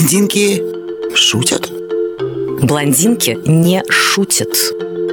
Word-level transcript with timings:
Блондинки 0.00 0.62
шутят? 1.14 1.70
Блондинки 2.62 3.38
не 3.44 3.82
шутят. 3.90 4.48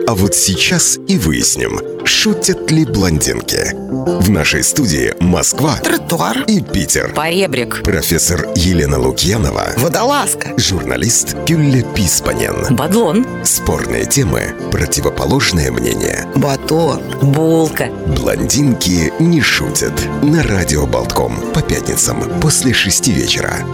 А 0.08 0.16
вот 0.16 0.34
сейчас 0.34 0.98
и 1.10 1.18
выясним, 1.18 2.06
шутят 2.06 2.72
ли 2.72 2.86
блондинки. 2.86 3.74
В 4.22 4.30
нашей 4.30 4.64
студии 4.64 5.14
Москва 5.20 5.76
Тротуар 5.84 6.46
и 6.48 6.62
Питер. 6.62 7.12
Поребрик. 7.14 7.84
Профессор 7.84 8.48
Елена 8.56 8.98
Лукьянова, 8.98 9.74
Водолазка 9.76 10.54
журналист 10.56 11.36
Гюлля 11.46 11.84
Писпанен. 11.94 12.74
Бадлон. 12.74 13.28
Спорные 13.44 14.06
темы, 14.06 14.56
противоположное 14.72 15.70
мнение. 15.70 16.26
Батон 16.36 17.02
Булка. 17.22 17.88
Блондинки 18.18 19.12
не 19.20 19.42
шутят. 19.42 19.92
На 20.24 20.44
радио 20.44 20.88
Болтком 20.88 21.36
по 21.54 21.62
пятницам 21.62 22.40
после 22.40 22.72
шести 22.72 23.12
вечера. 23.12 23.66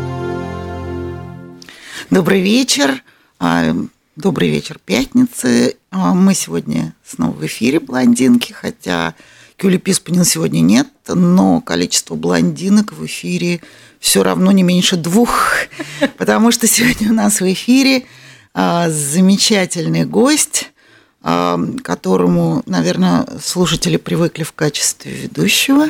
Добрый 2.09 2.41
вечер 2.41 3.01
А, 3.39 3.73
Добрый 4.15 4.49
вечер 4.49 4.77
пятницы 4.83 5.77
А, 5.89 6.13
Мы 6.13 6.33
сегодня 6.33 6.93
снова 7.05 7.31
в 7.31 7.45
эфире 7.45 7.79
блондинки 7.79 8.51
Хотя 8.51 9.15
Кюли 9.57 9.77
Писпанин 9.77 10.25
сегодня 10.25 10.59
нет 10.59 10.87
Но 11.07 11.61
количество 11.61 12.15
блондинок 12.15 12.91
в 12.91 13.05
эфире 13.05 13.61
все 13.99 14.21
равно 14.21 14.51
не 14.51 14.63
меньше 14.63 14.97
двух 14.97 15.55
Потому 16.17 16.51
что 16.51 16.67
сегодня 16.67 17.09
у 17.09 17.13
нас 17.13 17.39
в 17.39 17.53
эфире 17.53 18.05
а, 18.53 18.89
замечательный 18.89 20.05
гость 20.05 20.69
которому, 21.83 22.63
наверное, 22.65 23.25
слушатели 23.41 23.95
привыкли 23.95 24.43
в 24.43 24.51
качестве 24.51 25.13
ведущего. 25.13 25.87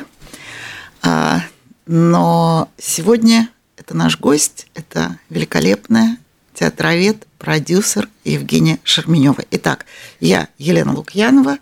Но 1.88 2.70
сегодня 2.78 3.50
это 3.84 3.98
наш 3.98 4.18
гость, 4.18 4.68
это 4.76 5.20
великолепная 5.30 6.18
театровед, 6.54 7.28
продюсер 7.38 8.08
Евгения 8.24 8.80
Шерменева. 8.86 9.44
Итак, 9.52 9.86
я 10.22 10.48
Елена 10.58 10.94
Лукьянова, 10.96 11.58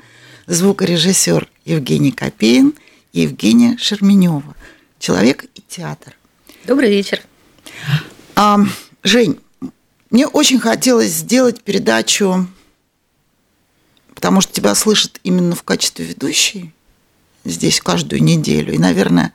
звукорежиссер 0.45 1.50
Евгений 1.66 2.11
Копеин 2.11 2.75
и 3.11 3.22
Евгения 3.22 3.75
Шерменева. 3.80 4.55
Человек 5.00 5.45
и 5.55 5.63
театр. 5.67 6.16
Добрый 6.66 6.91
вечер. 6.91 7.23
А, 8.35 8.59
Жень, 9.02 9.39
мне 10.11 10.28
очень 10.28 10.59
хотелось 10.59 11.13
сделать 11.13 11.63
передачу, 11.63 12.47
потому 14.13 14.41
что 14.41 14.53
тебя 14.53 14.75
слышат 14.75 15.19
именно 15.23 15.56
в 15.56 15.63
качестве 15.63 16.06
ведущей 16.06 16.72
здесь 17.45 17.81
каждую 17.81 18.22
неделю. 18.22 18.75
И, 18.75 18.78
наверное, 18.78 19.33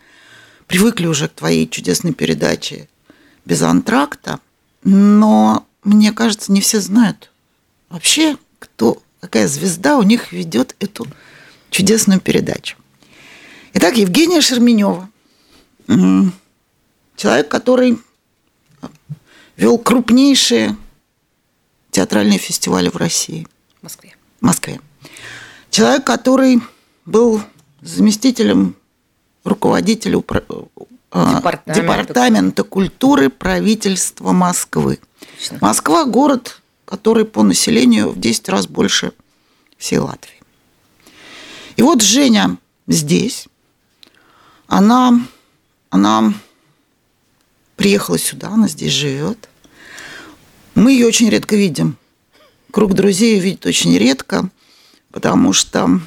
привыкли 0.67 1.07
уже 1.07 1.29
к 1.29 1.35
твоей 1.35 1.69
чудесной 1.69 2.13
передаче 2.13 2.89
без 3.45 3.63
антракта. 3.63 4.41
Но, 4.85 5.67
мне 5.85 6.13
кажется, 6.13 6.53
не 6.53 6.61
все 6.61 6.81
знают 6.81 7.31
вообще, 7.89 8.37
кто, 8.59 9.03
какая 9.21 9.49
звезда 9.49 9.99
у 9.99 10.03
них 10.03 10.33
ведет 10.33 10.75
эту 10.79 11.07
чудесную 11.71 12.21
передачу. 12.21 12.77
Итак, 13.75 13.97
Евгения 13.97 14.41
Шерменева. 14.41 15.09
Человек, 17.17 17.49
который 17.49 17.99
вел 19.57 19.79
крупнейшие 19.79 20.77
театральные 21.91 22.39
фестивали 22.39 22.89
в 22.89 22.97
России, 22.97 23.47
В 23.81 23.85
Москве. 23.85 24.15
в 24.41 24.45
Москве. 24.45 24.81
Человек, 25.71 26.05
который 26.05 26.61
был 27.07 27.43
заместителем 27.81 28.77
руководителя 29.47 30.19
упра- 30.19 30.45
Департамента. 31.13 31.75
департамента 31.75 32.63
культуры 32.65 33.31
правительства 33.31 34.33
Москвы. 34.33 34.99
Точно. 35.39 35.59
Москва– 35.61 36.05
город, 36.07 36.61
который 36.85 37.25
по 37.25 37.43
населению 37.43 38.11
в 38.11 38.21
10 38.21 38.49
раз 38.49 38.67
больше 38.67 39.13
всей 39.79 39.99
Латвии. 39.99 40.43
И 41.77 41.83
вот 41.83 42.03
Женя 42.03 42.59
здесь, 42.87 43.49
она, 44.67 45.21
она 45.91 46.35
приехала 47.77 48.19
сюда, 48.19 48.49
она 48.49 48.69
здесь 48.69 48.93
живет. 48.93 49.49
Мы 50.75 50.93
ее 50.93 51.07
очень 51.07 51.31
редко 51.31 51.57
видим. 51.57 51.97
Круг 52.73 52.93
друзей 52.95 53.39
видит 53.39 53.65
очень 53.65 53.97
редко, 53.97 54.51
потому 55.13 55.53
что 55.55 56.01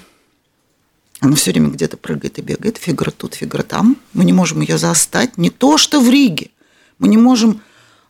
она 1.21 1.35
все 1.35 1.51
время 1.51 1.69
где-то 1.69 1.97
прыгает 1.97 2.39
и 2.39 2.41
бегает, 2.41 2.77
фигура 2.77 3.11
тут, 3.11 3.35
фигура 3.35 3.63
там. 3.63 3.97
Мы 4.13 4.23
не 4.23 4.33
можем 4.33 4.61
ее 4.61 4.77
застать. 4.77 5.37
Не 5.37 5.49
то, 5.49 5.77
что 5.77 5.99
в 5.99 6.09
Риге. 6.09 6.51
Мы 6.97 7.07
не 7.09 7.17
можем, 7.17 7.61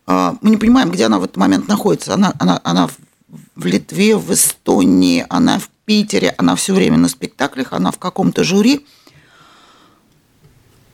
а, 0.05 0.35
мы 0.41 0.51
не 0.51 0.57
понимаем, 0.57 0.91
где 0.91 1.05
она 1.05 1.19
в 1.19 1.23
этот 1.23 1.37
момент 1.37 1.67
находится. 1.67 2.13
Она, 2.13 2.33
она, 2.39 2.61
она 2.63 2.87
в- 2.87 3.65
Литве, 3.65 4.15
в 4.15 4.31
Эстонии, 4.33 5.25
она 5.29 5.59
в 5.59 5.69
Питере, 5.85 6.33
она 6.37 6.55
все 6.55 6.73
время 6.73 6.97
на 6.97 7.07
спектаклях, 7.09 7.73
она 7.73 7.91
в 7.91 7.97
каком-то 7.99 8.43
жюри. 8.43 8.85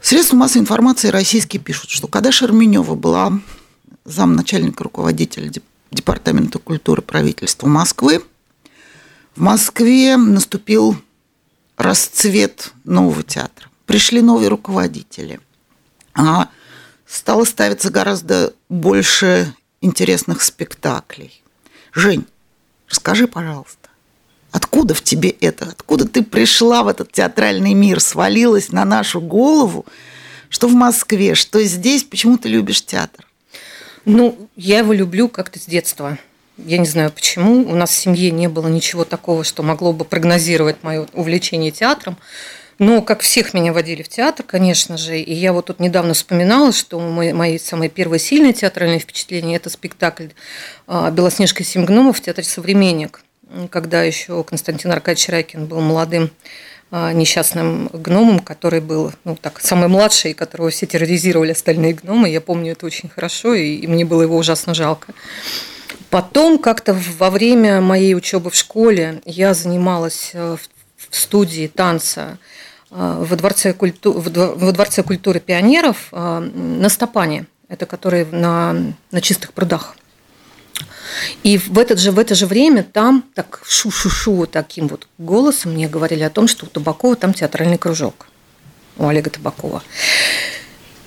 Средства 0.02 0.36
массовой 0.38 0.62
информации 0.64 1.08
российские 1.10 1.62
пишут, 1.62 1.90
что 1.90 2.08
когда 2.08 2.32
Шерменева 2.32 2.96
была 2.96 3.40
замначальника 4.06 4.84
руководителя 4.84 5.50
деп- 5.50 5.64
Департамента 5.92 6.60
культуры 6.60 7.02
правительства 7.02 7.68
Москвы, 7.68 8.22
в 9.36 9.42
Москве 9.42 10.18
наступил 10.18 10.98
расцвет 11.78 12.72
нового 12.84 13.24
театра. 13.24 13.70
Пришли 13.86 14.22
новые 14.22 14.50
руководители. 14.50 15.40
А 16.14 16.50
стало 17.06 17.44
ставиться 17.44 17.90
гораздо 17.90 18.54
больше 18.70 19.54
интересных 19.82 20.42
спектаклей. 20.42 21.44
Жень, 21.94 22.26
расскажи, 22.90 23.28
пожалуйста, 23.28 23.90
откуда 24.52 24.94
в 24.94 25.02
тебе 25.02 25.30
это? 25.30 25.66
Откуда 25.66 26.08
ты 26.08 26.24
пришла 26.24 26.84
в 26.84 26.88
этот 26.88 27.12
театральный 27.12 27.74
мир, 27.74 28.00
свалилась 28.00 28.72
на 28.72 28.86
нашу 28.86 29.22
голову, 29.22 29.86
что 30.50 30.68
в 30.68 30.74
Москве, 30.74 31.36
что 31.36 31.64
здесь, 31.64 32.04
почему 32.04 32.38
ты 32.38 32.50
любишь 32.50 32.84
театр? 32.84 33.28
Ну, 34.06 34.50
я 34.56 34.80
его 34.80 34.94
люблю 34.94 35.30
как-то 35.30 35.60
с 35.60 35.66
детства. 35.66 36.18
Я 36.58 36.78
не 36.78 36.86
знаю 36.86 37.12
почему. 37.12 37.64
У 37.64 37.76
нас 37.76 37.90
в 37.90 37.96
семье 37.96 38.32
не 38.32 38.48
было 38.48 38.68
ничего 38.68 39.04
такого, 39.04 39.44
что 39.44 39.62
могло 39.62 39.92
бы 39.92 40.06
прогнозировать 40.06 40.78
мое 40.84 41.08
увлечение 41.14 41.72
театром. 41.72 42.18
Но, 42.78 43.02
как 43.02 43.22
всех, 43.22 43.54
меня 43.54 43.72
водили 43.72 44.04
в 44.04 44.10
театр, 44.10 44.46
конечно 44.46 44.98
же. 44.98 45.20
И 45.20 45.34
я 45.34 45.54
вот 45.54 45.68
тут 45.68 45.80
недавно 45.80 46.14
вспоминала, 46.14 46.74
что 46.74 47.00
мои, 47.00 47.32
мои 47.32 47.58
самые 47.58 47.90
первые 47.90 48.20
сильные 48.20 48.54
театральные 48.54 49.00
впечатления– 49.00 49.56
это 49.58 49.70
спектакль 49.70 50.28
а, 50.88 51.10
«Белоснежка 51.10 51.64
и 51.64 51.66
семь 51.66 51.86
гномов» 51.86 52.18
в 52.18 52.22
театре 52.22 52.46
«Современник», 52.46 53.24
когда 53.70 54.04
еще 54.04 54.44
Константин 54.44 54.92
Аркадьевич 54.92 55.30
Райкин 55.30 55.68
был 55.68 55.80
молодым 55.80 56.32
а, 56.92 57.14
несчастным 57.14 57.88
гномом, 57.94 58.40
который 58.40 58.82
был, 58.82 59.14
ну 59.24 59.38
так, 59.38 59.62
самый 59.62 59.88
младший, 59.88 60.34
которого 60.34 60.70
все 60.70 60.86
терроризировали 60.86 61.52
остальные 61.52 61.94
гномы. 61.94 62.30
Я 62.30 62.42
помню 62.42 62.74
это 62.74 62.86
очень 62.86 63.08
хорошо, 63.08 63.54
и, 63.54 63.76
и 63.76 63.88
мне 63.88 64.04
было 64.04 64.24
его 64.24 64.36
ужасно 64.36 64.74
жалко. 64.74 65.14
Потом 66.10 66.58
как-то 66.58 66.94
во 66.94 67.30
время 67.30 67.82
моей 67.82 68.16
учебы 68.16 68.50
в 68.50 68.56
школе 68.56 69.22
я 69.26 69.54
занималась 69.54 70.32
э, 70.34 70.58
в 71.10 71.16
студии 71.16 71.68
танца 71.68 72.38
э, 72.92 72.96
во 73.20 73.36
Дворце, 73.36 73.74
культу... 73.74 74.14
во 74.14 74.72
Дворце 74.72 75.04
культуры 75.04 75.40
пионеров 75.40 76.10
э, 76.12 76.40
на 76.40 76.90
Стопане, 76.90 77.48
это 77.68 77.86
который 77.86 78.26
на, 78.26 78.94
на 79.12 79.22
чистых 79.22 79.54
прудах. 79.54 79.96
И 81.44 81.58
в, 81.58 81.78
этот 81.80 82.00
же, 82.00 82.12
в 82.12 82.20
это 82.20 82.36
же 82.36 82.46
время 82.46 82.84
там 82.84 83.24
так 83.34 83.62
шу-шу-шу 83.66 84.48
таким 84.48 84.88
вот 84.88 85.08
голосом 85.18 85.74
мне 85.74 85.88
говорили 85.88 86.24
о 86.24 86.30
том, 86.30 86.48
что 86.48 86.66
у 86.66 86.70
Табакова 86.70 87.16
там 87.16 87.34
театральный 87.34 87.78
кружок, 87.78 88.28
у 88.98 89.08
Олега 89.08 89.30
Табакова. 89.30 89.84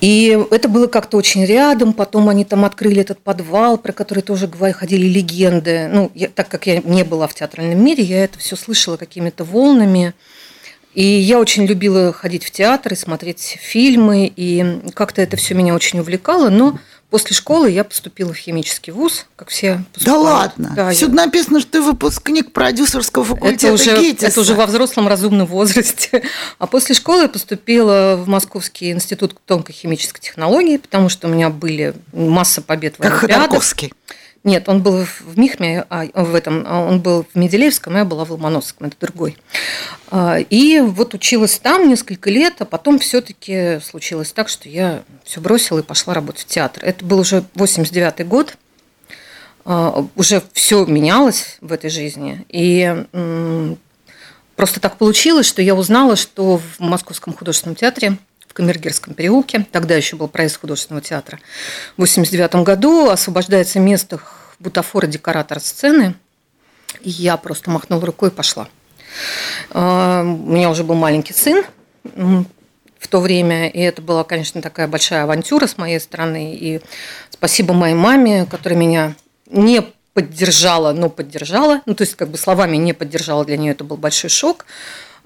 И 0.01 0.39
это 0.51 0.69
было 0.69 0.87
как-то 0.87 1.17
очень 1.17 1.45
рядом. 1.45 1.93
Потом 1.93 2.29
они 2.29 2.45
там 2.45 2.65
открыли 2.65 3.01
этот 3.01 3.19
подвал, 3.19 3.79
про 3.79 3.93
который 3.93 4.23
тоже 4.23 4.47
говорили, 4.47 4.79
ходили 4.79 5.07
легенды. 5.07 5.89
Ну, 5.93 6.13
я- 6.15 6.29
так 6.29 6.49
как 6.49 6.67
я 6.67 6.81
не 6.81 7.03
была 7.05 7.27
в 7.27 7.35
театральном 7.35 7.85
мире, 7.85 8.05
я 8.05 8.25
это 8.25 8.39
все 8.39 8.57
слышала 8.57 8.97
какими-то 8.97 9.45
волнами. 9.45 10.15
И 10.95 11.05
я 11.05 11.39
очень 11.39 11.67
любила 11.67 12.13
ходить 12.13 12.45
в 12.45 12.51
театр 12.51 12.93
и 12.93 12.97
смотреть 12.97 13.59
фильмы, 13.61 14.33
и 14.35 14.81
как-то 14.95 15.21
это 15.21 15.37
все 15.37 15.55
меня 15.55 15.75
очень 15.75 15.99
увлекало. 16.01 16.49
Но 16.49 16.79
после 17.11 17.35
школы 17.37 17.71
я 17.71 17.85
поступила 17.85 18.33
в 18.33 18.37
химический 18.37 18.93
вуз, 18.93 19.27
как 19.37 19.49
все 19.49 19.75
Да 19.77 19.85
поступают. 19.95 20.25
ладно. 20.25 20.73
Да, 20.77 20.87
я- 20.89 20.95
Всюду 20.95 21.15
написано, 21.15 21.61
что 21.61 21.71
ты 21.73 21.81
выпускник 21.83 22.53
продюсерского 22.53 23.25
факультета 23.25 23.67
это 23.69 23.75
уже, 23.75 23.99
ГИТИСа. 24.01 24.27
это 24.27 24.41
уже 24.41 24.55
во 24.55 24.67
взрослом 24.67 25.09
разумном 25.09 25.47
возрасте. 25.47 26.23
А 26.59 26.67
после 26.67 26.95
школы 26.95 27.23
я 27.23 27.29
поступила 27.29 28.17
в 28.17 28.29
Московский 28.29 28.91
институт 28.91 29.37
тонкой 29.47 29.73
химической 29.73 30.21
технологии, 30.21 30.77
потому 30.77 31.09
что 31.09 31.29
у 31.29 31.31
меня 31.31 31.49
были 31.51 31.95
масса 32.13 32.61
побед 32.63 32.95
в 32.95 32.99
Как 32.99 33.13
олимпиадах. 33.23 33.45
Ходорковский. 33.47 33.93
Нет, 34.45 34.69
он 34.69 34.83
был 34.83 35.05
в 35.05 35.39
Михме, 35.39 35.85
а 35.89 36.07
в 36.15 36.35
этом, 36.35 36.65
а 36.67 36.81
он 36.81 37.01
был 37.01 37.27
в 37.33 37.37
Менделеевском, 37.37 37.97
а 37.97 37.99
я 37.99 38.05
была 38.05 38.25
в 38.25 38.31
Ломоносовском, 38.31 38.87
это 38.87 38.97
другой. 39.01 39.37
А, 40.11 40.39
и 40.39 40.81
вот 40.81 41.13
училась 41.15 41.59
там 41.59 41.89
несколько 41.89 42.31
лет, 42.31 42.55
а 42.61 42.65
потом 42.65 42.99
все-таки 42.99 43.81
случилось 43.83 44.33
так, 44.33 44.49
что 44.49 44.69
я 44.69 45.03
все 45.25 45.41
бросила 45.41 45.81
и 45.81 45.83
пошла 45.83 46.15
работать 46.15 46.43
в 46.43 46.47
театр. 46.47 46.85
Это 46.85 47.05
был 47.05 47.19
уже 47.19 47.45
89 47.55 48.27
год, 48.27 48.57
а, 49.65 50.07
уже 50.15 50.43
все 50.53 50.87
менялось 50.87 51.59
в 51.61 51.73
этой 51.73 51.91
жизни. 51.91 52.47
И 52.49 53.07
просто 54.55 54.81
так 54.81 54.99
получилось, 54.99 55.47
что 55.47 55.63
я 55.63 55.75
узнала, 55.75 56.15
что 56.15 56.59
в 56.59 56.81
Московском 56.81 57.35
художественном 57.35 57.75
театре 57.75 58.19
Камергерском 58.59 59.15
переулке, 59.15 59.65
тогда 59.71 59.95
еще 59.95 60.17
был 60.17 60.27
проезд 60.27 60.61
художественного 60.61 61.01
театра, 61.01 61.39
в 61.97 62.01
89 62.01 62.57
году 62.65 63.09
освобождается 63.09 63.79
место 63.79 64.21
бутафора 64.59 65.07
декоратора 65.07 65.61
сцены, 65.61 66.17
и 67.01 67.09
я 67.09 67.37
просто 67.37 67.71
махнула 67.71 68.05
рукой 68.05 68.31
и 68.31 68.33
пошла. 68.33 68.69
А, 69.71 70.23
у 70.23 70.51
меня 70.51 70.71
уже 70.71 70.83
был 70.83 70.97
маленький 70.97 71.35
сын 71.35 71.65
в 72.03 73.07
то 73.09 73.21
время, 73.21 73.69
и 73.69 73.79
это 73.79 74.03
была, 74.03 74.25
конечно, 74.25 74.61
такая 74.61 74.89
большая 74.89 75.23
авантюра 75.23 75.69
с 75.69 75.79
моей 75.79 76.01
стороны, 76.01 76.57
и 76.57 76.81
спасибо 77.31 77.75
моей 77.75 77.95
маме, 77.95 78.45
которая 78.45 78.77
меня 78.77 79.15
не 79.47 79.85
поддержала, 80.15 80.93
но 80.93 81.11
поддержала. 81.11 81.81
Ну, 81.87 81.95
то 81.95 82.03
есть, 82.03 82.17
как 82.17 82.29
бы 82.29 82.39
словами 82.39 82.77
не 82.77 82.93
поддержала, 82.93 83.45
для 83.45 83.57
нее 83.57 83.71
это 83.71 83.85
был 83.85 83.97
большой 83.97 84.31
шок. 84.31 84.67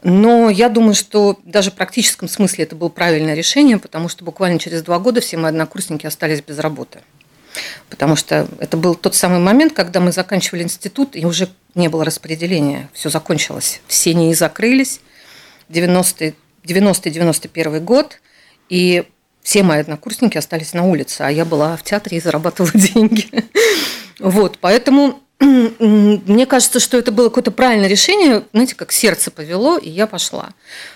Но 0.03 0.51
я 0.51 0.69
думаю, 0.69 0.95
что 0.95 1.39
даже 1.45 1.71
в 1.71 1.75
практическом 1.75 2.29
смысле 2.29 2.65
это 2.65 2.75
было 2.75 2.89
правильное 2.89 3.35
решение, 3.35 3.79
потому 3.79 4.09
что 4.09 4.25
буквально 4.25 4.59
через 4.59 4.83
два 4.83 4.99
года 4.99 5.21
все 5.21 5.37
мои 5.37 5.51
однокурсники 5.51 6.07
остались 6.07 6.43
без 6.43 6.59
работы. 6.59 7.03
Потому 7.89 8.17
что 8.17 8.49
это 8.59 8.77
был 8.77 8.97
тот 8.97 9.15
самый 9.15 9.39
момент, 9.39 9.75
когда 9.75 10.01
мы 10.01 10.11
заканчивали 10.11 10.65
институт, 10.65 11.15
и 11.15 11.25
уже 11.25 11.49
не 11.75 11.89
было 11.89 12.05
распределения. 12.05 12.89
Все 12.93 13.09
закончилось. 13.11 13.81
Все 13.87 14.13
НИИ 14.15 14.35
закрылись. 14.35 15.01
90-91 15.71 17.81
год. 17.81 18.21
И 18.69 19.05
все 19.43 19.63
мои 19.63 19.79
однокурсники 19.81 20.39
остались 20.39 20.73
на 20.73 20.85
улице, 20.85 21.23
а 21.23 21.31
я 21.31 21.45
была 21.45 21.77
в 21.77 21.83
театре 21.83 22.19
и 22.19 22.21
зарабатывала 22.21 22.73
деньги. 22.75 23.29
Вот, 24.19 24.59
поэтому 24.61 25.21
мне 25.43 26.47
кажется, 26.47 26.79
что 26.79 26.97
это 26.97 27.11
было 27.11 27.29
какое-то 27.29 27.51
правильное 27.51 27.89
решение, 27.89 28.45
знаете, 28.53 28.75
как 28.75 28.93
сердце 28.93 29.31
повело, 29.31 29.77
и 29.77 29.91
я 29.91 30.07
пошла. 30.07 30.51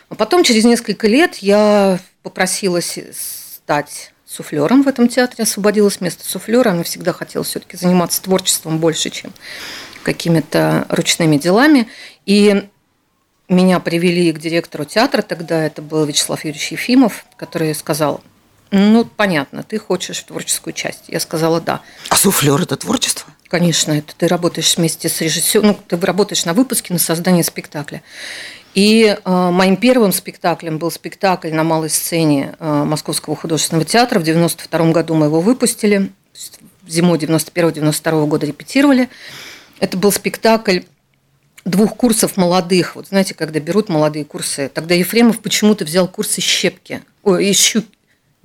А 0.09 0.15
потом, 0.15 0.45
через 0.45 0.65
несколько 0.65 1.09
лет, 1.09 1.37
я 1.37 1.99
попросилась 2.23 2.99
стать 3.57 4.13
суфлером 4.25 4.83
в 4.83 4.89
этом 4.89 5.09
театре, 5.09 5.43
освободилось 5.45 6.01
место 6.01 6.25
суфлера. 6.25 6.71
Она 6.71 6.85
всегда 6.85 7.13
хотела 7.13 7.45
все-таки 7.45 7.77
заниматься 7.77 8.23
творчеством 8.23 8.79
больше, 8.79 9.11
чем 9.11 9.33
какими-то 10.03 10.87
ручными 10.89 11.37
делами. 11.37 11.89
И 12.25 12.69
меня 13.49 13.81
привели 13.81 14.33
к 14.33 14.39
директору 14.39 14.85
театра, 14.85 15.23
тогда 15.23 15.65
это 15.65 15.83
был 15.83 16.05
Вячеслав 16.05 16.45
Юрьевич 16.45 16.73
Ефимов, 16.73 17.25
который 17.37 17.75
сказал, 17.75 18.23
ну, 18.71 19.05
понятно, 19.05 19.63
ты 19.63 19.79
хочешь 19.79 20.21
творческую 20.23 20.75
часть. 20.75 21.05
Я 21.09 21.21
сказала 21.21 21.61
да. 21.61 21.83
А 22.09 22.17
суфлер 22.17 22.61
это 22.61 22.77
творчество? 22.77 23.33
Конечно, 23.49 23.93
это 23.93 24.15
ты 24.17 24.27
работаешь 24.27 24.77
вместе 24.77 25.09
с 25.09 25.21
режиссером, 25.21 25.69
ну, 25.69 25.79
ты 25.87 25.97
работаешь 25.97 26.45
на 26.45 26.53
выпуске, 26.53 26.93
на 26.93 26.99
создании 26.99 27.43
спектакля. 27.43 28.03
И 28.75 29.05
э, 29.07 29.51
моим 29.51 29.77
первым 29.77 30.13
спектаклем 30.13 30.79
был 30.79 30.91
спектакль 30.91 31.51
на 31.51 31.65
малой 31.65 31.89
сцене 31.89 32.55
э, 32.59 32.85
Московского 32.85 33.35
художественного 33.37 33.87
театра. 33.87 34.19
В 34.19 34.23
92 34.23 34.93
году 34.93 35.15
мы 35.15 35.27
его 35.27 35.41
выпустили. 35.41 36.11
Зимой 36.87 37.19
91-92 37.19 38.27
года 38.27 38.47
репетировали. 38.47 39.09
Это 39.79 39.97
был 39.97 40.13
спектакль 40.13 40.81
двух 41.65 41.97
курсов 41.97 42.37
молодых. 42.37 42.97
Вот 42.97 43.09
знаете, 43.09 43.35
когда 43.35 43.61
берут 43.61 43.89
молодые 43.89 44.25
курсы, 44.25 44.71
тогда 44.73 44.95
Ефремов 44.95 45.41
почему-то 45.41 45.85
взял 45.85 46.07
курсы 46.07 46.41
щепки, 46.41 47.03
ой, 47.23 47.47
из 47.47 47.59
щуки, 47.59 47.89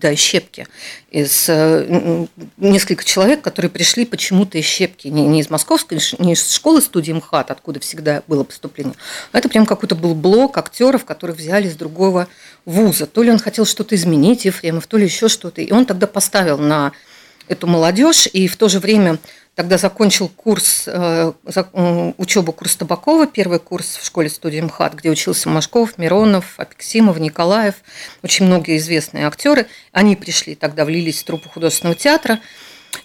да, 0.02 0.16
щепки, 0.16 0.68
из 1.12 1.46
э, 1.48 2.26
несколько 2.58 3.04
человек, 3.04 3.42
которые 3.42 3.70
пришли 3.70 4.06
почему-то 4.06 4.58
из 4.58 4.66
щепки, 4.66 5.08
не, 5.08 5.26
не 5.28 5.42
из 5.42 5.50
московской, 5.50 6.00
не 6.20 6.34
из 6.34 6.52
школы 6.52 6.82
студии 6.82 7.12
МХАТ, 7.12 7.52
откуда 7.52 7.80
всегда 7.80 8.24
было 8.28 8.44
поступление, 8.44 8.96
это 9.32 9.48
прям 9.48 9.66
какой-то 9.66 9.96
был 9.96 10.16
блок 10.16 10.58
актеров, 10.58 11.06
которые 11.06 11.36
взяли 11.36 11.68
из 11.68 11.76
другого 11.76 12.28
вуза. 12.66 13.06
То 13.06 13.24
ли 13.24 13.32
он 13.32 13.40
хотел 13.40 13.66
что-то 13.66 13.96
изменить, 13.96 14.46
Ефремов, 14.46 14.88
то 14.88 14.98
ли 14.98 15.06
еще 15.06 15.30
что-то. 15.30 15.62
И 15.62 15.72
он 15.72 15.86
тогда 15.86 16.08
поставил 16.08 16.58
на 16.58 16.92
эту 17.48 17.68
молодежь, 17.68 18.28
и 18.32 18.48
в 18.48 18.56
то 18.56 18.70
же 18.70 18.80
время 18.80 19.20
Тогда 19.62 19.78
закончил 19.78 20.28
курс, 20.28 20.86
э, 20.88 21.34
учебу 22.18 22.52
курс 22.52 22.78
Табакова, 22.78 23.28
первый 23.28 23.60
курс 23.60 23.98
в 23.98 24.04
школе 24.04 24.28
студии 24.28 24.60
МХАТ, 24.60 24.96
где 24.96 25.12
учился 25.12 25.50
Машков, 25.50 26.00
Миронов, 26.00 26.56
Апексимов, 26.58 27.20
Николаев, 27.20 27.76
очень 28.24 28.48
многие 28.48 28.78
известные 28.78 29.28
актеры. 29.28 29.68
Они 29.92 30.16
пришли 30.16 30.56
тогда, 30.56 30.84
влились 30.84 31.22
в 31.22 31.26
труппу 31.26 31.48
художественного 31.48 31.96
театра. 31.96 32.40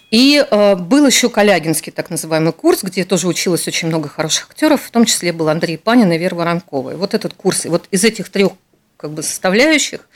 И 0.09 0.43
э, 0.49 0.75
был 0.75 1.05
еще 1.05 1.29
Калягинский 1.29 1.91
так 1.91 2.09
называемый 2.09 2.53
курс, 2.53 2.81
где 2.81 3.05
тоже 3.05 3.27
училось 3.27 3.67
очень 3.67 3.89
много 3.89 4.09
хороших 4.09 4.47
актеров, 4.49 4.81
в 4.81 4.89
том 4.89 5.05
числе 5.05 5.33
был 5.33 5.49
Андрей 5.49 5.77
Панин 5.77 6.11
и 6.11 6.17
Вера 6.17 6.33
Воронкова. 6.33 6.93
И 6.93 6.95
вот 6.95 7.13
этот 7.13 7.35
курс, 7.35 7.67
и 7.67 7.69
вот 7.69 7.87
из 7.91 8.03
этих 8.03 8.29
трех 8.29 8.53
как 8.97 9.11
бы 9.11 9.21
составляющих 9.21 10.09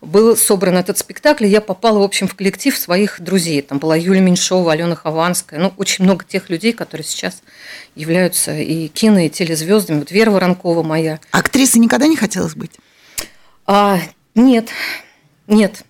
был 0.00 0.36
собран 0.36 0.76
этот 0.76 0.98
спектакль, 0.98 1.46
и 1.46 1.48
я 1.48 1.60
попала, 1.60 1.98
в 1.98 2.02
общем, 2.02 2.26
в 2.26 2.34
коллектив 2.34 2.76
своих 2.76 3.20
друзей. 3.20 3.60
Там 3.62 3.78
была 3.78 3.96
Юлия 3.96 4.20
Меньшова, 4.20 4.72
Алена 4.72 4.94
Хованская, 4.94 5.60
ну, 5.60 5.72
очень 5.76 6.04
много 6.04 6.24
тех 6.24 6.48
людей, 6.48 6.72
которые 6.72 7.04
сейчас 7.04 7.42
являются 7.94 8.56
и 8.56 8.88
кино, 8.88 9.20
и 9.20 9.28
телезвездами. 9.28 9.98
Вот 9.98 10.10
Вера 10.10 10.30
Воронкова 10.30 10.82
моя. 10.82 11.20
Актрисой 11.32 11.80
никогда 11.80 12.06
не 12.06 12.16
хотелось 12.16 12.54
быть? 12.54 12.72
А, 13.66 14.00
нет, 14.34 14.68
нет. 15.46 15.84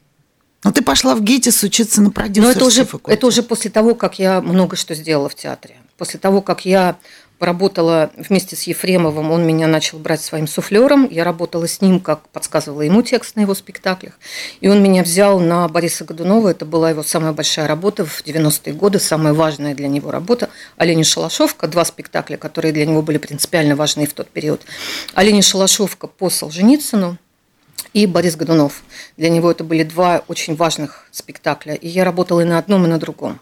Но 0.65 0.73
ты 0.73 0.83
пошла 0.83 1.15
в 1.15 1.23
ГИТИС 1.23 1.63
учиться 1.63 2.03
на 2.03 2.11
продюсерский 2.11 2.43
Но 2.43 2.51
это 2.51 2.65
уже, 2.67 2.85
факультет. 2.85 3.17
это 3.19 3.27
уже 3.27 3.43
после 3.43 3.71
того, 3.71 3.95
как 3.95 4.19
я 4.19 4.41
много 4.41 4.77
что 4.77 4.95
сделала 4.95 5.29
в 5.29 5.35
театре. 5.35 5.77
После 5.97 6.19
того, 6.19 6.43
как 6.43 6.67
я 6.67 6.97
поработала 7.41 8.11
вместе 8.19 8.55
с 8.55 8.65
Ефремовым, 8.65 9.31
он 9.33 9.47
меня 9.47 9.67
начал 9.67 9.99
брать 9.99 10.21
своим 10.21 10.47
суфлером, 10.47 11.09
я 11.11 11.25
работала 11.25 11.67
с 11.67 11.81
ним, 11.81 11.99
как 11.99 12.29
подсказывала 12.29 12.83
ему 12.83 13.01
текст 13.03 13.35
на 13.35 13.41
его 13.41 13.55
спектаклях, 13.55 14.19
и 14.61 14.69
он 14.69 14.83
меня 14.83 15.03
взял 15.03 15.41
на 15.41 15.67
Бориса 15.67 16.05
Годунова, 16.05 16.51
это 16.51 16.67
была 16.67 16.91
его 16.91 17.03
самая 17.03 17.33
большая 17.33 17.67
работа 17.67 18.05
в 18.05 18.23
90-е 18.23 18.75
годы, 18.75 19.01
самая 19.01 19.33
важная 19.33 19.75
для 19.75 19.89
него 19.89 20.11
работа, 20.11 20.51
«Олень 20.77 21.03
Шалашовка», 21.03 21.67
два 21.67 21.87
спектакля, 21.87 22.37
которые 22.37 22.73
для 22.73 22.85
него 22.85 23.01
были 23.01 23.17
принципиально 23.17 23.75
важны 23.75 24.07
в 24.07 24.13
тот 24.13 24.29
период. 24.29 24.61
«Олень 25.15 25.41
Шалашовка» 25.41 26.09
по 26.09 26.29
Солженицыну, 26.29 27.17
и 27.95 28.07
Борис 28.07 28.37
Годунов. 28.37 28.83
Для 29.17 29.31
него 29.31 29.51
это 29.51 29.65
были 29.65 29.83
два 29.83 30.23
очень 30.29 30.55
важных 30.55 31.09
спектакля. 31.11 31.75
И 31.75 31.89
я 31.89 32.05
работала 32.05 32.43
и 32.43 32.45
на 32.45 32.59
одном, 32.59 32.85
и 32.85 32.89
на 32.89 32.99
другом. 32.99 33.41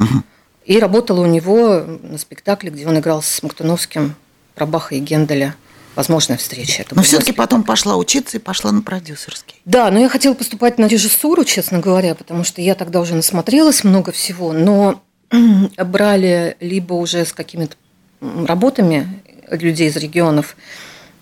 Угу. 0.00 0.24
И 0.68 0.78
работала 0.78 1.22
у 1.22 1.26
него 1.26 1.82
на 2.02 2.18
спектакле, 2.18 2.70
где 2.70 2.86
он 2.86 2.98
играл 2.98 3.22
с 3.22 3.42
Мактуновским 3.42 4.14
про 4.54 4.66
Баха 4.66 4.94
и 4.96 4.98
Генделя. 5.00 5.56
Возможная 5.94 6.36
встреча. 6.36 6.82
Это 6.82 6.94
но 6.94 7.02
все-таки 7.02 7.32
потом 7.32 7.64
пошла 7.64 7.96
учиться 7.96 8.36
и 8.36 8.40
пошла 8.40 8.70
на 8.70 8.82
продюсерский. 8.82 9.62
Да, 9.64 9.90
но 9.90 9.98
я 9.98 10.10
хотела 10.10 10.34
поступать 10.34 10.78
на 10.78 10.84
режиссуру, 10.84 11.44
честно 11.44 11.78
говоря, 11.78 12.14
потому 12.14 12.44
что 12.44 12.60
я 12.60 12.74
тогда 12.74 13.00
уже 13.00 13.14
насмотрелась 13.14 13.82
много 13.82 14.12
всего, 14.12 14.52
но 14.52 15.02
брали 15.78 16.58
либо 16.60 16.92
уже 16.92 17.24
с 17.24 17.32
какими-то 17.32 17.74
работами 18.20 19.22
людей 19.50 19.88
из 19.88 19.96
регионов, 19.96 20.54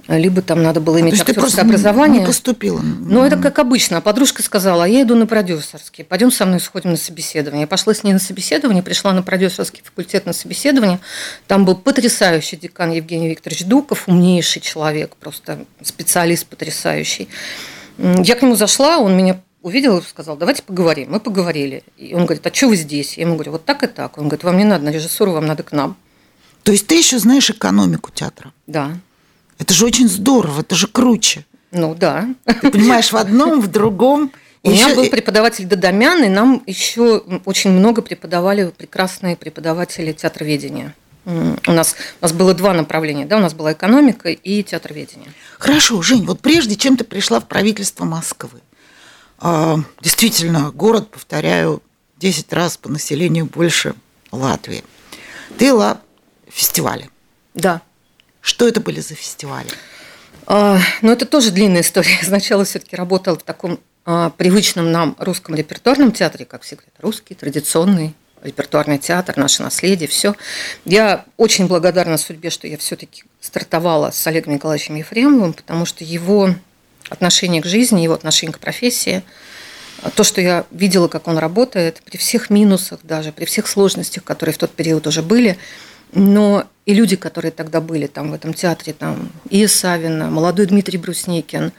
либо 0.08 0.40
там 0.40 0.62
надо 0.62 0.80
было 0.80 1.00
иметь 1.00 1.16
То 1.16 1.30
актерское 1.30 1.64
образование. 1.64 2.20
Не 2.20 2.26
поступила. 2.26 2.80
Ну, 2.80 3.24
это 3.24 3.36
как 3.36 3.58
обычно. 3.58 4.00
Подружка 4.00 4.42
сказала, 4.42 4.84
а 4.84 4.88
я 4.88 5.02
иду 5.02 5.16
на 5.16 5.26
продюсерский. 5.26 6.04
Пойдем 6.04 6.30
со 6.30 6.46
мной 6.46 6.60
сходим 6.60 6.90
на 6.90 6.96
собеседование. 6.96 7.62
Я 7.62 7.66
пошла 7.66 7.92
с 7.92 8.04
ней 8.04 8.12
на 8.12 8.18
собеседование, 8.18 8.82
пришла 8.82 9.12
на 9.12 9.22
продюсерский 9.22 9.82
факультет 9.82 10.26
на 10.26 10.32
собеседование. 10.32 11.00
Там 11.46 11.64
был 11.64 11.76
потрясающий 11.76 12.56
декан 12.56 12.92
Евгений 12.92 13.28
Викторович 13.28 13.64
Дуков, 13.64 14.04
умнейший 14.06 14.62
человек, 14.62 15.16
просто 15.16 15.64
специалист 15.82 16.46
потрясающий. 16.46 17.28
Я 17.98 18.36
к 18.36 18.42
нему 18.42 18.54
зашла, 18.54 18.98
он 18.98 19.16
меня 19.16 19.40
увидел 19.62 19.98
и 19.98 20.02
сказал, 20.02 20.36
давайте 20.36 20.62
поговорим. 20.62 21.10
Мы 21.10 21.18
поговорили. 21.18 21.82
И 21.96 22.14
он 22.14 22.26
говорит, 22.26 22.46
а 22.46 22.54
что 22.54 22.68
вы 22.68 22.76
здесь? 22.76 23.16
Я 23.16 23.24
ему 23.24 23.34
говорю, 23.34 23.52
вот 23.52 23.64
так 23.64 23.82
и 23.82 23.88
так. 23.88 24.18
Он 24.18 24.28
говорит, 24.28 24.44
вам 24.44 24.58
не 24.58 24.64
надо 24.64 24.84
на 24.84 24.90
режиссуру, 24.90 25.32
вам 25.32 25.46
надо 25.46 25.64
к 25.64 25.72
нам. 25.72 25.96
То 26.62 26.72
есть 26.72 26.86
ты 26.86 26.96
еще 26.96 27.18
знаешь 27.18 27.50
экономику 27.50 28.10
театра? 28.12 28.52
Да. 28.66 28.92
Это 29.58 29.72
же 29.74 29.86
очень 29.86 30.08
здорово, 30.08 30.60
это 30.60 30.74
же 30.74 30.86
круче. 30.86 31.44
Ну 31.70 31.94
да. 31.94 32.28
Ты 32.44 32.70
понимаешь, 32.70 33.12
в 33.12 33.16
одном, 33.16 33.60
в 33.60 33.68
другом. 33.68 34.32
У 34.62 34.70
меня 34.70 34.94
был 34.94 35.08
преподаватель 35.08 35.66
Дадамян, 35.66 36.24
и 36.24 36.28
нам 36.28 36.62
еще 36.66 37.22
очень 37.44 37.70
много 37.70 38.02
преподавали 38.02 38.72
прекрасные 38.76 39.36
преподаватели 39.36 40.12
театроведения. 40.12 40.94
У 41.24 41.72
нас, 41.72 41.96
у 42.20 42.24
нас 42.24 42.32
было 42.32 42.54
два 42.54 42.72
направления, 42.72 43.26
да, 43.26 43.38
у 43.38 43.40
нас 43.40 43.52
была 43.52 43.72
экономика 43.72 44.28
и 44.28 44.62
театроведение. 44.62 45.32
Хорошо, 45.58 46.00
Жень, 46.00 46.24
вот 46.24 46.40
прежде 46.40 46.76
чем 46.76 46.96
ты 46.96 47.02
пришла 47.02 47.40
в 47.40 47.48
правительство 47.48 48.04
Москвы, 48.04 48.60
а, 49.38 49.78
действительно, 50.00 50.70
город, 50.70 51.10
повторяю, 51.10 51.82
10 52.18 52.52
раз 52.52 52.76
по 52.76 52.88
населению 52.88 53.46
больше 53.46 53.94
Латвии. 54.30 54.84
Ты 55.58 55.66
вела 55.66 56.00
фестивали. 56.48 57.10
Да. 57.54 57.82
Что 58.46 58.68
это 58.68 58.80
были 58.80 59.00
за 59.00 59.16
фестивали? 59.16 59.68
А, 60.46 60.78
ну, 61.02 61.10
это 61.10 61.26
тоже 61.26 61.50
длинная 61.50 61.80
история. 61.80 62.16
Сначала 62.22 62.64
все-таки 62.64 62.94
работала 62.94 63.36
в 63.36 63.42
таком 63.42 63.80
а, 64.04 64.30
привычном 64.30 64.92
нам 64.92 65.16
русском 65.18 65.56
репертуарном 65.56 66.12
театре, 66.12 66.44
как 66.44 66.62
всегда, 66.62 66.84
русский, 67.00 67.34
традиционный 67.34 68.14
репертуарный 68.44 68.98
театр, 68.98 69.36
наше 69.36 69.64
наследие, 69.64 70.08
все. 70.08 70.36
Я 70.84 71.24
очень 71.36 71.66
благодарна 71.66 72.18
судьбе, 72.18 72.50
что 72.50 72.68
я 72.68 72.78
все-таки 72.78 73.24
стартовала 73.40 74.12
с 74.12 74.24
Олегом 74.28 74.54
Николаевичем 74.54 74.94
Ефремовым, 74.94 75.52
потому 75.52 75.84
что 75.84 76.04
его 76.04 76.54
отношение 77.08 77.60
к 77.60 77.66
жизни, 77.66 78.02
его 78.02 78.14
отношение 78.14 78.54
к 78.54 78.60
профессии, 78.60 79.24
то, 80.14 80.22
что 80.22 80.40
я 80.40 80.66
видела, 80.70 81.08
как 81.08 81.26
он 81.26 81.38
работает, 81.38 82.00
при 82.04 82.16
всех 82.16 82.48
минусах 82.50 83.00
даже, 83.02 83.32
при 83.32 83.44
всех 83.44 83.66
сложностях, 83.66 84.22
которые 84.22 84.54
в 84.54 84.58
тот 84.58 84.70
период 84.70 85.08
уже 85.08 85.22
были, 85.22 85.58
но 86.12 86.68
и 86.86 86.94
люди, 86.94 87.16
которые 87.16 87.50
тогда 87.50 87.80
были 87.80 88.06
там 88.06 88.30
в 88.30 88.34
этом 88.34 88.54
театре, 88.54 88.94
там 88.94 89.30
и 89.50 89.66
Савина, 89.66 90.30
молодой 90.30 90.66
Дмитрий 90.66 90.98
Брусникин, 90.98 91.72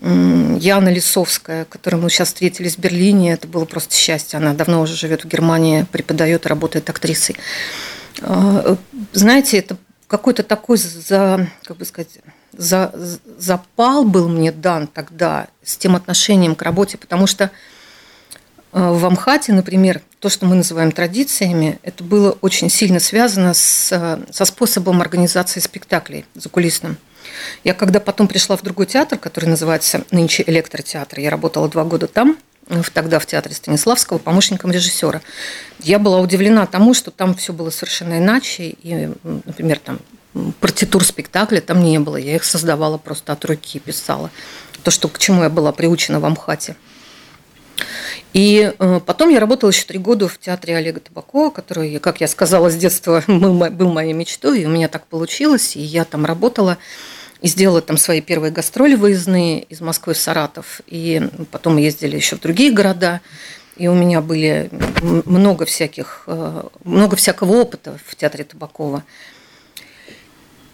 Яна 0.00 0.88
Лисовская, 0.88 1.64
которую 1.66 2.02
мы 2.02 2.10
сейчас 2.10 2.28
встретились 2.28 2.76
в 2.76 2.78
Берлине, 2.78 3.32
это 3.32 3.46
было 3.46 3.64
просто 3.64 3.94
счастье. 3.94 4.38
Она 4.38 4.54
давно 4.54 4.80
уже 4.80 4.94
живет 4.94 5.24
в 5.24 5.28
Германии, 5.28 5.86
преподает 5.90 6.46
работает 6.46 6.88
актрисой. 6.88 7.36
А, 8.22 8.76
знаете, 9.12 9.58
это 9.58 9.76
какой-то 10.06 10.44
такой 10.44 10.78
за, 10.78 11.48
как 11.64 11.76
бы 11.76 11.84
сказать, 11.84 12.20
за, 12.56 12.92
запал 13.38 14.04
был 14.04 14.28
мне 14.28 14.52
дан 14.52 14.86
тогда 14.86 15.48
с 15.64 15.76
тем 15.76 15.96
отношением 15.96 16.54
к 16.54 16.62
работе, 16.62 16.96
потому 16.96 17.26
что 17.26 17.50
в 18.72 19.06
Амхате, 19.06 19.52
например, 19.52 20.02
то, 20.20 20.28
что 20.28 20.46
мы 20.46 20.54
называем 20.54 20.92
традициями, 20.92 21.78
это 21.82 22.04
было 22.04 22.36
очень 22.42 22.68
сильно 22.68 23.00
связано 23.00 23.54
с, 23.54 23.90
а, 23.92 24.20
со 24.30 24.44
способом 24.44 25.00
организации 25.00 25.60
спектаклей 25.60 26.26
закулисным. 26.34 26.98
Я 27.64 27.72
когда 27.72 28.00
потом 28.00 28.28
пришла 28.28 28.56
в 28.56 28.62
другой 28.62 28.86
театр, 28.86 29.18
который 29.18 29.46
называется 29.46 30.04
нынче 30.10 30.44
Электротеатр, 30.46 31.20
я 31.20 31.30
работала 31.30 31.68
два 31.68 31.84
года 31.84 32.08
там, 32.08 32.36
тогда 32.92 33.18
в 33.18 33.26
театре 33.26 33.54
Станиславского, 33.54 34.18
помощником 34.18 34.70
режиссера. 34.70 35.22
Я 35.80 35.98
была 35.98 36.20
удивлена 36.20 36.66
тому, 36.66 36.94
что 36.94 37.10
там 37.10 37.34
все 37.34 37.52
было 37.52 37.70
совершенно 37.70 38.18
иначе. 38.18 38.76
И, 38.82 39.10
например, 39.22 39.78
там 39.78 40.00
партитур 40.60 41.04
спектакля 41.04 41.60
там 41.60 41.82
не 41.82 41.98
было. 41.98 42.16
Я 42.16 42.36
их 42.36 42.44
создавала 42.44 42.98
просто 42.98 43.32
от 43.32 43.44
руки, 43.44 43.78
писала. 43.78 44.30
То, 44.82 44.90
что, 44.90 45.08
к 45.08 45.18
чему 45.18 45.42
я 45.42 45.50
была 45.50 45.72
приучена 45.72 46.20
в 46.20 46.24
Амхате. 46.26 46.76
И 48.38 48.72
э, 48.78 49.00
потом 49.04 49.30
я 49.30 49.40
работала 49.40 49.70
еще 49.70 49.84
три 49.84 49.98
года 49.98 50.28
в 50.28 50.38
театре 50.38 50.76
Олега 50.76 51.00
Табакова, 51.00 51.50
который, 51.50 51.98
как 51.98 52.20
я 52.20 52.28
сказала, 52.28 52.70
с 52.70 52.76
детства 52.76 53.24
был 53.26 53.92
моей 53.92 54.12
мечтой, 54.12 54.60
и 54.60 54.64
у 54.64 54.68
меня 54.68 54.86
так 54.86 55.06
получилось, 55.06 55.74
и 55.74 55.80
я 55.80 56.04
там 56.04 56.24
работала 56.24 56.78
и 57.40 57.48
сделала 57.48 57.80
там 57.80 57.96
свои 57.96 58.20
первые 58.20 58.52
гастроли 58.52 58.94
выездные 58.94 59.62
из 59.62 59.80
Москвы 59.80 60.14
в 60.14 60.18
Саратов. 60.18 60.82
И 60.86 61.20
потом 61.50 61.78
ездили 61.78 62.14
еще 62.14 62.36
в 62.36 62.40
другие 62.40 62.70
города. 62.70 63.22
И 63.76 63.88
у 63.88 63.94
меня 63.94 64.20
были 64.20 64.70
много 65.02 65.64
всяких, 65.64 66.22
э, 66.28 66.62
много 66.84 67.16
всякого 67.16 67.56
опыта 67.56 67.98
в 68.06 68.14
театре 68.14 68.44
Табакова. 68.44 69.02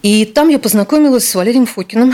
И 0.03 0.25
там 0.25 0.49
я 0.49 0.59
познакомилась 0.59 1.27
с 1.27 1.33
Валерием 1.33 1.65
Фокиным. 1.65 2.13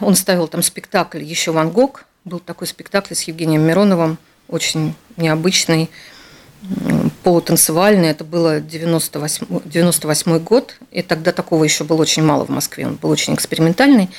Он 0.00 0.14
ставил 0.14 0.48
там 0.48 0.62
спектакль 0.62 1.22
«Еще 1.22 1.50
Ван 1.50 1.68
Гог». 1.68 2.06
Был 2.24 2.38
такой 2.38 2.66
спектакль 2.66 3.12
с 3.14 3.24
Евгением 3.24 3.60
Мироновым, 3.60 4.16
очень 4.48 4.94
необычный 5.16 5.90
полутанцевальный. 7.22 8.08
Это 8.08 8.24
было 8.24 8.60
98, 8.60 9.46
98 9.64 10.38
год, 10.38 10.76
и 10.90 11.02
тогда 11.02 11.32
такого 11.32 11.64
еще 11.64 11.84
было 11.84 12.02
очень 12.02 12.22
мало 12.22 12.44
в 12.44 12.48
Москве. 12.48 12.86
Он 12.86 12.96
был 12.96 13.10
очень 13.10 13.34
экспериментальный. 13.34 14.10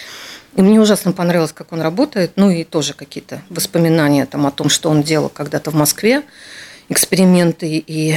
И 0.55 0.61
мне 0.61 0.79
ужасно 0.79 1.11
понравилось, 1.11 1.53
как 1.53 1.71
он 1.71 1.81
работает. 1.81 2.33
Ну 2.35 2.49
и 2.49 2.63
тоже 2.63 2.93
какие-то 2.93 3.41
воспоминания 3.49 4.25
там, 4.25 4.47
о 4.47 4.51
том, 4.51 4.69
что 4.69 4.89
он 4.89 5.03
делал 5.03 5.29
когда-то 5.29 5.71
в 5.71 5.75
Москве, 5.75 6.23
эксперименты 6.89 7.83
и 7.85 8.15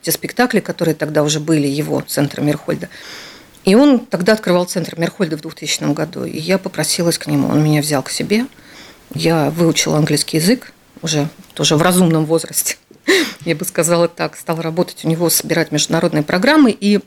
те 0.00 0.12
спектакли, 0.12 0.60
которые 0.60 0.94
тогда 0.94 1.22
уже 1.22 1.40
были 1.40 1.66
его 1.66 2.00
центра 2.00 2.42
Мирхольда. 2.42 2.88
И 3.64 3.74
он 3.74 4.00
тогда 4.00 4.34
открывал 4.34 4.66
центр 4.66 4.98
Мирхольда 4.98 5.36
в 5.36 5.40
2000 5.40 5.92
году. 5.94 6.24
И 6.24 6.38
я 6.38 6.58
попросилась 6.58 7.18
к 7.18 7.26
нему. 7.26 7.48
Он 7.48 7.62
меня 7.64 7.80
взял 7.80 8.02
к 8.02 8.10
себе. 8.10 8.46
Я 9.14 9.50
выучила 9.50 9.96
английский 9.96 10.36
язык 10.36 10.73
уже 11.04 11.28
тоже 11.52 11.76
в 11.76 11.82
разумном 11.82 12.24
возрасте. 12.24 12.78
я 13.44 13.54
бы 13.54 13.64
сказала 13.64 14.08
так, 14.08 14.36
стала 14.36 14.62
работать 14.62 15.04
у 15.04 15.08
него, 15.08 15.28
собирать 15.30 15.70
международные 15.70 16.22
программы, 16.22 16.70
и 16.72 17.00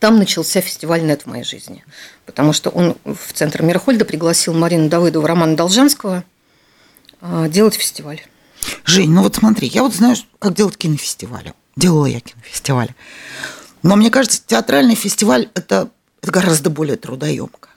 там 0.00 0.18
начался 0.18 0.60
фестиваль 0.60 1.04
«Нет» 1.04 1.22
в 1.22 1.26
моей 1.26 1.44
жизни. 1.44 1.84
Потому 2.26 2.52
что 2.52 2.70
он 2.70 2.96
в 3.04 3.32
Центр 3.32 3.62
Мирхольда 3.62 4.04
пригласил 4.04 4.52
Марину 4.52 4.88
Давыдову, 4.88 5.26
Романа 5.26 5.56
Должанского 5.56 6.24
а, 7.20 7.48
делать 7.48 7.74
фестиваль. 7.74 8.20
Жень, 8.84 9.10
ну 9.10 9.22
вот 9.22 9.36
смотри, 9.36 9.68
я 9.68 9.82
вот 9.82 9.94
знаю, 9.94 10.16
как 10.40 10.54
делать 10.54 10.76
кинофестивали. 10.76 11.54
Делала 11.76 12.06
я 12.06 12.20
кинофестивали. 12.20 12.94
Но 13.82 13.96
мне 13.96 14.10
кажется, 14.10 14.42
театральный 14.44 14.94
фестиваль 14.96 15.48
это, 15.54 15.90
это 16.20 16.32
гораздо 16.32 16.70
более 16.70 16.96
трудоемко. 16.96 17.68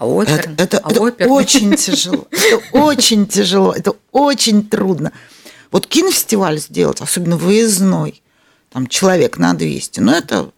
А 0.00 0.06
оперный? 0.06 0.54
Это, 0.54 0.78
это, 0.78 0.78
а 0.78 1.08
это 1.08 1.28
очень 1.28 1.76
тяжело. 1.76 2.26
Это 2.30 2.62
очень 2.72 3.26
тяжело. 3.26 3.72
Это 3.72 3.94
очень 4.12 4.66
трудно. 4.66 5.12
Вот 5.70 5.86
кинофестиваль 5.86 6.58
сделать, 6.58 7.00
особенно 7.00 7.36
выездной, 7.36 8.22
там 8.70 8.86
человек 8.86 9.38
на 9.38 9.54
200, 9.54 10.00
ну 10.00 10.12
это 10.12 10.50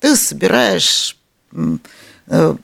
ты 0.00 0.14
собираешь, 0.16 1.16
э, 1.52 2.56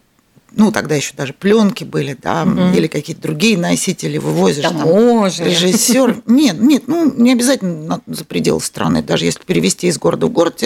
ну 0.53 0.73
тогда 0.73 0.95
еще 0.95 1.15
даже 1.17 1.33
пленки 1.33 1.85
были, 1.85 2.17
да, 2.21 2.45
угу. 2.45 2.77
или 2.77 2.87
какие-то 2.87 3.23
другие 3.23 3.59
носители 3.59 4.19
вывозишь. 4.19 4.63
Там, 4.63 4.77
режиссер. 5.25 6.23
Нет, 6.27 6.61
нет, 6.61 6.85
ну 6.87 7.13
не 7.13 7.33
обязательно 7.33 8.01
за 8.07 8.25
пределы 8.25 8.61
страны, 8.61 9.03
даже 9.03 9.25
если 9.25 9.43
перевести 9.43 9.89
из 9.89 9.99
города 9.99 10.27
в 10.27 10.31
город, 10.31 10.63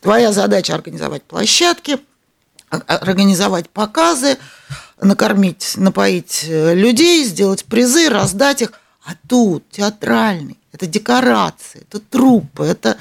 твоя 0.00 0.32
задача 0.32 0.74
организовать 0.74 1.22
площадки, 1.22 1.98
организовать 2.70 3.68
показы, 3.68 4.38
накормить, 5.00 5.74
напоить 5.76 6.46
э, 6.48 6.74
людей, 6.74 7.24
сделать 7.24 7.64
призы, 7.66 8.08
раздать 8.08 8.62
их– 8.62 8.72
а 9.06 9.12
тут 9.28 9.62
театральный, 9.70 10.58
это 10.72 10.86
декорации, 10.86 11.86
это 11.88 12.00
трупы, 12.00 12.64
это, 12.64 12.96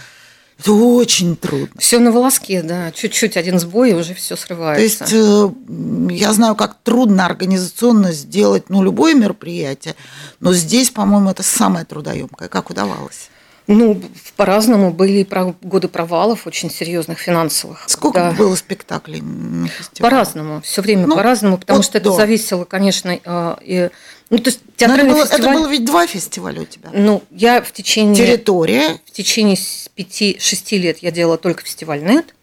это 0.59 0.71
очень 0.71 1.35
трудно. 1.35 1.79
Все 1.79 1.97
на 1.97 2.11
волоске, 2.11 2.61
да. 2.61 2.91
Чуть-чуть 2.91 3.35
один 3.37 3.59
сбой, 3.59 3.89
и 3.89 3.93
уже 3.93 4.13
все 4.13 4.35
срывается. 4.35 4.99
То 4.99 5.03
есть 5.03 5.13
э, 5.13 6.13
я 6.13 6.31
знаю, 6.31 6.55
как 6.55 6.77
трудно 6.83 7.25
организационно 7.25 8.11
сделать 8.11 8.69
ну, 8.69 8.83
любое 8.83 9.15
мероприятие, 9.15 9.95
но 10.39 10.53
здесь, 10.53 10.91
по-моему, 10.91 11.31
это 11.31 11.41
самое 11.41 11.85
трудоемкое. 11.85 12.49
Как 12.49 12.69
удавалось? 12.69 13.29
Ну, 13.67 13.99
по-разному. 14.35 14.91
Были 14.91 15.27
годы 15.61 15.87
провалов 15.87 16.45
очень 16.45 16.69
серьезных 16.69 17.19
финансовых. 17.19 17.83
Сколько 17.87 18.19
да. 18.19 18.31
было 18.31 18.55
спектаклей 18.55 19.21
на 19.21 19.67
фестивале? 19.67 20.11
По-разному. 20.11 20.61
Все 20.61 20.81
время 20.81 21.07
ну, 21.07 21.15
по-разному, 21.15 21.57
потому 21.57 21.77
вот 21.77 21.85
что 21.85 21.97
это 21.97 22.11
зависело, 22.11 22.65
конечно, 22.65 23.17
э, 23.23 23.55
и 23.61 23.89
ну, 24.29 24.39
то 24.39 24.49
есть 24.49 24.61
театральный 24.75 25.11
это 25.11 25.13
было, 25.13 25.25
фестиваль... 25.25 25.51
Это 25.51 25.59
было 25.59 25.69
ведь 25.69 25.85
два 25.85 26.07
фестиваля 26.07 26.61
у 26.61 26.65
тебя. 26.65 26.89
Ну, 26.93 27.23
я 27.31 27.61
в 27.61 27.71
течение... 27.71 28.15
Территория. 28.15 28.99
В 29.05 29.11
течение 29.11 29.57
пяти-шести 29.95 30.77
лет 30.77 30.99
я 30.99 31.11
делала 31.11 31.37
только 31.37 31.63
фестиваль 31.63 32.03
«Нет». 32.03 32.33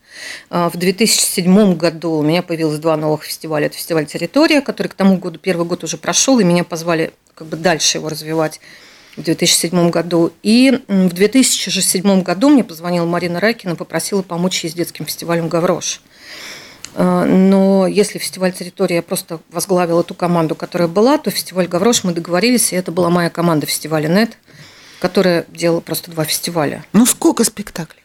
А, 0.50 0.70
в 0.70 0.76
2007 0.76 1.74
году 1.76 2.12
у 2.12 2.22
меня 2.22 2.42
появилось 2.42 2.78
два 2.78 2.96
новых 2.96 3.24
фестиваля. 3.24 3.66
Это 3.66 3.76
фестиваль 3.76 4.06
«Территория», 4.06 4.60
который 4.60 4.88
к 4.88 4.94
тому 4.94 5.16
году, 5.16 5.38
первый 5.38 5.66
год 5.66 5.82
уже 5.82 5.96
прошел, 5.96 6.38
и 6.38 6.44
меня 6.44 6.64
позвали 6.64 7.12
как 7.34 7.48
бы 7.48 7.56
дальше 7.56 7.98
его 7.98 8.08
развивать 8.08 8.60
в 9.16 9.22
2007 9.22 9.90
году. 9.90 10.32
И 10.42 10.82
в 10.88 11.12
2007 11.12 12.22
году 12.22 12.48
мне 12.48 12.64
позвонила 12.64 13.06
Марина 13.06 13.40
Райкина, 13.40 13.76
попросила 13.76 14.22
помочь 14.22 14.64
ей 14.64 14.70
с 14.70 14.74
детским 14.74 15.06
фестивалем 15.06 15.48
«Гаврош». 15.48 16.00
А, 16.94 17.24
но 17.24 17.86
если 17.86 18.18
фестиваль 18.18 18.52
«Территория» 18.52 18.96
я 18.96 19.02
просто 19.02 19.40
возглавила 19.50 20.02
ту 20.02 20.14
команду, 20.14 20.54
которая 20.54 20.88
была, 20.88 21.18
то 21.18 21.30
фестиваль 21.30 21.68
«Гаврош» 21.68 22.04
мы 22.04 22.12
договорились, 22.12 22.72
и 22.72 22.76
это 22.76 22.92
была 22.92 23.10
моя 23.10 23.30
команда 23.30 23.66
фестиваля 23.66 24.08
«Нет», 24.08 24.36
которая 25.00 25.46
делала 25.48 25.80
просто 25.80 26.10
два 26.10 26.24
фестиваля. 26.24 26.84
Ну, 26.92 27.06
сколько 27.06 27.44
спектаклей? 27.44 28.02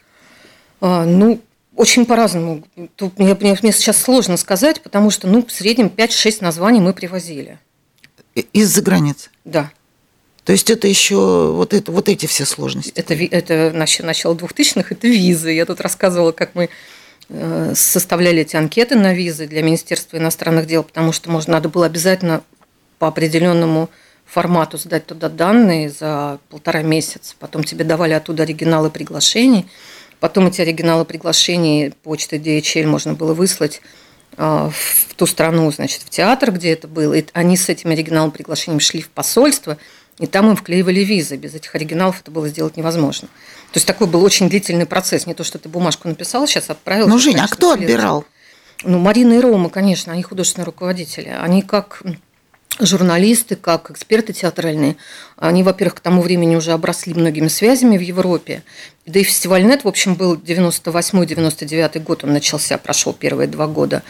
А, 0.80 1.04
ну, 1.04 1.40
очень 1.76 2.06
по-разному. 2.06 2.64
Тут 2.96 3.18
мне, 3.18 3.34
мне, 3.34 3.56
мне 3.62 3.72
сейчас 3.72 3.98
сложно 3.98 4.36
сказать, 4.36 4.82
потому 4.82 5.10
что 5.10 5.28
ну, 5.28 5.44
в 5.44 5.52
среднем 5.52 5.86
5-6 5.86 6.38
названий 6.40 6.80
мы 6.80 6.92
привозили. 6.92 7.58
Из-за 8.52 8.82
границы? 8.82 9.30
Да. 9.44 9.70
То 10.48 10.52
есть 10.52 10.70
это 10.70 10.88
еще 10.88 11.52
вот, 11.52 11.74
это, 11.74 11.92
вот 11.92 12.08
эти 12.08 12.26
все 12.26 12.44
сложности? 12.44 12.92
Это, 12.96 13.14
это 13.14 13.70
начало 13.72 14.34
2000-х, 14.34 14.88
это 14.90 15.06
визы. 15.06 15.52
Я 15.52 15.66
тут 15.66 15.80
рассказывала, 15.80 16.32
как 16.32 16.54
мы 16.54 16.70
Э, 17.30 17.72
составляли 17.74 18.40
эти 18.40 18.56
анкеты 18.56 18.96
на 18.96 19.12
визы 19.12 19.46
для 19.46 19.62
Министерства 19.62 20.16
иностранных 20.16 20.66
дел, 20.66 20.82
потому 20.82 21.12
что 21.12 21.30
можно, 21.30 21.54
надо 21.54 21.68
было 21.68 21.84
обязательно 21.84 22.42
по 22.98 23.08
определенному 23.08 23.90
формату 24.24 24.78
сдать 24.78 25.06
туда 25.06 25.28
данные 25.28 25.90
за 25.90 26.38
полтора 26.48 26.82
месяца. 26.82 27.34
Потом 27.38 27.64
тебе 27.64 27.84
давали 27.84 28.14
оттуда 28.14 28.44
оригиналы 28.44 28.90
приглашений. 28.90 29.66
Потом 30.20 30.46
эти 30.46 30.62
оригиналы 30.62 31.04
приглашений 31.04 31.92
почты 32.02 32.36
DHL 32.38 32.86
можно 32.86 33.12
было 33.12 33.34
выслать 33.34 33.82
а, 34.36 34.70
в 34.70 35.14
ту 35.14 35.26
страну, 35.26 35.70
значит, 35.70 36.02
в 36.02 36.10
театр, 36.10 36.50
где 36.50 36.72
это 36.72 36.88
было. 36.88 37.14
И 37.14 37.24
они 37.34 37.56
с 37.56 37.68
этим 37.68 37.90
оригиналом 37.90 38.30
приглашением 38.30 38.80
шли 38.80 39.00
в 39.02 39.10
посольство, 39.10 39.78
и 40.18 40.26
там 40.26 40.48
им 40.50 40.56
вклеивали 40.56 41.00
визы. 41.00 41.36
Без 41.36 41.54
этих 41.54 41.74
оригиналов 41.74 42.20
это 42.20 42.30
было 42.30 42.48
сделать 42.48 42.76
невозможно. 42.76 43.28
То 43.72 43.76
есть 43.76 43.86
такой 43.86 44.06
был 44.06 44.22
очень 44.24 44.48
длительный 44.48 44.86
процесс. 44.86 45.26
Не 45.26 45.34
то, 45.34 45.44
что 45.44 45.58
ты 45.58 45.68
бумажку 45.68 46.08
написал, 46.08 46.46
сейчас 46.46 46.70
отправил. 46.70 47.08
Ну, 47.08 47.18
Жень, 47.18 47.38
а 47.38 47.48
кто 47.48 47.72
отбирал? 47.72 48.24
Ну, 48.84 48.98
Марина 48.98 49.34
и 49.34 49.40
Рома, 49.40 49.70
конечно, 49.70 50.12
они 50.12 50.22
художественные 50.22 50.66
руководители. 50.66 51.28
Они 51.28 51.62
как 51.62 52.02
журналисты, 52.80 53.56
как 53.56 53.90
эксперты 53.90 54.32
театральные, 54.32 54.96
они, 55.36 55.62
во-первых, 55.62 55.96
к 55.96 56.00
тому 56.00 56.22
времени 56.22 56.56
уже 56.56 56.72
обросли 56.72 57.14
многими 57.14 57.48
связями 57.48 57.96
в 57.96 58.00
Европе. 58.00 58.62
Да 59.06 59.20
и 59.20 59.22
фестиваль 59.22 59.64
«Нет», 59.64 59.84
в 59.84 59.88
общем, 59.88 60.14
был 60.14 60.36
98-99 60.36 62.00
год, 62.00 62.24
он 62.24 62.32
начался, 62.32 62.76
прошел 62.78 63.12
первые 63.12 63.48
два 63.48 63.66
года, 63.66 64.02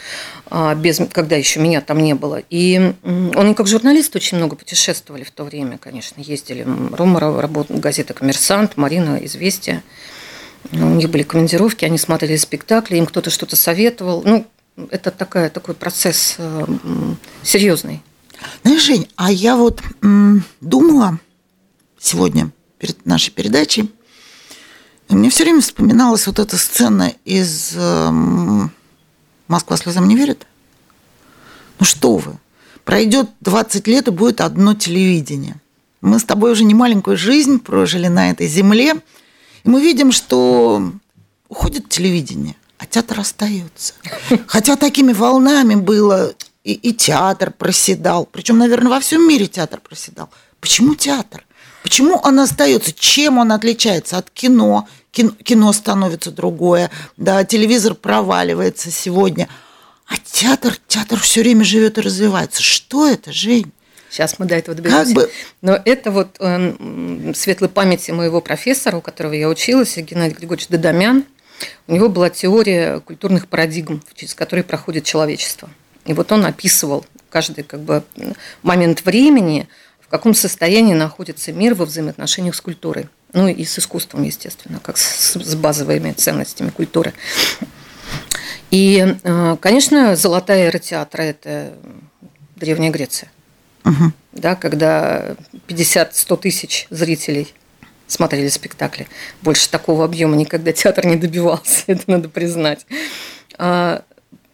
а, 0.46 0.75
без, 0.75 1.00
когда 1.12 1.37
еще 1.37 1.60
меня 1.60 1.80
там 1.80 2.00
не 2.00 2.14
было. 2.14 2.42
И 2.50 2.94
они 3.04 3.54
как 3.54 3.66
журналисты 3.66 4.18
очень 4.18 4.38
много 4.38 4.56
путешествовали 4.56 5.25
в 5.25 5.30
то 5.30 5.44
время, 5.44 5.78
конечно, 5.78 6.20
ездили. 6.20 6.66
Рома 6.92 7.20
работал 7.20 7.76
газета 7.76 8.14
«Коммерсант», 8.14 8.76
Марина 8.76 9.18
«Известия». 9.22 9.82
У 10.72 10.76
них 10.76 11.08
были 11.08 11.22
командировки, 11.22 11.84
они 11.84 11.98
смотрели 11.98 12.37
спектакли, 12.37 12.96
им 12.96 13.06
кто-то 13.06 13.30
что-то 13.30 13.56
советовал. 13.56 14.22
Ну, 14.25 14.46
это 14.90 15.10
такая, 15.10 15.50
такой 15.50 15.75
процесс 15.75 16.37
э, 16.38 16.66
серьезный. 17.42 18.02
Знаешь, 18.62 18.83
Жень, 18.83 19.09
а 19.16 19.30
я 19.33 19.57
вот 19.57 19.83
м, 20.02 20.45
думала 20.61 21.18
сегодня 21.99 22.50
перед 22.78 23.04
нашей 23.07 23.30
передачей, 23.30 23.90
мне 25.09 25.30
все 25.30 25.45
время 25.45 25.61
вспоминалась 25.61 26.26
вот 26.26 26.38
эта 26.38 26.57
сцена 26.59 27.12
из 27.25 27.73
э, 27.75 28.68
«Москва 29.49 29.76
слезам 29.76 30.07
не 30.07 30.16
верит». 30.16 30.47
Ну 31.78 31.87
что 31.87 32.16
вы, 32.16 32.35
пройдет 32.85 33.30
20 33.40 33.87
лет 33.87 34.09
и 34.09 34.11
будет 34.11 34.40
одно 34.40 34.75
телевидение. 34.75 35.57
Мы 36.00 36.18
с 36.18 36.25
тобой 36.25 36.52
уже 36.52 36.64
не 36.64 36.75
маленькую 36.75 37.16
жизнь 37.16 37.59
прожили 37.59 38.09
на 38.09 38.30
этой 38.30 38.47
земле, 38.49 38.97
и 39.64 39.68
мы 39.68 39.80
видим, 39.80 40.12
что 40.12 40.92
уходит 41.49 41.88
телевидение, 41.88 42.57
а 42.78 42.87
театр 42.87 43.21
остается. 43.21 43.95
Хотя 44.47 44.76
такими 44.76 45.12
волнами 45.12 45.75
было 45.75 46.35
и, 46.68 46.75
и 46.75 46.92
театр 46.92 47.50
проседал. 47.50 48.26
Причем, 48.30 48.58
наверное, 48.58 48.90
во 48.90 49.00
всем 49.00 49.26
мире 49.26 49.46
театр 49.46 49.80
проседал. 49.80 50.28
Почему 50.60 50.94
театр? 50.94 51.46
Почему 51.82 52.20
он 52.22 52.38
остается? 52.40 52.92
Чем 52.92 53.38
он 53.38 53.52
отличается 53.52 54.18
от 54.18 54.28
кино? 54.28 54.87
Кино, 55.10 55.30
кино 55.42 55.72
становится 55.72 56.30
другое, 56.30 56.90
да, 57.16 57.42
телевизор 57.44 57.94
проваливается 57.94 58.90
сегодня. 58.90 59.48
А 60.06 60.16
театр, 60.18 60.76
театр 60.87 61.18
все 61.18 61.40
время 61.40 61.64
живет 61.64 61.96
и 61.96 62.02
развивается. 62.02 62.62
Что 62.62 63.08
это, 63.08 63.32
Жень? 63.32 63.72
Сейчас 64.10 64.38
мы 64.38 64.44
до 64.44 64.54
этого 64.54 64.76
доберемся. 64.76 65.04
Как 65.04 65.14
бы... 65.14 65.30
Но 65.62 65.80
это 65.82 66.10
вот 66.10 66.37
э, 66.38 67.32
светлой 67.34 67.70
памяти 67.70 68.10
моего 68.10 68.42
профессора, 68.42 68.98
у 68.98 69.00
которого 69.00 69.32
я 69.32 69.48
училась, 69.48 69.96
Геннадий 69.96 70.37
Григорьевич 70.37 70.68
Дадамян. 70.68 71.25
У 71.87 71.94
него 71.94 72.10
была 72.10 72.28
теория 72.28 73.00
культурных 73.00 73.48
парадигм, 73.48 74.02
через 74.14 74.34
которые 74.34 74.64
проходит 74.64 75.04
человечество. 75.04 75.70
И 76.09 76.15
вот 76.15 76.33
он 76.33 76.45
описывал 76.47 77.05
каждый 77.31 77.62
как 77.62 77.81
бы, 77.81 78.03
момент 78.62 79.05
времени, 79.05 79.69
в 80.00 80.09
каком 80.09 80.35
состоянии 80.35 80.95
находится 80.95 81.53
мир 81.53 81.75
во 81.75 81.85
взаимоотношениях 81.85 82.55
с 82.55 82.61
культурой. 82.62 83.09
Ну 83.35 83.47
и 83.47 83.62
с 83.65 83.79
искусством, 83.79 84.23
естественно, 84.23 84.81
как 84.83 84.97
с, 84.97 85.37
базовыми 85.55 86.12
ценностями 86.12 86.71
культуры. 86.71 87.12
И, 88.71 89.17
э, 89.23 89.57
конечно, 89.61 90.17
золотая 90.17 90.69
эра 90.69 90.79
театра– 90.79 91.23
это 91.25 91.75
Древняя 92.57 92.91
Греция. 92.91 93.31
Угу. 93.85 94.12
Да, 94.33 94.55
когда 94.57 95.37
50-100 95.69 96.38
тысяч 96.38 96.87
зрителей 96.88 97.53
смотрели 98.07 98.49
спектакли. 98.49 99.09
Больше 99.43 99.69
такого 99.69 100.07
объема 100.07 100.37
никогда 100.37 100.73
театр 100.73 101.05
не 101.05 101.17
добивался, 101.17 101.85
это 101.87 102.03
надо 102.07 102.31
признать. 102.31 102.87
А, 103.59 104.03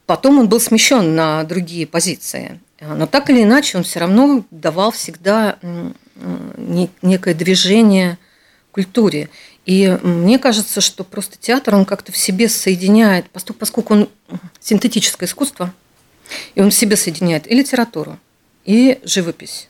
Потом 0.07 0.39
он 0.39 0.49
был 0.49 0.61
смещен 0.61 1.15
на 1.15 1.45
другие 1.45 1.87
позиции. 1.87 2.61
Но 2.81 3.07
так 3.07 3.31
или 3.31 3.43
иначе 3.43 3.79
он 3.79 3.85
все 3.85 4.01
равно 4.01 4.45
давал 4.51 4.91
всегда 4.91 5.59
некое 7.03 7.35
движение 7.35 8.19
культуре. 8.71 9.31
И 9.65 9.99
мне 10.03 10.39
кажется, 10.39 10.81
что 10.83 11.05
просто 11.05 11.39
театр, 11.39 11.75
он 11.75 11.87
как-то 11.87 12.13
в 12.13 12.17
себе 12.17 12.49
соединяет, 12.49 13.31
поскольку 13.31 13.95
он 13.95 14.11
синтетическое 14.61 15.27
искусство, 15.27 15.73
и 16.55 16.61
он 16.61 16.71
в 16.71 16.75
себе 16.75 16.97
соединяет 16.97 17.51
и 17.51 17.55
литературу, 17.55 18.19
и 18.65 18.99
живопись, 19.05 19.69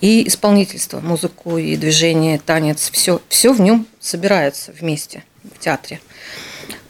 и 0.00 0.26
исполнительство, 0.28 1.00
музыку, 1.00 1.58
и 1.58 1.76
движение, 1.76 2.38
танец, 2.38 2.90
все, 2.90 3.20
все 3.28 3.52
в 3.52 3.60
нем 3.60 3.86
собирается 4.00 4.72
вместе 4.72 5.24
в 5.42 5.58
театре. 5.58 6.00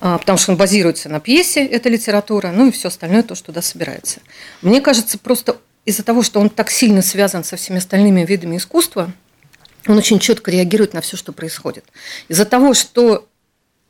А, 0.01 0.19
потому 0.19 0.39
что 0.39 0.53
он 0.53 0.59
базируется 0.59 1.09
на 1.09 1.21
пьесе, 1.21 1.65
это 1.67 1.89
литература, 1.89 2.53
ну 2.53 2.69
и 2.69 2.71
все 2.71 2.89
остальное, 2.89 3.23
то, 3.23 3.35
что 3.35 3.47
туда 3.47 3.63
собирается. 3.63 4.21
Мне 4.63 4.81
кажется, 4.81 5.19
просто 5.19 5.59
из-за 5.85 6.03
того, 6.03 6.23
что 6.23 6.41
он 6.41 6.51
так 6.51 6.71
сильно 6.71 7.03
связан 7.03 7.43
со 7.45 7.57
всеми 7.57 7.79
остальными 7.79 8.25
видами 8.25 8.57
искусства, 8.57 9.13
он 9.87 9.97
очень 9.97 10.19
четко 10.19 10.51
реагирует 10.51 10.93
на 10.93 11.01
все, 11.01 11.17
что 11.17 11.33
происходит. 11.33 11.85
Из-за 12.29 12.45
того, 12.45 12.75
что 12.75 13.27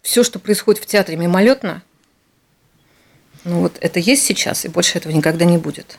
все, 0.01 0.23
что 0.25 0.38
происходит 0.38 0.83
в 0.83 0.87
театре, 0.87 1.16
мимолетно, 1.16 1.83
ну 3.44 3.61
вот 3.61 3.77
это 3.81 4.01
есть 4.01 4.25
сейчас, 4.25 4.64
и 4.64 4.68
больше 4.68 4.99
этого 4.99 5.12
никогда 5.12 5.44
не 5.44 5.59
будет. 5.59 5.99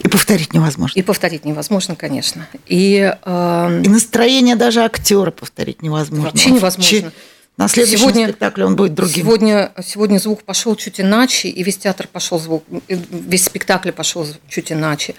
И 0.00 0.08
повторить 0.08 0.52
невозможно. 0.52 0.98
И 0.98 1.02
повторить 1.02 1.44
невозможно, 1.44 1.96
конечно. 1.96 2.46
И, 2.66 3.14
э, 3.24 3.82
и 3.84 3.88
настроение 3.88 4.56
даже 4.56 4.84
актера 4.84 5.30
повторить 5.30 5.80
невозможно. 5.80 6.30
Вообще 6.30 6.50
невозможно. 6.50 7.12
На 7.56 7.68
следующем 7.68 8.00
сегодня, 8.00 8.28
спектакле 8.28 8.66
он 8.66 8.76
будет 8.76 8.94
другим. 8.94 9.24
Сегодня, 9.24 9.72
сегодня 9.82 10.18
звук 10.18 10.42
пошел 10.42 10.76
чуть 10.76 11.00
иначе, 11.00 11.48
и 11.48 11.62
весь 11.62 11.78
театр 11.78 12.06
пошел 12.06 12.38
звук, 12.38 12.64
весь 12.88 13.44
спектакль 13.44 13.92
пошел 13.92 14.26
чуть 14.48 14.72
иначе. 14.72 15.14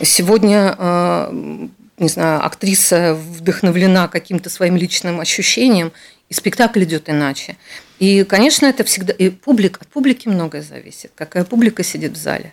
Сегодня, 0.00 0.76
э, 0.78 1.66
не 1.98 2.08
знаю, 2.08 2.44
актриса 2.46 3.14
вдохновлена 3.14 4.06
каким-то 4.06 4.48
своим 4.48 4.76
личным 4.76 5.20
ощущением, 5.20 5.92
и 6.28 6.34
спектакль 6.34 6.84
идет 6.84 7.10
иначе. 7.10 7.56
И, 7.98 8.22
конечно, 8.24 8.66
это 8.66 8.84
всегда... 8.84 9.12
И 9.12 9.28
публик, 9.30 9.78
от 9.80 9.88
публики 9.88 10.28
многое 10.28 10.62
зависит. 10.62 11.10
Какая 11.14 11.44
публика 11.44 11.82
сидит 11.82 12.12
в 12.12 12.16
зале. 12.16 12.52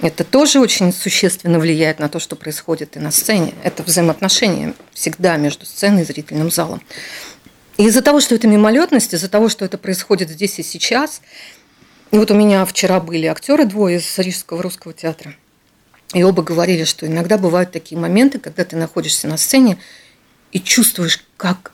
Это 0.00 0.24
тоже 0.24 0.60
очень 0.60 0.92
существенно 0.92 1.58
влияет 1.58 1.98
на 1.98 2.08
то, 2.08 2.18
что 2.18 2.36
происходит 2.36 2.96
и 2.96 3.00
на 3.00 3.10
сцене. 3.10 3.54
Это 3.62 3.82
взаимоотношения 3.82 4.74
всегда 4.92 5.36
между 5.36 5.66
сценой 5.66 6.02
и 6.02 6.04
зрительным 6.04 6.50
залом. 6.50 6.80
Из-за 7.76 8.02
того, 8.02 8.20
что 8.20 8.34
это 8.34 8.46
мимолетность, 8.46 9.14
из-за 9.14 9.28
того, 9.28 9.48
что 9.48 9.64
это 9.64 9.78
происходит 9.78 10.28
здесь 10.28 10.58
и 10.58 10.62
сейчас, 10.62 11.22
и 12.10 12.18
вот 12.18 12.30
у 12.30 12.34
меня 12.34 12.64
вчера 12.66 13.00
были 13.00 13.26
актеры 13.26 13.64
двое 13.64 13.98
из 13.98 14.18
Рижского 14.18 14.62
русского 14.62 14.92
театра, 14.92 15.34
и 16.12 16.22
оба 16.22 16.42
говорили, 16.42 16.84
что 16.84 17.06
иногда 17.06 17.38
бывают 17.38 17.72
такие 17.72 17.98
моменты, 17.98 18.38
когда 18.38 18.64
ты 18.64 18.76
находишься 18.76 19.26
на 19.28 19.38
сцене 19.38 19.78
и 20.52 20.60
чувствуешь, 20.60 21.24
как 21.38 21.72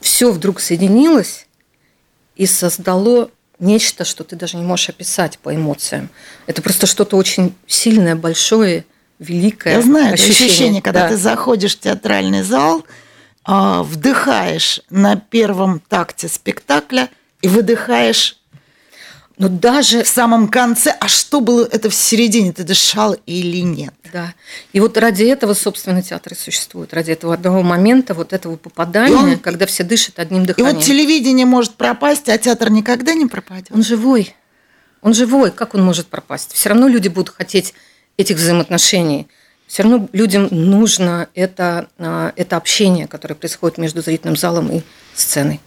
все 0.00 0.30
вдруг 0.30 0.60
соединилось 0.60 1.46
и 2.36 2.46
создало 2.46 3.30
нечто, 3.58 4.04
что 4.04 4.22
ты 4.22 4.36
даже 4.36 4.56
не 4.56 4.62
можешь 4.62 4.88
описать 4.88 5.38
по 5.40 5.54
эмоциям. 5.54 6.08
Это 6.46 6.62
просто 6.62 6.86
что-то 6.86 7.16
очень 7.16 7.54
сильное, 7.66 8.14
большое, 8.14 8.86
великое. 9.18 9.74
Я 9.74 9.82
знаю 9.82 10.14
ощущение, 10.14 10.46
ощущение 10.46 10.82
когда 10.82 11.02
да. 11.02 11.08
ты 11.08 11.16
заходишь 11.16 11.76
в 11.76 11.80
театральный 11.80 12.42
зал– 12.42 12.86
вдыхаешь 13.46 14.80
на 14.90 15.16
первом 15.16 15.80
такте 15.80 16.28
спектакля 16.28 17.08
и 17.42 17.48
выдыхаешь 17.48 18.40
но 19.40 19.48
даже 19.48 20.02
в 20.02 20.08
самом 20.08 20.48
конце, 20.48 20.90
а 21.00 21.08
что 21.08 21.40
было 21.40 21.64
это 21.64 21.88
в 21.88 21.94
середине, 21.94 22.52
ты 22.52 22.62
дышал 22.62 23.16
или 23.24 23.62
нет? 23.62 23.94
Да. 24.12 24.34
И 24.74 24.80
вот 24.80 24.98
ради 24.98 25.24
этого, 25.24 25.54
собственно, 25.54 26.02
театр 26.02 26.34
и 26.34 26.36
существует. 26.36 26.92
Ради 26.92 27.12
этого 27.12 27.32
одного 27.32 27.62
момента, 27.62 28.12
вот 28.12 28.34
этого 28.34 28.56
попадания, 28.56 29.16
он, 29.16 29.38
когда 29.38 29.64
все 29.64 29.82
дышат 29.82 30.18
одним 30.18 30.44
дыханием. 30.44 30.74
И 30.74 30.76
вот 30.76 30.84
телевидение 30.84 31.46
может 31.46 31.72
пропасть, 31.72 32.28
а 32.28 32.36
театр 32.36 32.70
никогда 32.70 33.14
не 33.14 33.24
пропадет. 33.24 33.70
Он 33.70 33.82
живой. 33.82 34.36
Он 35.00 35.14
живой. 35.14 35.52
Как 35.52 35.74
он 35.74 35.82
может 35.82 36.08
пропасть? 36.08 36.52
Все 36.52 36.68
равно 36.68 36.86
люди 36.86 37.08
будут 37.08 37.34
хотеть 37.34 37.72
этих 38.18 38.36
взаимоотношений– 38.36 39.26
все 39.70 39.84
равно 39.84 40.08
людям 40.12 40.48
нужно 40.50 41.28
это, 41.32 41.88
а, 41.96 42.32
это 42.34 42.56
общение, 42.56 43.06
которое 43.06 43.36
происходит 43.36 43.78
между 43.78 44.02
зрительным 44.02 44.36
залом 44.36 44.68
и 44.72 44.82
сценой. 45.14 45.60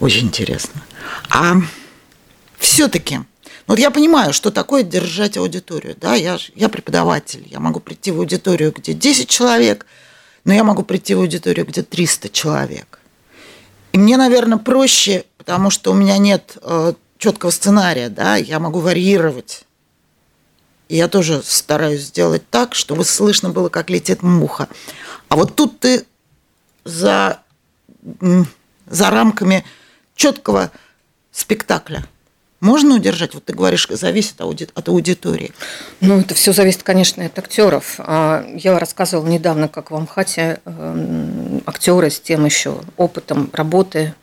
Очень 0.00 0.28
интересно. 0.28 0.80
А 1.28 1.56
все-таки, 2.56 3.18
вот 3.66 3.78
я 3.78 3.90
понимаю, 3.90 4.32
что 4.32 4.50
такое 4.50 4.82
держать 4.82 5.36
аудиторию. 5.36 5.94
Да? 6.00 6.14
Я, 6.14 6.38
я 6.54 6.70
преподаватель, 6.70 7.46
я 7.50 7.60
могу 7.60 7.80
прийти 7.80 8.12
в 8.12 8.18
аудиторию, 8.18 8.72
где 8.74 8.94
10 8.94 9.28
человек, 9.28 9.84
но 10.46 10.54
я 10.54 10.64
могу 10.64 10.84
прийти 10.84 11.14
в 11.14 11.20
аудиторию, 11.20 11.66
где 11.66 11.82
300 11.82 12.30
человек. 12.30 12.98
И 13.92 13.98
мне, 13.98 14.16
наверное, 14.16 14.56
проще, 14.56 15.26
потому 15.36 15.68
что 15.68 15.92
у 15.92 15.94
меня 15.94 16.16
нет 16.16 16.56
э, 16.62 16.94
четкого 17.18 17.50
сценария, 17.50 18.08
да, 18.08 18.36
я 18.36 18.58
могу 18.58 18.80
варьировать. 18.80 19.66
Я 20.88 21.08
тоже 21.08 21.42
стараюсь 21.44 22.02
сделать 22.02 22.48
так, 22.50 22.74
чтобы 22.74 23.04
слышно 23.04 23.50
было, 23.50 23.68
как 23.68 23.90
летит 23.90 24.22
муха. 24.22 24.68
А 25.28 25.36
вот 25.36 25.54
тут 25.54 25.80
ты 25.80 26.06
за, 26.84 27.40
за 28.86 29.10
рамками 29.10 29.64
четкого 30.14 30.70
спектакля– 31.32 32.06
можно 32.60 32.96
удержать? 32.96 33.34
Вот 33.34 33.44
ты 33.44 33.52
говоришь, 33.52 33.86
зависит 33.88 34.40
от 34.40 34.88
аудитории. 34.88 35.52
Ну, 36.00 36.20
это 36.20 36.34
все 36.34 36.52
зависит, 36.52 36.82
конечно, 36.82 37.24
от 37.24 37.38
актеров. 37.38 37.94
А, 37.98 38.44
я 38.52 38.78
рассказывала 38.78 39.28
недавно, 39.28 39.68
как 39.68 39.92
в 39.92 39.96
Амхате 39.96 40.60
эм, 40.64 41.62
актеры 41.66 42.10
с 42.10 42.18
тем 42.18 42.44
еще 42.44 42.80
опытом 42.96 43.48
работы 43.52 44.14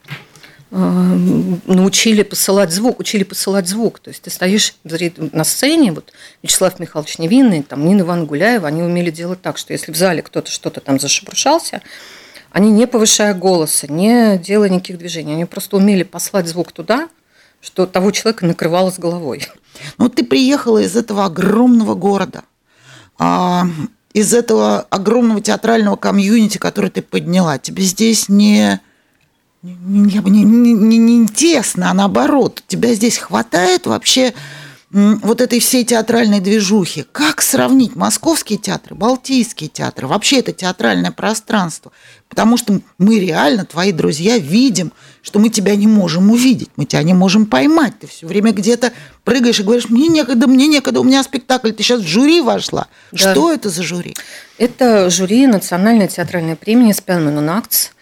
научили 0.76 2.24
посылать 2.24 2.72
звук, 2.72 3.00
учили 3.00 3.24
посылать 3.24 3.68
звук. 3.68 4.00
То 4.00 4.10
есть 4.10 4.24
ты 4.24 4.30
стоишь 4.30 4.76
на 4.84 5.44
сцене, 5.44 5.94
вот 5.94 6.12
Вячеслав 6.44 6.80
Михайлович 6.80 7.18
Невинный, 7.18 7.64
там 7.64 7.86
Нина 7.86 8.02
Иван 8.02 8.26
Гуляева, 8.26 8.68
они 8.68 8.82
умели 8.82 9.10
делать 9.10 9.42
так, 9.42 9.58
что 9.58 9.72
если 9.72 9.94
в 9.94 9.96
зале 9.96 10.22
кто-то 10.22 10.52
что-то 10.52 10.82
там 10.82 11.00
зашебрушался, 11.00 11.82
они 12.52 12.72
не 12.72 12.88
повышая 12.88 13.34
голоса, 13.34 13.88
не 13.92 14.38
делая 14.38 14.70
никаких 14.70 14.98
движений, 14.98 15.34
они 15.34 15.46
просто 15.46 15.78
умели 15.78 16.04
послать 16.04 16.48
звук 16.48 16.74
туда, 16.74 17.08
что 17.62 17.86
того 17.86 18.12
человека 18.12 18.46
накрывало 18.46 18.92
с 18.92 19.00
головой. 19.00 19.48
Ну, 19.98 20.10
ты 20.10 20.26
приехала 20.26 20.80
из 20.80 20.96
этого 20.96 21.26
огромного 21.26 21.96
города, 21.96 22.44
а, 23.18 23.66
из 24.14 24.34
этого 24.34 24.82
огромного 24.90 25.42
театрального 25.42 25.96
комьюнити, 25.96 26.58
который 26.58 26.90
ты 26.90 27.02
подняла. 27.02 27.58
Тебе 27.60 27.84
здесь 27.84 28.30
не, 28.30 28.80
не, 29.74 30.20
не, 30.20 30.44
не, 30.44 30.74
не, 30.74 30.98
не 30.98 31.28
тесно, 31.28 31.90
а 31.90 31.94
наоборот. 31.94 32.62
Тебя 32.68 32.94
здесь 32.94 33.18
хватает 33.18 33.88
вообще 33.88 34.34
вот 34.92 35.42
этой 35.42 35.60
всей 35.60 35.84
театральной 35.84 36.40
движухи. 36.40 37.06
Как 37.12 37.42
сравнить 37.42 37.96
московские 37.96 38.60
театры, 38.60 38.96
балтийские 38.96 39.70
театры, 39.70 40.08
вообще 40.08 40.40
это 40.40 40.54
театральное 40.54 41.12
пространство? 41.12 41.92
Потому 42.30 42.58
что 42.58 42.80
мы 42.98 43.20
реально, 43.20 43.66
твои 43.66 43.92
друзья, 43.92 44.38
видим, 44.38 44.94
что 45.22 45.40
мы 45.40 45.50
тебя 45.50 45.76
не 45.76 45.88
можем 45.88 46.32
увидеть, 46.32 46.70
мы 46.76 46.86
тебя 46.86 47.04
не 47.04 47.14
можем 47.14 47.46
поймать. 47.46 48.00
Ты 48.00 48.08
все 48.08 48.28
время 48.28 48.52
где-то 48.52 48.94
прыгаешь 49.24 49.60
и 49.60 49.64
говоришь, 49.64 49.90
мне 49.90 50.08
некогда, 50.08 50.48
мне 50.48 50.68
некогда, 50.68 51.02
у 51.02 51.04
меня 51.04 51.24
спектакль, 51.24 51.72
ты 51.72 51.84
сейчас 51.84 52.02
в 52.02 52.08
жюри 52.08 52.42
вошла. 52.42 52.88
Да. 53.12 53.18
Что 53.18 53.52
это 53.52 53.70
за 53.70 53.84
жюри? 53.84 54.16
Это 54.58 55.10
жюри 55.10 55.48
Национальной 55.48 56.08
театральной 56.08 56.56
премии 56.56 56.94
Спелмен 56.94 57.50
Acts. 57.50 57.95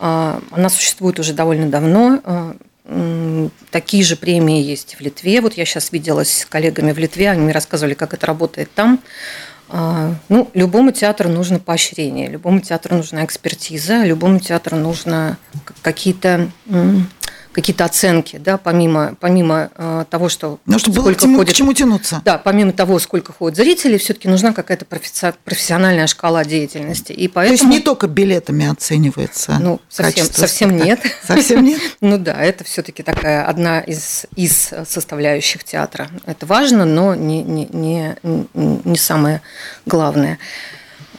А, 0.00 0.40
она 0.50 0.70
существует 0.70 1.18
уже 1.20 1.34
довольно 1.34 1.68
давно. 1.68 2.20
А, 2.24 2.56
Такие 3.70 4.02
же 4.02 4.16
премии 4.16 4.60
есть 4.62 4.96
в 4.96 5.00
Литве. 5.00 5.40
Вот 5.40 5.54
я 5.54 5.64
сейчас 5.64 5.92
виделась 5.92 6.40
с 6.40 6.44
коллегами 6.44 6.90
в 6.90 6.98
Литве, 6.98 7.30
они 7.30 7.42
мне 7.42 7.52
рассказывали, 7.52 7.94
как 7.94 8.14
это 8.14 8.26
работает 8.26 8.72
там. 8.74 8.98
А, 9.68 10.14
ну, 10.28 10.50
любому 10.54 10.90
театру 10.90 11.28
нужно 11.28 11.60
поощрение, 11.60 12.28
любому 12.28 12.60
театру 12.60 12.96
нужна 12.96 13.24
экспертиза, 13.24 14.02
любому 14.02 14.40
театру 14.40 14.76
нужно 14.76 15.38
какие-то 15.82 16.50
какие-то 17.52 17.84
оценки, 17.84 18.36
да, 18.36 18.58
помимо, 18.58 19.16
помимо 19.18 19.70
э, 19.74 20.04
того, 20.08 20.28
что 20.28 20.60
ну, 20.66 20.78
чтобы 20.78 21.00
сколько 21.00 21.26
было 21.26 21.36
ходит, 21.38 21.52
к 21.52 21.56
чему 21.56 21.72
тянуться. 21.72 22.22
Да, 22.24 22.38
помимо 22.38 22.72
того, 22.72 22.98
сколько 22.98 23.32
ходит 23.32 23.56
зрителей, 23.56 23.98
все-таки 23.98 24.28
нужна 24.28 24.52
какая-то 24.52 24.84
профессиональная 24.86 26.06
шкала 26.06 26.44
деятельности. 26.44 27.12
И 27.12 27.28
поэтому... 27.28 27.58
То 27.58 27.64
есть 27.64 27.74
не 27.78 27.80
только 27.80 28.06
билетами 28.06 28.70
оценивается 28.70 29.58
Ну, 29.60 29.80
совсем, 29.88 30.26
совсем 30.32 30.76
нет. 30.76 31.00
Совсем 31.26 31.64
нет? 31.64 31.80
Ну 32.00 32.18
да, 32.18 32.40
это 32.40 32.64
все-таки 32.64 33.02
такая 33.02 33.44
одна 33.44 33.80
из, 33.80 34.26
из 34.36 34.72
составляющих 34.88 35.64
театра. 35.64 36.08
Это 36.26 36.46
важно, 36.46 36.84
но 36.84 37.14
не, 37.14 37.42
не, 37.42 37.68
не, 37.72 38.16
не 38.54 38.96
самое 38.96 39.42
главное. 39.86 40.38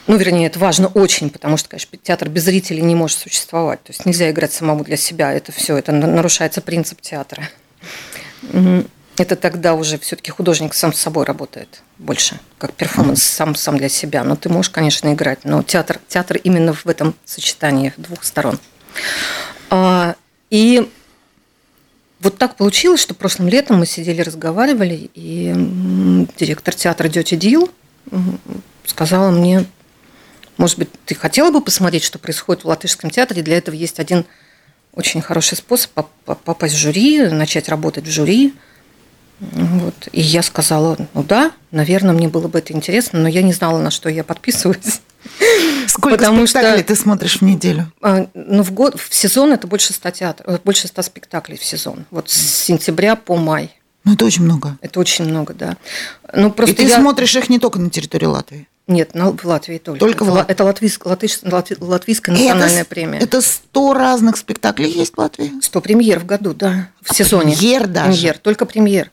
Ну, 0.06 0.16
вернее, 0.16 0.46
это 0.46 0.58
важно 0.58 0.88
очень, 0.88 1.30
потому 1.30 1.56
что, 1.56 1.68
конечно, 1.68 1.96
театр 1.96 2.28
без 2.28 2.44
зрителей 2.44 2.82
не 2.82 2.94
может 2.94 3.18
существовать. 3.18 3.82
То 3.84 3.92
есть 3.92 4.04
нельзя 4.04 4.30
играть 4.30 4.52
самому 4.52 4.84
для 4.84 4.96
себя. 4.96 5.32
Это 5.32 5.52
все, 5.52 5.76
это 5.76 5.92
нарушается 5.92 6.60
принцип 6.60 7.00
театра. 7.00 7.48
Это 9.18 9.36
тогда 9.36 9.74
уже 9.74 9.98
все-таки 9.98 10.30
художник 10.30 10.74
сам 10.74 10.92
с 10.92 10.98
собой 10.98 11.24
работает 11.24 11.82
больше, 11.98 12.40
как 12.58 12.72
перформанс 12.72 13.22
сам 13.22 13.54
сам 13.54 13.76
для 13.76 13.88
себя. 13.88 14.24
Но 14.24 14.36
ты 14.36 14.48
можешь, 14.48 14.70
конечно, 14.70 15.12
играть, 15.12 15.44
но 15.44 15.62
театр, 15.62 16.00
театр 16.08 16.38
именно 16.38 16.72
в 16.72 16.86
этом 16.86 17.14
сочетании 17.24 17.92
двух 17.98 18.24
сторон. 18.24 18.58
А, 19.70 20.16
и 20.50 20.90
вот 22.20 22.38
так 22.38 22.56
получилось, 22.56 23.00
что 23.00 23.14
прошлым 23.14 23.48
летом 23.48 23.78
мы 23.78 23.86
сидели, 23.86 24.22
разговаривали, 24.22 25.10
и 25.14 25.52
директор 26.38 26.74
театра 26.74 27.08
Дети 27.08 27.34
Дил 27.34 27.70
сказала 28.86 29.30
мне, 29.30 29.66
может 30.56 30.78
быть, 30.78 30.88
ты 31.06 31.14
хотела 31.14 31.50
бы 31.50 31.60
посмотреть, 31.60 32.04
что 32.04 32.18
происходит 32.18 32.64
в 32.64 32.68
Латышском 32.68 33.10
театре? 33.10 33.42
Для 33.42 33.58
этого 33.58 33.74
есть 33.74 33.98
один 34.00 34.24
очень 34.94 35.22
хороший 35.22 35.56
способ 35.56 35.90
попасть 36.24 36.74
в 36.74 36.78
жюри, 36.78 37.28
начать 37.28 37.68
работать 37.68 38.04
в 38.04 38.10
жюри. 38.10 38.54
Вот. 39.40 40.08
И 40.12 40.20
я 40.20 40.42
сказала, 40.42 40.96
ну 41.14 41.22
да, 41.24 41.52
наверное, 41.72 42.14
мне 42.14 42.28
было 42.28 42.46
бы 42.46 42.60
это 42.60 42.72
интересно, 42.72 43.18
но 43.18 43.28
я 43.28 43.42
не 43.42 43.52
знала, 43.52 43.80
на 43.80 43.90
что 43.90 44.08
я 44.08 44.22
подписываюсь. 44.22 45.00
Сколько 45.88 46.16
Потому 46.16 46.46
спектаклей 46.46 46.82
что, 46.82 46.94
ты 46.94 46.96
смотришь 46.96 47.36
в 47.38 47.42
неделю? 47.42 47.92
А, 48.02 48.26
ну, 48.34 48.62
в 48.62 48.72
год, 48.72 49.00
в 49.00 49.14
сезон 49.14 49.52
это 49.52 49.66
больше 49.66 49.92
100, 49.92 50.10
театр, 50.10 50.46
э, 50.48 50.58
больше 50.64 50.88
100 50.88 51.02
спектаклей 51.02 51.56
в 51.56 51.64
сезон. 51.64 52.06
Вот 52.10 52.30
с 52.30 52.36
сентября 52.36 53.16
по 53.16 53.36
май. 53.36 53.76
Ну, 54.04 54.14
это 54.14 54.24
очень 54.24 54.42
много. 54.42 54.78
Это 54.80 54.98
очень 55.00 55.24
много, 55.24 55.54
да. 55.54 55.76
Ну, 56.32 56.50
просто 56.50 56.74
И 56.74 56.76
ты 56.76 56.90
я... 56.90 56.98
смотришь 56.98 57.34
их 57.36 57.48
не 57.48 57.58
только 57.58 57.78
на 57.78 57.90
территории 57.90 58.26
Латвии? 58.26 58.68
Нет, 58.92 59.10
в 59.14 59.44
Латвии 59.44 59.78
только. 59.78 60.00
Только 60.00 60.24
это, 60.24 60.32
в 60.32 60.34
Латвии. 60.34 60.52
Это 60.52 60.64
латвийск, 60.64 61.06
латыш, 61.06 61.38
латви, 61.42 61.76
латвийская 61.80 62.34
национальная 62.34 62.80
это, 62.82 62.88
премия. 62.88 63.18
Это 63.18 63.40
сто 63.40 63.94
разных 63.94 64.36
спектаклей 64.36 64.90
есть 64.90 65.14
в 65.14 65.18
Латвии? 65.18 65.52
Сто 65.62 65.80
премьер 65.80 66.20
в 66.20 66.26
году, 66.26 66.54
да. 66.54 66.88
В 67.00 67.14
сезоне. 67.14 67.56
Премьер 67.56 67.86
даже? 67.86 68.12
Премьер, 68.12 68.38
только 68.38 68.66
премьер. 68.66 69.10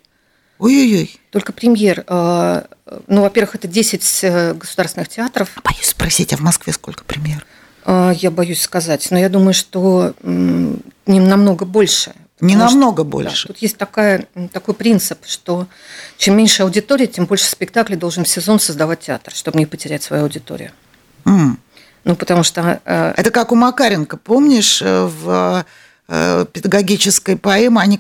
Ой-ой-ой. 0.60 1.16
Только 1.32 1.54
премьер. 1.54 2.04
А, 2.08 2.66
ну, 3.08 3.22
во-первых, 3.22 3.56
это 3.56 3.68
10 3.68 4.20
э, 4.24 4.54
государственных 4.54 5.08
театров. 5.08 5.50
Боюсь 5.64 5.88
спросить, 5.88 6.34
а 6.34 6.38
в 6.38 6.42
Москве 6.42 6.74
сколько 6.74 7.06
премьер? 7.06 7.46
А, 7.86 8.12
я 8.12 8.30
боюсь 8.30 8.62
сказать, 8.62 9.08
но 9.10 9.18
я 9.18 9.30
думаю, 9.30 9.54
что 9.54 10.14
намного 11.06 11.66
больше. 11.66 12.14
Не 12.42 12.56
намного 12.56 13.04
что, 13.04 13.10
больше. 13.10 13.48
Да, 13.48 13.54
тут 13.54 13.62
есть 13.62 13.78
такая, 13.78 14.28
такой 14.54 14.74
принцип, 14.74 15.20
что 15.26 15.68
чем 16.18 16.38
меньше 16.38 16.64
аудитория, 16.64 17.08
тем 17.08 17.26
больше 17.26 17.46
спектаклей 17.46 17.98
должен 17.98 18.24
в 18.24 18.30
сезон 18.30 18.60
создавать 18.60 19.02
театр, 19.02 19.34
чтобы 19.34 19.60
не 19.60 19.66
потерять 19.66 20.04
свою 20.04 20.24
аудиторию. 20.24 20.72
Mm. 21.26 21.58
Ну, 22.06 22.16
потому 22.16 22.44
что... 22.44 22.80
Э, 22.86 23.14
Это 23.18 23.32
как 23.32 23.52
у 23.52 23.56
Макаренко, 23.56 24.18
помнишь, 24.18 24.82
э, 24.82 25.06
в 25.06 25.66
э, 26.08 26.46
педагогической 26.54 27.36
поэме 27.36 27.80
они 27.80 28.00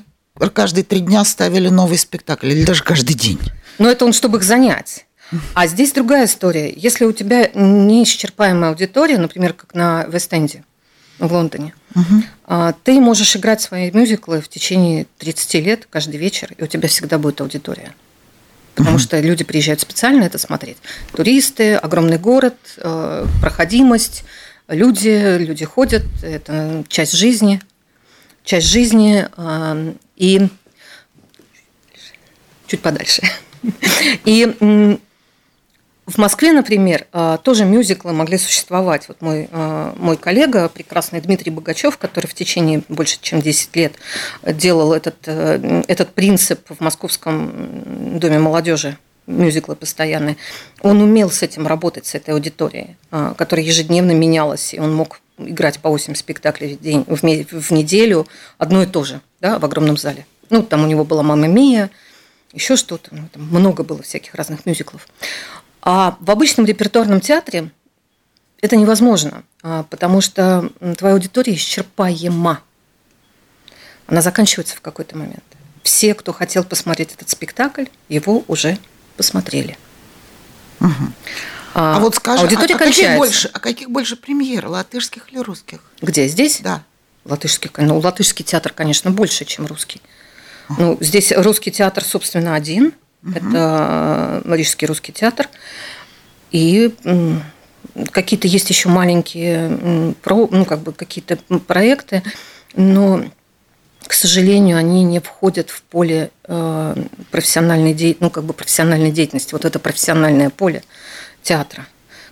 каждые 0.54 0.86
три 0.86 1.02
дня 1.02 1.25
ставили 1.25 1.67
новый 1.67 1.97
спектакль, 1.97 2.47
или 2.47 2.63
даже 2.63 2.84
каждый 2.84 3.13
день. 3.15 3.39
Но 3.78 3.89
это 3.89 4.06
он, 4.06 4.13
чтобы 4.13 4.38
их 4.38 4.43
занять. 4.43 5.06
А 5.54 5.67
здесь 5.67 5.91
другая 5.91 6.25
история. 6.25 6.73
Если 6.75 7.06
у 7.06 7.12
тебя 7.12 7.49
неисчерпаемая 7.54 8.71
аудитория, 8.71 9.17
например, 9.17 9.54
как 9.54 9.75
на 9.75 10.06
Вест-Энде, 10.06 10.63
в 11.19 11.32
Лондоне. 11.32 11.73
Угу. 11.95 12.73
Ты 12.84 12.99
можешь 12.99 13.36
играть 13.36 13.62
свои 13.62 13.91
мюзиклы 13.91 14.41
в 14.41 14.47
течение 14.47 15.08
30 15.17 15.54
лет 15.56 15.88
каждый 15.89 16.17
вечер, 16.17 16.54
и 16.58 16.63
у 16.63 16.67
тебя 16.67 16.88
всегда 16.88 17.17
будет 17.17 17.41
аудитория. 17.41 17.93
Потому 18.75 18.95
угу. 18.95 19.04
что 19.04 19.19
люди 19.19 19.43
приезжают 19.43 19.82
специально 19.82 20.23
это 20.23 20.38
смотреть. 20.38 20.78
Туристы, 21.13 21.75
огромный 21.75 22.17
город, 22.17 22.56
э, 22.78 23.25
проходимость, 23.41 24.23
люди, 24.67 25.38
люди 25.38 25.65
ходят, 25.65 26.06
это 26.21 26.84
часть 26.88 27.13
жизни, 27.13 27.62
часть 28.43 28.67
жизни, 28.67 29.28
и 30.15 30.47
чуть 32.67 32.82
подальше. 32.82 33.23
И 34.25 34.99
в 36.10 36.17
Москве, 36.17 36.52
например, 36.52 37.06
э, 37.13 37.38
тоже 37.43 37.65
мюзиклы 37.65 38.13
могли 38.13 38.38
существовать. 38.38 39.08
Вот 39.08 39.22
мой, 39.22 39.48
э, 39.52 39.93
мой 39.98 40.17
коллега, 40.17 40.67
прекрасный 40.67 41.22
Дмитрий 41.22 41.52
Богачев, 41.52 41.98
который 41.98 42.26
в 42.26 42.34
течение 42.34 42.82
больше 42.89 43.19
чем 43.22 43.41
10 43.41 43.76
лет 43.76 43.93
делал 44.43 44.91
этот, 44.91 45.15
э, 45.28 45.84
этот 45.88 46.10
принцип 46.13 46.67
в 46.67 46.82
Московском 46.82 48.19
доме 48.19 48.39
молодежи, 48.39 48.98
мюзиклы 49.28 49.76
постоянные, 49.76 50.38
он 50.82 51.00
умел 51.02 51.30
с 51.30 51.43
этим 51.43 51.67
работать, 51.67 52.08
с 52.08 52.15
этой 52.15 52.34
аудиторией, 52.34 52.98
которая 53.38 53.63
ежедневно 53.63 54.12
менялась, 54.12 54.74
и 54.74 54.80
он 54.80 54.95
мог 54.95 55.22
играть 55.38 55.80
по 55.80 55.89
8 55.89 56.15
спектаклей 56.15 56.78
в, 56.78 56.82
день, 56.82 57.06
в, 57.08 57.62
в 57.62 57.72
неделю, 57.72 58.26
одно 58.58 58.82
и 58.82 58.88
то 58.88 59.04
же, 59.04 59.22
да, 59.39 59.60
в 59.60 59.65
огромном 59.65 59.98
зале. 59.98 60.26
Ну, 60.50 60.63
там 60.63 60.84
у 60.84 60.88
него 60.88 61.06
была 61.06 61.22
«Мама 61.22 61.48
Мия», 61.48 61.91
еще 62.54 62.76
что-то, 62.76 63.10
ну, 63.13 63.30
там 63.32 63.43
много 63.43 63.84
было 63.84 64.02
всяких 64.02 64.34
разных 64.34 64.65
мюзиклов. 64.65 65.08
А 65.91 66.15
в 66.19 66.30
обычном 66.30 66.67
репертуарном 66.67 67.19
театре 67.19 67.71
это 68.62 68.75
невозможно, 68.75 69.41
а, 69.63 69.82
потому 69.89 70.21
что 70.21 70.69
твоя 70.99 71.15
аудитория 71.15 71.56
исчерпаема. 71.56 72.62
Она 74.06 74.21
заканчивается 74.21 74.75
в 74.75 74.82
какой-то 74.82 75.17
момент. 75.17 75.43
Все, 75.82 76.13
кто 76.13 76.32
хотел 76.32 76.63
посмотреть 76.63 77.15
этот 77.15 77.32
спектакль, 77.32 77.86
его 78.08 78.43
уже 78.47 78.78
посмотрели. 79.17 79.80
Угу. 80.80 80.91
А, 81.73 81.97
а 81.97 81.99
вот 81.99 82.13
скажи, 82.13 82.43
аудитория 82.43 82.75
а, 82.75 82.78
а, 82.78 82.80
каких 82.80 83.17
больше, 83.17 83.49
а 83.52 83.60
каких 83.60 83.89
больше 83.89 84.15
премьер, 84.15 84.67
латышских 84.67 85.34
или 85.34 85.39
русских? 85.39 85.80
Где? 86.04 86.28
Здесь? 86.28 86.60
Да. 86.62 86.84
Латышский, 87.25 87.71
ну, 87.78 87.97
латышский 87.97 88.45
театр, 88.45 88.73
конечно, 88.73 89.10
больше, 89.10 89.43
чем 89.43 89.65
русский. 89.65 90.04
Ну, 90.78 90.99
здесь 91.02 91.32
русский 91.32 91.71
театр, 91.71 92.04
собственно, 92.04 92.54
один. 92.54 92.93
Угу. 93.23 93.34
Это 93.36 94.41
Рижский 94.45 94.88
русский 94.88 95.12
театр. 95.12 95.49
И 96.51 96.93
какие-то 98.12 98.47
есть 98.47 98.69
еще 98.69 98.89
маленькие, 98.89 99.67
ну, 100.25 100.65
как 100.65 100.79
бы 100.79 100.93
какие-то 100.93 101.38
проекты, 101.67 102.23
но 102.75 103.23
к 104.10 104.13
сожалению, 104.13 104.77
они 104.77 105.03
не 105.03 105.19
входят 105.19 105.69
в 105.69 105.84
поле 105.84 106.32
э, 106.45 106.95
профессиональной, 107.29 107.93
де... 107.93 108.17
ну, 108.19 108.32
как 108.32 108.43
бы 108.43 108.53
профессиональной 108.53 109.12
деятельности, 109.12 109.53
вот 109.53 109.65
это 109.65 109.77
профессиональное 109.77 110.49
поле 110.49 110.84
театра. 111.43 111.86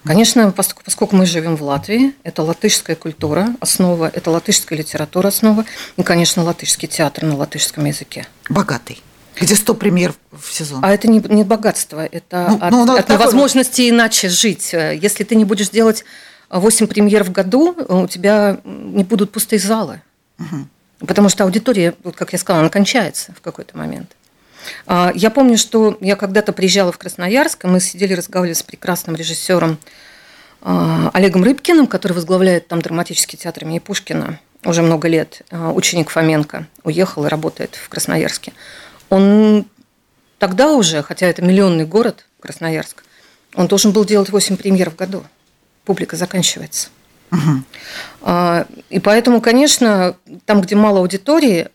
Конечно, 0.03 0.51
поскольку 0.51 1.15
мы 1.15 1.27
живем 1.27 1.55
в 1.55 1.61
Латвии, 1.61 2.13
это 2.23 2.41
латышская 2.41 2.95
культура 2.95 3.49
основа, 3.59 4.09
это 4.11 4.31
латышская 4.31 4.79
литература 4.79 5.27
основа, 5.27 5.65
и, 5.97 6.03
конечно, 6.03 6.43
латышский 6.43 6.87
театр 6.87 7.25
на 7.25 7.35
латышском 7.35 7.85
языке. 7.85 8.25
Богатый. 8.49 9.03
Где 9.39 9.55
100 9.55 9.73
премьер 9.75 10.13
в 10.31 10.51
сезон. 10.51 10.79
А 10.83 10.93
это 10.93 11.07
не, 11.07 11.19
не 11.19 11.43
богатство, 11.43 12.05
это 12.05 12.47
ну, 12.49 12.57
от, 12.61 12.71
ну, 12.71 12.95
от 12.95 13.09
невозможности 13.09 13.89
иначе 13.89 14.29
жить. 14.29 14.73
Если 14.73 15.23
ты 15.23 15.35
не 15.35 15.45
будешь 15.45 15.69
делать 15.69 16.03
8 16.49 16.87
премьер 16.87 17.23
в 17.23 17.31
году, 17.31 17.75
у 17.87 18.07
тебя 18.07 18.59
не 18.63 19.03
будут 19.03 19.31
пустые 19.31 19.59
залы. 19.59 20.01
Угу. 20.39 21.07
Потому 21.07 21.29
что 21.29 21.43
аудитория, 21.43 21.93
как 22.15 22.33
я 22.33 22.39
сказала, 22.39 22.61
она 22.61 22.69
кончается 22.69 23.33
в 23.33 23.41
какой-то 23.41 23.77
момент. 23.77 24.15
А, 24.85 25.11
я 25.15 25.29
помню, 25.29 25.57
что 25.57 25.97
я 26.01 26.15
когда-то 26.15 26.53
приезжала 26.53 26.91
в 26.91 26.97
Красноярск, 26.97 27.65
и 27.65 27.67
мы 27.67 27.79
сидели, 27.79 28.13
разговаривали 28.13 28.53
с 28.53 28.63
прекрасным 28.63 29.15
режиссером 29.15 29.77
а, 30.61 31.11
Олегом 31.13 31.43
Рыбкиным, 31.43 31.87
который 31.87 32.13
возглавляет 32.13 32.67
там 32.67 32.81
драматический 32.81 33.37
театр 33.37 33.63
имени 33.63 33.79
Пушкина 33.79 34.39
уже 34.65 34.81
много 34.81 35.07
лет, 35.07 35.43
а, 35.51 35.71
ученик 35.71 36.09
Фоменко, 36.09 36.67
уехал 36.83 37.25
и 37.25 37.29
работает 37.29 37.75
в 37.75 37.89
Красноярске. 37.89 38.53
Он 39.09 39.65
тогда 40.39 40.73
уже, 40.73 41.01
хотя 41.03 41.27
это 41.27 41.41
миллионный 41.41 41.85
город, 41.85 42.25
Красноярск, 42.39 43.03
он 43.55 43.67
должен 43.67 43.91
был 43.91 44.05
делать 44.05 44.29
8 44.29 44.57
премьер 44.57 44.91
в 44.91 44.95
году. 44.95 45.23
Публика 45.85 46.15
заканчивается. 46.15 46.89
Угу. 47.31 48.31
И 48.89 48.99
поэтому, 48.99 49.41
конечно, 49.41 50.15
там, 50.45 50.61
где 50.61 50.75
мало 50.75 50.99
аудитории, 50.99 51.69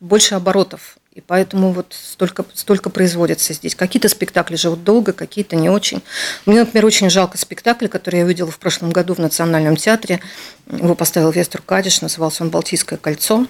больше 0.00 0.34
оборотов. 0.34 0.98
И 1.14 1.20
поэтому 1.20 1.72
вот 1.72 1.94
столько, 1.96 2.44
столько 2.54 2.90
производится 2.90 3.52
здесь. 3.52 3.76
Какие-то 3.76 4.08
спектакли 4.08 4.56
живут 4.56 4.82
долго, 4.82 5.12
какие-то 5.12 5.54
не 5.54 5.70
очень. 5.70 6.02
Мне, 6.44 6.60
например, 6.60 6.86
очень 6.86 7.08
жалко 7.08 7.38
спектакль, 7.38 7.86
который 7.86 8.20
я 8.20 8.26
видела 8.26 8.50
в 8.50 8.58
прошлом 8.58 8.90
году 8.90 9.14
в 9.14 9.20
Национальном 9.20 9.76
театре. 9.76 10.20
Его 10.66 10.96
поставил 10.96 11.30
Вестер 11.30 11.62
Кадиш, 11.62 12.00
назывался 12.00 12.42
он 12.42 12.50
«Балтийское 12.50 12.98
кольцо». 12.98 13.46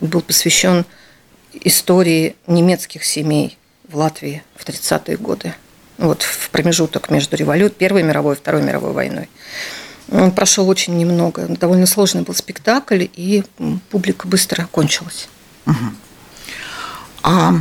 Был 0.00 0.22
посвящен 0.22 0.86
истории 1.54 2.36
немецких 2.46 3.04
семей 3.04 3.58
в 3.88 3.96
Латвии 3.96 4.42
в 4.56 4.64
30-е 4.64 5.16
годы. 5.16 5.54
Вот 5.98 6.22
в 6.22 6.50
промежуток 6.50 7.10
между 7.10 7.36
революцией, 7.36 7.78
Первой 7.78 8.02
мировой 8.02 8.34
и 8.34 8.38
Второй 8.38 8.62
мировой 8.62 8.92
войной. 8.92 9.28
Он 10.10 10.32
прошел 10.32 10.68
очень 10.68 10.96
немного. 10.96 11.46
Довольно 11.48 11.86
сложный 11.86 12.22
был 12.22 12.34
спектакль, 12.34 13.06
и 13.14 13.44
публика 13.90 14.26
быстро 14.26 14.66
кончилась. 14.70 15.28
Угу. 15.66 15.76
А, 17.22 17.54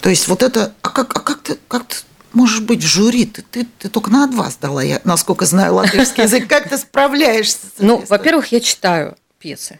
то 0.00 0.10
есть 0.10 0.28
вот 0.28 0.42
это... 0.42 0.74
А 0.82 0.88
как, 0.90 1.16
а 1.16 1.20
как, 1.20 1.42
ты, 1.42 1.58
как 1.68 1.84
ты 1.86 1.96
можешь 2.32 2.60
быть 2.60 2.84
в 2.84 2.86
жюри? 2.86 3.24
Ты, 3.24 3.42
ты, 3.42 3.66
ты 3.78 3.88
только 3.88 4.10
на 4.10 4.26
два 4.26 4.50
сдала, 4.50 4.82
я, 4.82 5.00
насколько 5.04 5.46
знаю 5.46 5.74
латышский 5.74 6.24
язык. 6.24 6.48
Как 6.48 6.68
ты 6.68 6.76
справляешься? 6.78 7.58
Ну, 7.78 8.04
во-первых, 8.08 8.52
я 8.52 8.60
читаю 8.60 9.16
пьесы. 9.38 9.78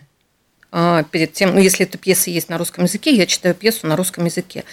А, 0.79 1.05
перед 1.05 1.33
тем, 1.33 1.55
ну, 1.55 1.59
если 1.59 1.87
эта 1.87 1.97
пьеса 1.97 2.29
есть 2.29 2.51
на 2.51 2.59
русском 2.59 2.85
языке, 2.85 3.15
я 3.15 3.25
читаю 3.25 3.55
пьесу 3.55 3.87
на 3.87 3.97
русском 3.97 4.27
языке. 4.27 4.65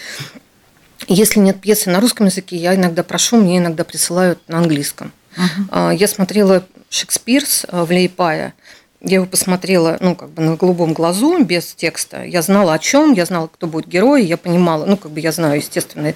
Если 1.08 1.40
нет 1.40 1.62
пьесы 1.62 1.90
на 1.90 2.02
русском 2.02 2.26
языке, 2.26 2.58
я 2.58 2.76
иногда 2.76 3.04
прошу, 3.04 3.38
мне 3.38 3.60
иногда 3.60 3.86
присылают 3.86 4.40
на 4.50 4.58
английском. 4.58 5.14
Uh-huh. 5.38 5.96
Я 5.96 6.08
смотрела 6.10 6.68
Шекспирс 6.90 7.66
в 7.72 7.90
Лейпае. 7.90 8.54
Я 9.00 9.16
его 9.16 9.26
посмотрела, 9.26 9.96
ну, 10.02 10.14
как 10.16 10.30
бы 10.32 10.42
на 10.42 10.58
голубом 10.58 10.92
глазу, 10.94 11.42
без 11.42 11.74
текста. 11.74 12.26
Я 12.26 12.42
знала 12.42 12.74
о 12.74 12.80
чем, 12.80 13.14
я 13.14 13.26
знала, 13.26 13.48
кто 13.48 13.68
будет 13.68 13.88
герой, 13.88 14.26
я 14.26 14.36
понимала, 14.36 14.86
ну, 14.86 14.98
как 14.98 15.12
бы 15.12 15.22
я 15.22 15.32
знаю, 15.32 15.56
естественно, 15.58 16.14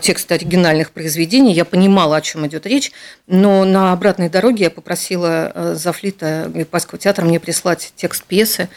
тексты 0.00 0.34
оригинальных 0.34 0.90
произведений, 0.90 1.52
я 1.52 1.66
понимала, 1.66 2.16
о 2.16 2.20
чем 2.22 2.46
идет 2.46 2.66
речь, 2.66 2.92
но 3.26 3.64
на 3.64 3.92
обратной 3.92 4.30
дороге 4.30 4.64
я 4.64 4.70
попросила 4.70 5.74
Зафлита 5.74 6.50
Липайского 6.54 6.98
театра 6.98 7.24
мне 7.24 7.40
прислать 7.40 7.92
текст 7.96 8.24
пьесы, 8.24 8.68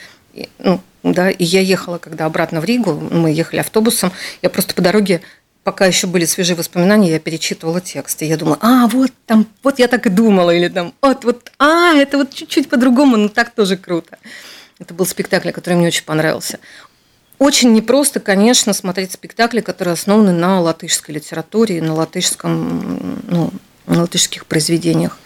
ну, 0.60 0.82
да, 1.04 1.30
и 1.30 1.44
я 1.44 1.62
ехала, 1.62 1.98
когда 1.98 2.26
обратно 2.26 2.62
в 2.62 2.66
Ригу, 2.66 2.94
мы 2.94 3.32
ехали 3.32 3.60
автобусом, 3.60 4.12
я 4.42 4.50
просто 4.50 4.74
по 4.76 4.82
дороге 4.82 5.22
пока 5.64 5.86
еще 5.86 6.08
были 6.08 6.26
свежие 6.26 6.56
воспоминания, 6.56 7.12
я 7.12 7.20
перечитывала 7.20 7.82
текст. 7.82 8.22
И 8.22 8.26
я 8.26 8.38
думала, 8.38 8.58
а, 8.62 8.88
вот 8.88 9.12
там, 9.26 9.48
вот 9.64 9.80
я 9.80 9.88
так 9.88 10.06
и 10.08 10.10
думала. 10.10 10.52
Или 10.52 10.68
там, 10.68 10.94
вот, 11.02 11.24
вот, 11.24 11.52
а, 11.60 11.94
это 11.94 12.18
вот 12.18 12.34
чуть-чуть 12.34 12.70
по-другому, 12.70 13.18
но 13.18 13.30
так 13.30 13.52
тоже 13.52 13.78
круто. 13.78 14.18
Это 14.80 14.94
был 14.94 15.06
спектакль, 15.06 15.52
который 15.52 15.76
мне 15.76 15.88
очень 15.88 16.06
понравился. 16.06 16.60
Очень 17.38 17.74
непросто, 17.74 18.20
конечно, 18.20 18.74
смотреть 18.74 19.14
спектакли, 19.14 19.62
которые 19.62 19.94
основаны 19.94 20.32
на 20.32 20.62
латышской 20.62 21.16
литературе, 21.16 21.82
на 21.82 21.94
латышском, 21.94 23.22
ну, 23.28 23.52
на 23.92 24.02
латышских 24.02 24.46
произведениях 24.46 25.18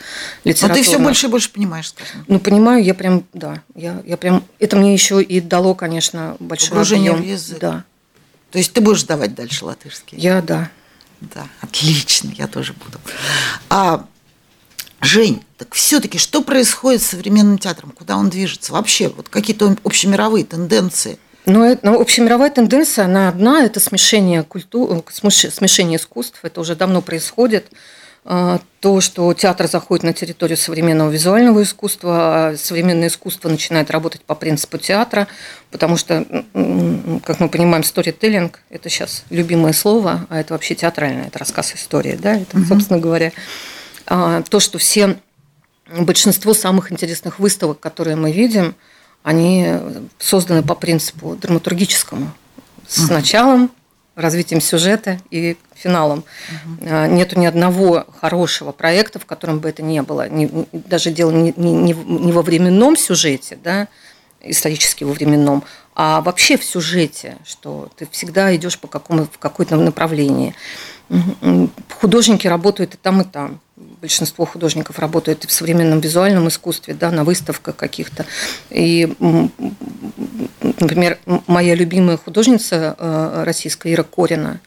литературных. 0.44 0.78
Но 0.78 0.84
ты 0.84 0.90
все 0.90 1.00
больше 1.00 1.28
и 1.28 1.30
больше 1.30 1.52
понимаешь, 1.52 1.90
скажем. 1.90 2.26
Ну, 2.28 2.40
понимаю, 2.40 2.84
я 2.84 2.94
прям, 2.94 3.24
да, 3.34 3.62
я, 3.76 4.02
я 4.06 4.18
прям, 4.18 4.44
это 4.60 4.76
мне 4.76 4.94
еще 4.94 5.22
и 5.22 5.40
дало, 5.40 5.76
конечно, 5.76 6.36
большой 6.40 6.70
Погружение 6.70 7.12
объем. 7.12 7.26
в 7.26 7.30
язык. 7.30 7.60
Да. 7.60 7.84
То 8.52 8.58
есть 8.58 8.74
ты 8.74 8.82
будешь 8.82 9.04
давать 9.04 9.36
дальше 9.36 9.66
латышский? 9.66 10.18
Я, 10.18 10.42
да. 10.42 10.70
Да, 11.22 11.48
отлично, 11.62 12.32
я 12.38 12.48
тоже 12.48 12.74
буду. 12.74 13.00
А, 13.70 14.06
Жень, 15.02 15.44
так 15.58 15.74
все-таки 15.74 16.18
что 16.18 16.42
происходит 16.42 17.02
с 17.02 17.08
современным 17.08 17.58
театром? 17.58 17.92
Куда 17.92 18.18
он 18.18 18.30
движется? 18.30 18.74
Вообще, 18.74 19.10
вот 19.10 19.30
какие-то 19.30 19.76
общемировые 19.84 20.44
тенденции? 20.46 21.20
Ну, 21.46 21.64
это, 21.64 21.86
ну, 21.86 22.02
общемировая 22.02 22.50
тенденция, 22.50 23.06
она 23.06 23.30
одна, 23.30 23.64
это 23.64 23.80
смешение 23.80 24.42
культур, 24.42 25.04
смешение 25.12 25.98
искусств, 25.98 26.40
это 26.42 26.60
уже 26.60 26.76
давно 26.76 27.02
происходит. 27.02 27.68
А, 28.28 28.60
то, 28.80 29.02
что 29.02 29.32
театр 29.36 29.68
заходит 29.68 30.04
на 30.04 30.12
территорию 30.12 30.58
современного 30.58 31.12
визуального 31.12 31.62
искусства, 31.62 32.14
а 32.50 32.58
современное 32.58 33.10
искусство 33.10 33.50
начинает 33.50 33.92
работать 33.92 34.22
по 34.22 34.34
принципу 34.34 34.80
театра, 34.80 35.28
потому 35.70 35.96
что, 35.96 36.26
как 37.24 37.40
мы 37.40 37.50
понимаем, 37.50 37.84
сторителлинг– 37.84 38.62
это 38.72 38.90
сейчас 38.90 39.26
любимое 39.30 39.74
слово, 39.74 40.26
а 40.30 40.40
это 40.40 40.54
вообще 40.54 40.74
театральное, 40.74 41.28
это 41.28 41.38
рассказ 41.38 41.76
истории, 41.76 42.18
да, 42.20 42.36
это, 42.36 42.66
собственно 42.66 43.00
говоря, 43.00 43.32
а, 44.08 44.42
то, 44.42 44.60
что 44.60 44.80
все, 44.80 45.18
большинство 45.88 46.56
самых 46.56 46.92
интересных 46.92 47.38
выставок, 47.38 47.80
которые 47.80 48.16
мы 48.16 48.32
видим, 48.32 48.74
они 49.22 49.68
созданы 50.18 50.64
по 50.64 50.74
принципу 50.74 51.36
драматургическому, 51.36 52.34
с 52.88 53.08
началом, 53.08 53.70
развитием 54.16 54.62
сюжета 54.62 55.20
и 55.30 55.58
финалом. 55.74 56.24
Угу. 56.80 56.90
Нету 57.08 57.40
ни 57.40 57.46
одного 57.46 58.06
хорошего 58.20 58.72
проекта, 58.72 59.20
в 59.20 59.26
котором 59.26 59.60
бы 59.60 59.70
это 59.70 59.84
не 59.84 60.02
было. 60.02 60.30
Не, 60.30 60.50
даже 60.72 61.12
дело 61.12 61.32
не, 61.32 61.54
не, 61.56 61.94
не 61.94 62.32
во 62.32 62.42
временном 62.42 62.96
сюжете, 62.96 63.58
да, 63.62 63.88
исторически 64.42 65.04
во 65.04 65.14
временном, 65.14 65.64
а 65.96 66.22
вообще 66.22 66.58
в 66.58 66.64
сюжете, 66.64 67.38
что 67.46 67.90
ты 67.98 68.08
всегда 68.12 68.56
идешь 68.56 68.78
по 68.80 68.88
какому, 68.88 69.26
в 69.26 69.38
какое-то 69.38 69.76
направлении. 69.76 70.56
Художники 72.00 72.48
работают 72.48 72.96
и 72.96 72.98
там, 72.98 73.22
и 73.22 73.26
там. 73.26 73.60
Большинство 74.06 74.46
художников 74.46 75.00
работают 75.00 75.46
и 75.46 75.48
в 75.48 75.52
современном 75.52 76.00
визуальном 76.00 76.48
искусстве, 76.48 76.94
да, 76.94 77.10
на 77.10 77.24
выставках 77.24 77.76
каких-то. 77.76 78.24
И, 78.70 79.12
например, 80.62 81.18
моя 81.48 81.74
любимая 81.74 82.18
художница 82.18 82.96
э, 83.00 83.44
российская 83.44 83.92
Ира 83.92 84.04
Корина, 84.04 84.60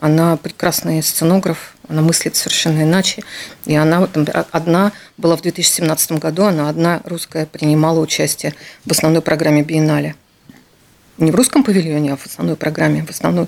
она 0.00 0.36
прекрасный 0.36 1.00
сценограф, 1.00 1.76
она 1.88 2.02
мыслит 2.02 2.34
совершенно 2.34 2.82
иначе. 2.82 3.22
И 3.66 3.76
она 3.76 4.04
там, 4.08 4.26
одна 4.50 4.90
была 5.16 5.36
в 5.36 5.42
2017 5.42 6.18
году, 6.18 6.42
она 6.42 6.68
одна 6.68 7.02
русская 7.04 7.46
принимала 7.46 8.00
участие 8.00 8.52
в 8.84 8.90
основной 8.90 9.22
программе 9.22 9.62
Биеннале. 9.62 10.16
Не 11.18 11.30
в 11.30 11.36
русском 11.36 11.62
павильоне, 11.62 12.14
а 12.14 12.16
в 12.16 12.26
основной 12.26 12.56
программе, 12.56 13.06
в 13.06 13.10
основной 13.10 13.46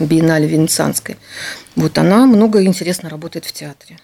биеннале 0.00 0.46
Венецианской. 0.46 1.16
Вот 1.76 1.98
она 1.98 2.26
много 2.26 2.64
интересно 2.64 3.08
работает 3.08 3.44
в 3.44 3.52
театре. 3.52 3.98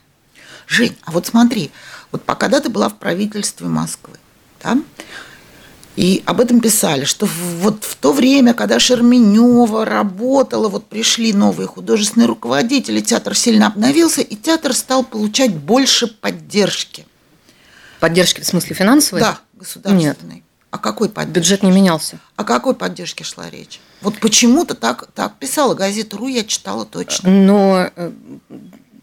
Жень, 0.66 0.96
а 1.04 1.12
вот 1.12 1.26
смотри, 1.26 1.70
вот 2.10 2.22
пока 2.24 2.48
ты 2.48 2.68
была 2.68 2.88
в 2.88 2.96
правительстве 2.96 3.66
Москвы, 3.66 4.16
да, 4.62 4.78
и 5.96 6.24
об 6.26 6.40
этом 6.40 6.60
писали, 6.60 7.04
что 7.04 7.26
вот 7.26 7.84
в 7.84 7.94
то 7.96 8.12
время, 8.12 8.52
когда 8.52 8.80
Шерменева 8.80 9.84
работала, 9.84 10.68
вот 10.68 10.88
пришли 10.88 11.32
новые 11.32 11.68
художественные 11.68 12.26
руководители, 12.26 13.00
театр 13.00 13.36
сильно 13.36 13.68
обновился, 13.68 14.20
и 14.20 14.34
театр 14.34 14.74
стал 14.74 15.04
получать 15.04 15.54
больше 15.54 16.08
поддержки. 16.08 17.06
Поддержки 18.00 18.40
в 18.40 18.46
смысле 18.46 18.74
финансовой? 18.74 19.20
Да, 19.20 19.38
государственной. 19.54 20.34
Нет. 20.34 20.43
А 20.74 20.78
какой 20.78 21.08
поддержки? 21.08 21.38
Бюджет 21.38 21.62
не 21.62 21.70
менялся. 21.70 22.18
О 22.34 22.42
какой 22.42 22.74
поддержке 22.74 23.22
шла 23.22 23.48
речь? 23.48 23.78
Вот 24.00 24.18
почему-то 24.18 24.74
так, 24.74 25.06
так 25.14 25.36
писала 25.36 25.74
газета 25.74 26.16
«Ру», 26.16 26.26
я 26.26 26.42
читала 26.42 26.84
точно. 26.84 27.30
Но 27.30 27.90
э, 27.94 28.10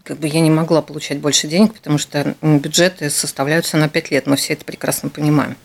как 0.03 0.19
бы 0.19 0.27
я 0.27 0.41
не 0.41 0.49
могла 0.49 0.81
получать 0.81 1.19
больше 1.19 1.47
денег, 1.47 1.73
потому 1.73 1.97
что 1.97 2.35
бюджеты 2.41 3.09
составляются 3.09 3.77
на 3.77 3.87
5 3.87 4.11
лет, 4.11 4.27
мы 4.27 4.35
все 4.35 4.51
это 4.51 4.65
прекрасно 4.65 5.07
понимаем. 5.07 5.55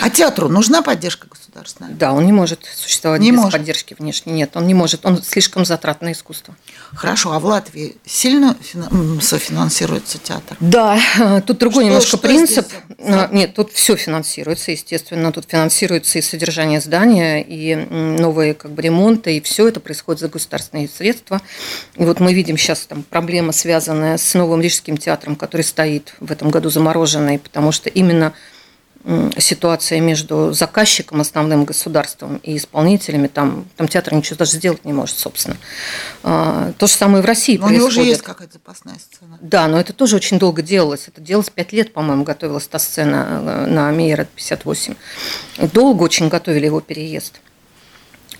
А 0.00 0.10
театру 0.10 0.48
нужна 0.48 0.82
поддержка 0.82 1.26
государственная? 1.28 1.92
Да, 1.92 2.12
он 2.12 2.26
не 2.26 2.32
может 2.32 2.60
существовать 2.74 3.20
не 3.20 3.30
без 3.30 3.38
может. 3.38 3.52
поддержки 3.52 3.96
внешней. 3.98 4.32
Нет, 4.32 4.56
он 4.56 4.66
не 4.66 4.74
может. 4.74 5.04
Он 5.04 5.22
слишком 5.22 5.64
затрат 5.64 6.02
на 6.02 6.12
искусство. 6.12 6.54
Хорошо, 6.94 7.32
а 7.32 7.40
в 7.40 7.44
Латвии 7.44 7.96
сильно 8.04 8.56
софинансируется 9.20 10.18
театр? 10.18 10.56
Да, 10.60 10.98
тут 11.46 11.58
другой 11.58 11.84
что, 11.84 11.88
немножко 11.88 12.08
что 12.08 12.18
принцип. 12.18 12.66
Здесь? 12.66 13.08
А, 13.08 13.28
нет, 13.32 13.54
тут 13.54 13.72
все 13.72 13.96
финансируется, 13.96 14.70
естественно. 14.72 15.32
Тут 15.32 15.46
финансируется 15.48 16.18
и 16.18 16.22
содержание 16.22 16.80
здания, 16.80 17.42
и 17.42 17.74
новые 17.74 18.54
как 18.54 18.72
бы, 18.72 18.82
ремонты, 18.82 19.36
и 19.36 19.40
все 19.40 19.68
это 19.68 19.80
происходит 19.80 20.20
за 20.20 20.28
государственные 20.28 20.88
средства. 20.88 21.40
И 21.96 22.04
вот 22.04 22.20
мы 22.20 22.32
видим 22.32 22.56
сейчас 22.56 22.80
там 22.86 23.02
проблема, 23.02 23.52
связанная 23.52 24.18
с 24.18 24.34
новым 24.34 24.60
Рижским 24.60 24.96
театром, 24.96 25.36
который 25.36 25.62
стоит 25.62 26.14
в 26.20 26.30
этом 26.30 26.50
году 26.50 26.70
замороженный, 26.70 27.38
потому 27.38 27.72
что 27.72 27.88
именно 27.88 28.32
ситуация 29.38 30.00
между 30.00 30.52
заказчиком, 30.52 31.20
основным 31.20 31.64
государством 31.64 32.36
и 32.42 32.56
исполнителями, 32.56 33.26
там, 33.26 33.66
там 33.76 33.88
театр 33.88 34.14
ничего 34.14 34.36
даже 34.36 34.52
сделать 34.52 34.84
не 34.84 34.92
может, 34.92 35.16
собственно. 35.16 35.56
А, 36.22 36.72
то 36.76 36.86
же 36.86 36.92
самое 36.92 37.20
и 37.20 37.22
в 37.22 37.26
России 37.26 37.56
но 37.56 37.68
происходит. 37.68 37.76
у 37.76 37.90
него 37.90 38.02
уже 38.02 38.10
есть 38.10 38.22
какая-то 38.22 38.54
запасная 38.54 38.96
сцена. 38.98 39.38
Да, 39.40 39.66
но 39.68 39.80
это 39.80 39.92
тоже 39.92 40.16
очень 40.16 40.38
долго 40.38 40.60
делалось. 40.60 41.08
Это 41.08 41.20
делалось 41.22 41.48
пять 41.48 41.72
лет, 41.72 41.92
по-моему, 41.92 42.24
готовилась 42.24 42.66
та 42.68 42.78
сцена 42.78 43.66
э, 43.66 43.66
на 43.66 43.90
Мейера 43.92 44.24
58. 44.24 44.94
Долго 45.72 46.02
очень 46.02 46.28
готовили 46.28 46.66
его 46.66 46.80
переезд. 46.80 47.40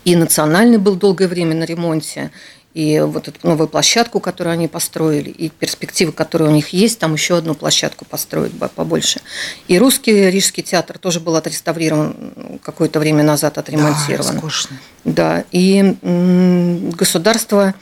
И 0.04 0.16
национальный 0.16 0.78
был 0.78 0.96
долгое 0.96 1.28
время 1.28 1.54
на 1.54 1.64
ремонте, 1.64 2.30
и 2.74 3.00
вот 3.00 3.28
эту 3.28 3.46
новую 3.46 3.68
площадку, 3.68 4.20
которую 4.20 4.52
они 4.52 4.68
построили, 4.68 5.30
и 5.30 5.48
перспективы, 5.48 6.12
которые 6.12 6.50
у 6.50 6.52
них 6.52 6.68
есть, 6.68 6.98
там 6.98 7.14
еще 7.14 7.36
одну 7.36 7.54
площадку 7.54 8.04
построить 8.04 8.52
побольше. 8.58 9.20
И 9.68 9.78
русский 9.78 10.30
Рижский 10.30 10.62
театр 10.62 10.98
тоже 10.98 11.20
был 11.20 11.36
отреставрирован 11.36 12.60
какое-то 12.62 13.00
время 13.00 13.22
назад, 13.22 13.58
отремонтирован. 13.58 14.26
Да, 14.26 14.32
роскошно. 14.32 14.76
Да, 15.04 15.44
и 15.50 15.96
государство 16.94 17.74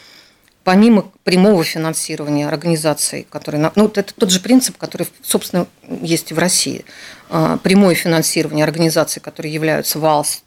помимо 0.62 1.11
прямого 1.22 1.62
финансирования 1.62 2.49
организаций, 2.49 3.27
которые, 3.29 3.70
ну, 3.77 3.87
это 3.87 4.14
тот 4.14 4.31
же 4.31 4.40
принцип, 4.40 4.77
который, 4.79 5.07
собственно, 5.22 5.66
есть 6.01 6.31
и 6.31 6.35
в 6.35 6.38
России. 6.38 6.85
А, 7.29 7.57
прямое 7.59 7.94
финансирование 7.94 8.64
организаций, 8.64 9.22
которые 9.22 9.55
являются 9.55 10.01
ВАЛС, 10.01 10.42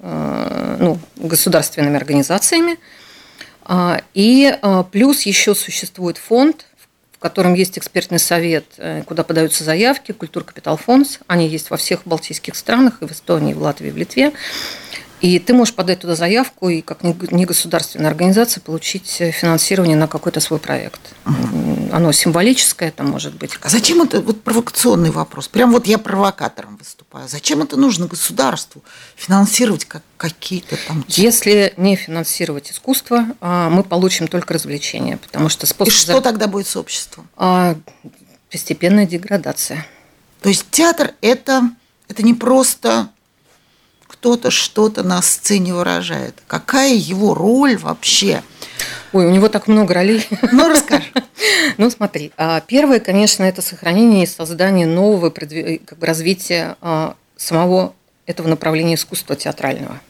а, 0.00 0.76
ну, 0.78 0.98
государственными 1.16 1.96
организациями– 1.96 2.78
и 4.14 4.56
а, 4.62 4.84
плюс 4.84 5.22
еще 5.22 5.54
существует 5.54 6.18
фонд, 6.18 6.66
в 7.12 7.18
котором 7.18 7.54
есть 7.54 7.78
экспертный 7.78 8.18
совет, 8.18 8.66
э, 8.76 9.02
куда 9.04 9.24
подаются 9.24 9.64
заявки, 9.64 10.12
Культур 10.12 10.44
Капитал 10.44 10.76
Фонд. 10.76 11.20
Они 11.26 11.48
есть 11.48 11.70
во 11.70 11.78
всех 11.78 12.02
балтийских 12.04 12.54
странах, 12.54 12.98
и 13.00 13.06
в 13.06 13.12
Эстонии, 13.12 13.52
и 13.52 13.54
в 13.54 13.62
Латвии, 13.62 13.88
и 13.88 13.90
в 13.90 13.96
Литве. 13.96 14.32
И 15.20 15.38
ты 15.38 15.54
можешь 15.54 15.74
подать 15.74 16.00
туда 16.00 16.14
заявку 16.14 16.68
и 16.68 16.82
как 16.82 17.02
негосударственная 17.02 18.10
организация 18.10 18.60
получить 18.60 19.16
э, 19.20 19.30
финансирование 19.30 19.96
на 19.96 20.08
какой-то 20.08 20.40
свой 20.40 20.58
проект. 20.58 21.00
Угу. 21.24 21.90
Оно 21.92 22.12
символическое, 22.12 22.90
это 22.90 23.02
может 23.02 23.34
быть. 23.34 23.52
А 23.62 23.68
зачем 23.68 24.02
это 24.02 24.20
вот 24.20 24.42
провокационный 24.42 25.10
вопрос? 25.10 25.48
Прям 25.48 25.72
вот 25.72 25.86
я 25.86 25.98
провокатором 25.98 26.76
выступаю. 26.76 27.28
Зачем 27.28 27.62
это 27.62 27.76
нужно 27.76 28.06
государству 28.06 28.82
финансировать 29.14 29.86
как 29.86 30.02
какие-то 30.18 30.76
там? 30.86 31.04
Если 31.08 31.72
не 31.76 31.96
финансировать 31.96 32.70
искусство, 32.70 33.26
а, 33.40 33.70
мы 33.70 33.84
получим 33.84 34.28
только 34.28 34.54
развлечения, 34.54 35.16
потому 35.16 35.48
что 35.48 35.66
способ. 35.66 35.92
И 35.92 35.96
что 35.96 36.20
тогда 36.20 36.46
будет 36.46 36.66
с 36.66 36.76
обществом? 36.76 37.28
А, 37.36 37.76
постепенная 38.50 39.06
деградация. 39.06 39.86
То 40.42 40.50
есть 40.50 40.66
театр 40.70 41.14
это 41.22 41.70
это 42.08 42.22
не 42.22 42.34
просто 42.34 43.08
кто-то 44.06 44.50
что-то 44.50 45.02
на 45.02 45.22
сцене 45.22 45.74
выражает. 45.74 46.34
Какая 46.46 46.94
его 46.94 47.34
роль 47.34 47.76
вообще? 47.76 48.42
Ой, 49.12 49.26
у 49.26 49.30
него 49.30 49.48
так 49.48 49.68
много 49.68 49.94
ролей. 49.94 50.26
Ну, 50.52 50.68
расскажи. 50.68 51.04
Ну, 51.78 51.90
смотри. 51.90 52.32
А, 52.38 52.60
первое, 52.60 53.00
конечно, 53.00 53.44
это 53.44 53.60
сохранение 53.60 54.24
и 54.24 54.26
создание 54.26 54.86
нового 54.86 55.30
как 55.30 55.48
бы, 55.98 56.06
развития 56.06 56.76
а, 56.80 57.16
самого 57.36 57.94
этого 58.24 58.48
направления 58.48 58.94
искусства 58.94 59.36
театрального. 59.36 60.00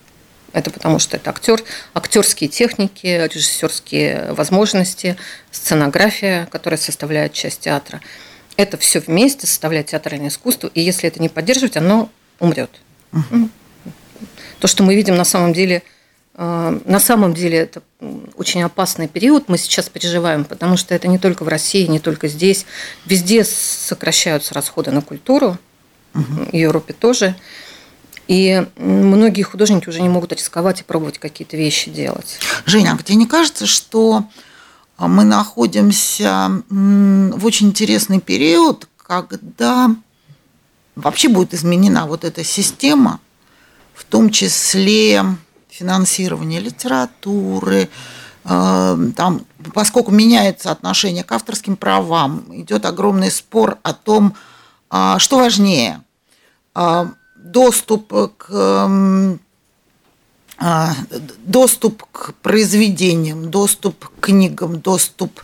Это 0.53 0.71
потому 0.71 0.99
что 0.99 1.17
это 1.17 1.31
актер, 1.31 1.63
актерские 1.93 2.49
техники, 2.49 3.07
режиссерские 3.07 4.33
возможности, 4.33 5.17
сценография, 5.51 6.47
которая 6.47 6.79
составляет 6.79 7.33
часть 7.33 7.61
театра. 7.61 8.01
Это 8.57 8.79
все 8.79 9.01
вместе 9.01 9.47
составляет 9.47 9.89
театральное 9.89 10.29
искусство, 10.29 10.71
и 10.73 10.81
если 10.81 11.09
это 11.09 11.21
не 11.21 11.29
поддерживать, 11.29 11.77
оно 11.77 12.11
умрет. 12.39 12.71
Угу. 13.13 13.51
То, 14.61 14.67
что 14.67 14.83
мы 14.83 14.95
видим 14.95 15.17
на 15.17 15.25
самом 15.25 15.53
деле, 15.53 15.83
э, 16.35 16.81
на 16.85 17.01
самом 17.01 17.35
деле 17.35 17.59
это 17.59 17.83
очень 18.37 18.63
опасный 18.63 19.09
период 19.09 19.49
мы 19.49 19.59
сейчас 19.59 19.89
переживаем, 19.89 20.45
потому 20.45 20.77
что 20.77 20.95
это 20.95 21.09
не 21.09 21.19
только 21.19 21.45
в 21.45 21.49
России, 21.49 21.87
не 21.87 21.99
только 21.99 22.29
здесь. 22.29 22.67
Везде 23.05 23.45
сокращаются 23.45 24.55
расходы 24.55 24.91
на 24.91 25.03
культуру, 25.03 25.59
угу. 26.15 26.51
в 26.53 26.55
Европе 26.55 26.93
тоже. 26.93 27.37
И 28.29 28.67
многие 28.77 29.43
художники 29.43 29.89
уже 29.89 30.03
не 30.03 30.09
могут 30.09 30.33
рисковать 30.33 30.81
и 30.81 30.85
пробовать 30.85 31.19
какие-то 31.19 31.57
вещи 31.57 31.91
делать. 31.91 32.39
Женя, 32.65 32.97
а 32.99 33.03
тебе 33.03 33.17
не 33.17 33.27
кажется, 33.27 33.67
что 33.67 34.25
мы 34.99 35.25
находимся 35.25 36.63
в 36.69 37.47
очень 37.47 37.69
интересный 37.69 38.21
период, 38.21 38.89
когда 38.97 39.95
вообще 40.97 41.29
будет 41.29 41.55
изменена 41.55 42.07
вот 42.07 42.25
эта 42.25 42.43
система 42.43 43.21
в 43.97 44.05
том 44.05 44.31
числе 44.31 45.25
финансирование 45.69 46.61
литературы, 46.61 47.89
э, 48.45 48.99
там, 49.17 49.47
поскольку 49.75 50.11
меняется 50.11 50.71
отношение 50.71 51.25
к 51.25 51.33
авторским 51.33 51.77
правам, 51.77 52.45
идет 52.51 52.85
огромный 52.85 53.31
спор 53.31 53.79
о 53.83 53.95
том, 53.95 54.35
а, 54.89 55.19
что 55.19 55.39
важнее, 55.39 56.03
а, 56.75 57.09
доступ 57.37 58.13
к 58.37 59.39
а, 60.59 60.95
доступ 61.41 62.03
к 62.13 62.33
произведениям, 62.43 63.51
доступ 63.51 64.07
к 64.07 64.27
книгам, 64.27 64.81
доступ 64.81 65.41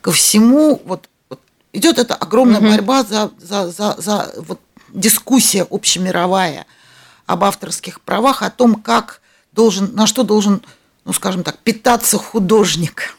ко 0.00 0.10
всему. 0.10 0.80
Вот, 0.84 1.08
вот 1.28 1.40
идет 1.72 1.98
эта 1.98 2.14
огромная 2.14 2.58
угу. 2.58 2.68
борьба 2.68 3.04
за, 3.04 3.30
за, 3.38 3.70
за, 3.70 3.94
за 3.98 4.32
вот, 4.38 4.60
дискуссия 4.92 5.66
общемировая 5.70 6.66
об 7.26 7.44
авторских 7.44 8.00
правах, 8.00 8.42
о 8.42 8.50
том, 8.50 8.76
как 8.76 9.20
должен, 9.52 9.94
на 9.94 10.06
что 10.06 10.22
должен, 10.22 10.62
ну, 11.04 11.12
скажем 11.12 11.42
так, 11.42 11.58
питаться 11.58 12.18
художник. 12.18 13.16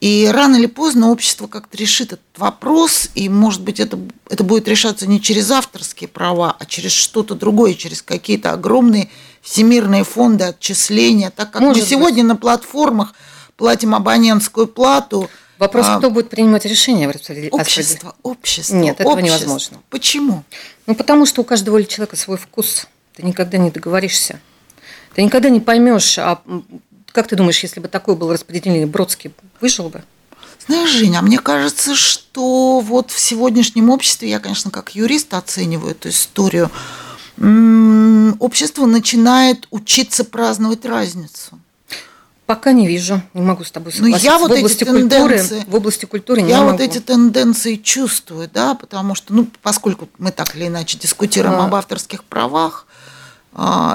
И 0.00 0.26
рано 0.32 0.56
или 0.56 0.66
поздно 0.66 1.10
общество 1.10 1.46
как-то 1.46 1.76
решит 1.76 2.12
этот 2.12 2.38
вопрос, 2.38 3.10
и, 3.14 3.28
может 3.28 3.60
быть, 3.60 3.80
это, 3.80 3.98
это 4.30 4.44
будет 4.44 4.66
решаться 4.66 5.06
не 5.06 5.20
через 5.20 5.50
авторские 5.50 6.08
права, 6.08 6.56
а 6.58 6.64
через 6.64 6.92
что-то 6.92 7.34
другое, 7.34 7.74
через 7.74 8.00
какие-то 8.00 8.52
огромные 8.52 9.10
всемирные 9.42 10.04
фонды 10.04 10.44
отчисления, 10.44 11.30
так 11.30 11.50
как 11.50 11.60
может 11.60 11.82
мы 11.82 11.88
сегодня 11.88 12.22
быть. 12.22 12.28
на 12.28 12.36
платформах 12.36 13.14
платим 13.56 13.94
абонентскую 13.94 14.68
плату. 14.68 15.28
Вопрос, 15.58 15.86
а, 15.86 15.98
кто 15.98 16.10
будет 16.10 16.30
принимать 16.30 16.64
решение 16.64 17.06
в 17.06 17.52
Общество, 17.52 18.16
общество. 18.22 18.76
Нет, 18.76 19.00
этого 19.00 19.12
общество. 19.12 19.36
невозможно. 19.36 19.82
Почему? 19.90 20.44
Ну, 20.86 20.94
потому 20.94 21.26
что 21.26 21.42
у 21.42 21.44
каждого 21.44 21.84
человека 21.84 22.16
свой 22.16 22.38
вкус 22.38 22.86
ты 23.20 23.26
никогда 23.26 23.58
не 23.58 23.70
договоришься. 23.70 24.40
Ты 25.14 25.22
никогда 25.22 25.50
не 25.50 25.60
поймешь, 25.60 26.18
а 26.18 26.40
как 27.12 27.28
ты 27.28 27.36
думаешь, 27.36 27.60
если 27.62 27.80
бы 27.80 27.88
такое 27.88 28.14
было 28.16 28.32
распределение, 28.32 28.86
Бродский 28.86 29.32
выжил 29.60 29.88
бы? 29.90 30.02
Знаешь, 30.66 30.90
Женя, 30.90 31.18
а 31.18 31.22
мне 31.22 31.38
кажется, 31.38 31.94
что 31.96 32.80
вот 32.80 33.10
в 33.10 33.18
сегодняшнем 33.18 33.90
обществе, 33.90 34.30
я, 34.30 34.38
конечно, 34.38 34.70
как 34.70 34.94
юрист 34.94 35.34
оцениваю 35.34 35.92
эту 35.92 36.10
историю, 36.10 36.70
общество 38.38 38.86
начинает 38.86 39.66
учиться 39.70 40.24
праздновать 40.24 40.84
разницу. 40.84 41.58
Пока 42.46 42.72
не 42.72 42.86
вижу, 42.86 43.22
не 43.32 43.42
могу 43.42 43.62
с 43.64 43.70
тобой 43.70 43.92
Ну, 43.96 44.04
согласиться. 44.04 44.26
я 44.32 44.38
вот 44.38 44.50
в 44.50 44.54
эти 44.54 44.58
области 44.60 44.84
культуры, 44.84 45.08
тенденции- 45.38 45.64
в 45.68 45.74
области 45.76 46.04
культуры 46.04 46.42
не 46.42 46.50
Я 46.50 46.58
могу. 46.62 46.72
вот 46.72 46.80
эти 46.80 46.98
тенденции 46.98 47.76
чувствую, 47.76 48.50
да, 48.52 48.74
потому 48.74 49.14
что, 49.14 49.32
ну, 49.32 49.46
поскольку 49.62 50.08
мы 50.18 50.32
так 50.32 50.56
или 50.56 50.66
иначе 50.66 50.98
дискутируем 50.98 51.60
А. 51.60 51.66
об 51.66 51.74
авторских 51.76 52.24
правах, 52.24 52.86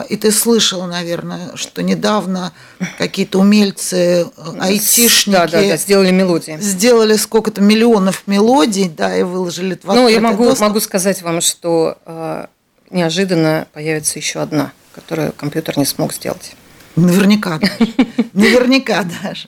и 0.09 0.17
ты 0.17 0.31
слышала, 0.31 0.85
наверное, 0.85 1.55
что 1.55 1.81
недавно 1.81 2.51
какие-то 2.97 3.39
умельцы, 3.39 3.95
э, 3.95 4.25
айтишники 4.59 5.35
Да, 5.35 5.47
да, 5.47 5.61
да, 5.61 5.77
сделали 5.77 6.11
мелодии. 6.11 6.57
сделали 6.59 7.15
сколько-то 7.15 7.61
миллионов 7.61 8.23
мелодий, 8.27 8.89
да, 8.89 9.15
и 9.17 9.23
выложили 9.23 9.79
в 9.81 9.85
Ну, 9.87 10.07
я 10.09 10.19
могу, 10.19 10.43
доступ. 10.43 10.67
могу 10.67 10.79
сказать 10.81 11.21
вам, 11.21 11.39
что 11.41 11.97
э, 12.05 12.45
неожиданно 12.91 13.67
появится 13.73 14.19
еще 14.19 14.41
одна, 14.41 14.73
которую 14.93 15.31
компьютер 15.31 15.77
не 15.77 15.85
смог 15.85 16.13
сделать. 16.13 16.53
Наверняка 16.97 17.57
даже. 17.59 17.93
Наверняка 18.33 19.03
даже. 19.23 19.47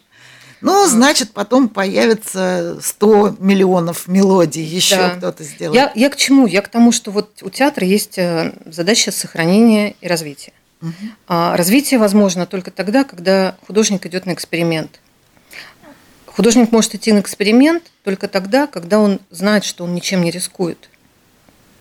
Ну, 0.61 0.87
значит, 0.87 1.31
потом 1.31 1.69
появится 1.69 2.79
100 2.81 3.37
миллионов 3.39 4.07
мелодий, 4.07 4.63
еще 4.63 4.95
Да. 4.97 5.09
кто-то 5.11 5.43
сделает. 5.43 5.75
Я, 5.75 5.91
я 5.95 6.09
к 6.09 6.15
чему? 6.15 6.47
Я 6.47 6.61
к 6.61 6.67
тому, 6.69 6.91
что 6.91 7.11
вот 7.11 7.41
у 7.43 7.49
театра 7.49 7.85
есть 7.85 8.17
э, 8.17 8.53
задача 8.65 9.11
сохранения 9.11 9.95
и 10.01 10.07
развития. 10.07 10.53
А 11.27 11.57
развитие 11.57 11.99
возможно 11.99 12.45
только 12.45 12.69
тогда, 12.71 13.03
когда 13.03 13.55
художник 13.65 14.05
идет 14.05 14.25
на 14.27 14.33
эксперимент. 14.33 14.99
Художник 16.27 16.71
может 16.71 16.93
идти 16.93 17.11
на 17.11 17.19
эксперимент 17.19 17.83
только 18.03 18.27
тогда, 18.27 18.67
когда 18.67 18.99
он 18.99 19.19
знает, 19.31 19.63
что 19.63 19.83
он 19.85 19.95
ничем 19.95 20.21
не 20.21 20.29
рискует. 20.29 20.89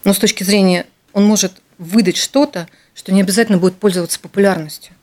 Но 0.04 0.14
с 0.14 0.18
точки 0.18 0.44
зрения, 0.44 0.86
он 1.12 1.24
может 1.26 1.60
выдать 1.76 2.16
что-то, 2.16 2.68
что 2.94 3.12
не 3.12 3.20
обязательно 3.20 3.58
будет 3.58 3.76
пользоваться 3.76 4.18
популярностью. 4.18 4.94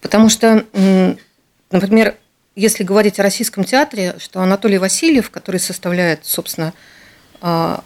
Потому 0.00 0.28
что, 0.28 0.64
например, 1.70 2.16
если 2.54 2.84
говорить 2.84 3.18
о 3.18 3.22
российском 3.22 3.64
театре, 3.64 4.16
что 4.18 4.40
Анатолий 4.40 4.78
Васильев, 4.78 5.30
который 5.30 5.60
составляет, 5.60 6.24
собственно, 6.24 6.72
а, 7.40 7.82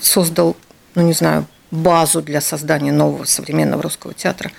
создал, 0.00 0.56
ну 0.94 1.02
не 1.02 1.12
знаю, 1.12 1.46
базу 1.70 2.22
для 2.22 2.40
создания 2.40 2.92
нового 2.92 3.24
современного 3.24 3.82
русского 3.82 4.14
театра, 4.14 4.52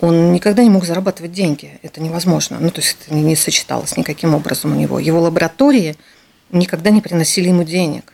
он 0.00 0.32
никогда 0.32 0.62
не 0.62 0.70
мог 0.70 0.84
зарабатывать 0.84 1.32
деньги. 1.32 1.78
Это 1.82 2.00
невозможно. 2.02 2.58
Ну, 2.60 2.70
то 2.70 2.80
есть 2.80 2.96
это 3.00 3.14
не- 3.14 3.22
не 3.22 3.36
сочеталось 3.36 3.96
никаким 3.96 4.34
образом 4.34 4.72
у 4.72 4.74
него. 4.74 4.98
Его 4.98 5.20
лаборатории 5.20 5.96
никогда 6.50 6.90
не 6.90 7.00
приносили 7.00 7.48
ему 7.48 7.64
денег. 7.64 8.12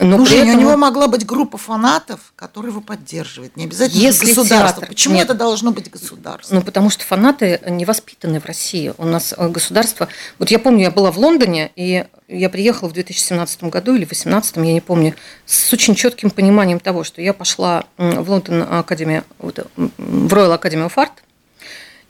Но 0.00 0.16
ну, 0.16 0.24
при 0.24 0.36
этом- 0.38 0.56
у 0.56 0.60
него 0.60 0.76
могла 0.78 1.08
быть 1.08 1.26
группа 1.26 1.58
фанатов, 1.58 2.32
которые 2.34 2.70
его 2.70 2.80
поддерживают. 2.80 3.56
Не 3.56 3.64
обязательно 3.64 4.00
Если 4.00 4.26
государство. 4.26 4.80
театр- 4.80 4.88
Почему 4.88 5.14
Нет. 5.14 5.24
это 5.26 5.34
должно 5.34 5.72
быть 5.72 5.90
государство? 5.90 6.54
Ну, 6.54 6.62
потому 6.62 6.88
что 6.88 7.04
фанаты 7.04 7.60
не 7.68 7.84
воспитаны 7.84 8.40
в 8.40 8.46
России. 8.46 8.94
У 8.96 9.04
нас 9.04 9.34
э, 9.36 9.48
государство... 9.48 10.08
Вот 10.38 10.50
я 10.50 10.58
помню, 10.58 10.84
я 10.84 10.90
была 10.90 11.10
в 11.12 11.18
Лондоне, 11.18 11.70
и 11.76 12.06
я 12.28 12.48
приехала 12.48 12.88
в 12.88 12.92
2017 12.94 13.64
году 13.64 13.92
или 13.92 14.04
2018, 14.06 14.56
я 14.56 14.72
не 14.72 14.80
помню, 14.80 15.14
с 15.44 15.70
очень 15.72 15.94
четким 15.94 16.30
пониманием 16.30 16.80
того, 16.80 17.04
что 17.04 17.20
я 17.20 17.34
пошла 17.34 17.84
в 17.98 18.30
Лондон 18.30 18.62
Академию, 18.70 19.24
м, 19.38 19.92
в 19.98 20.32
Royal 20.32 20.58
Academy 20.58 20.86
of 20.88 20.94
Art, 20.94 21.10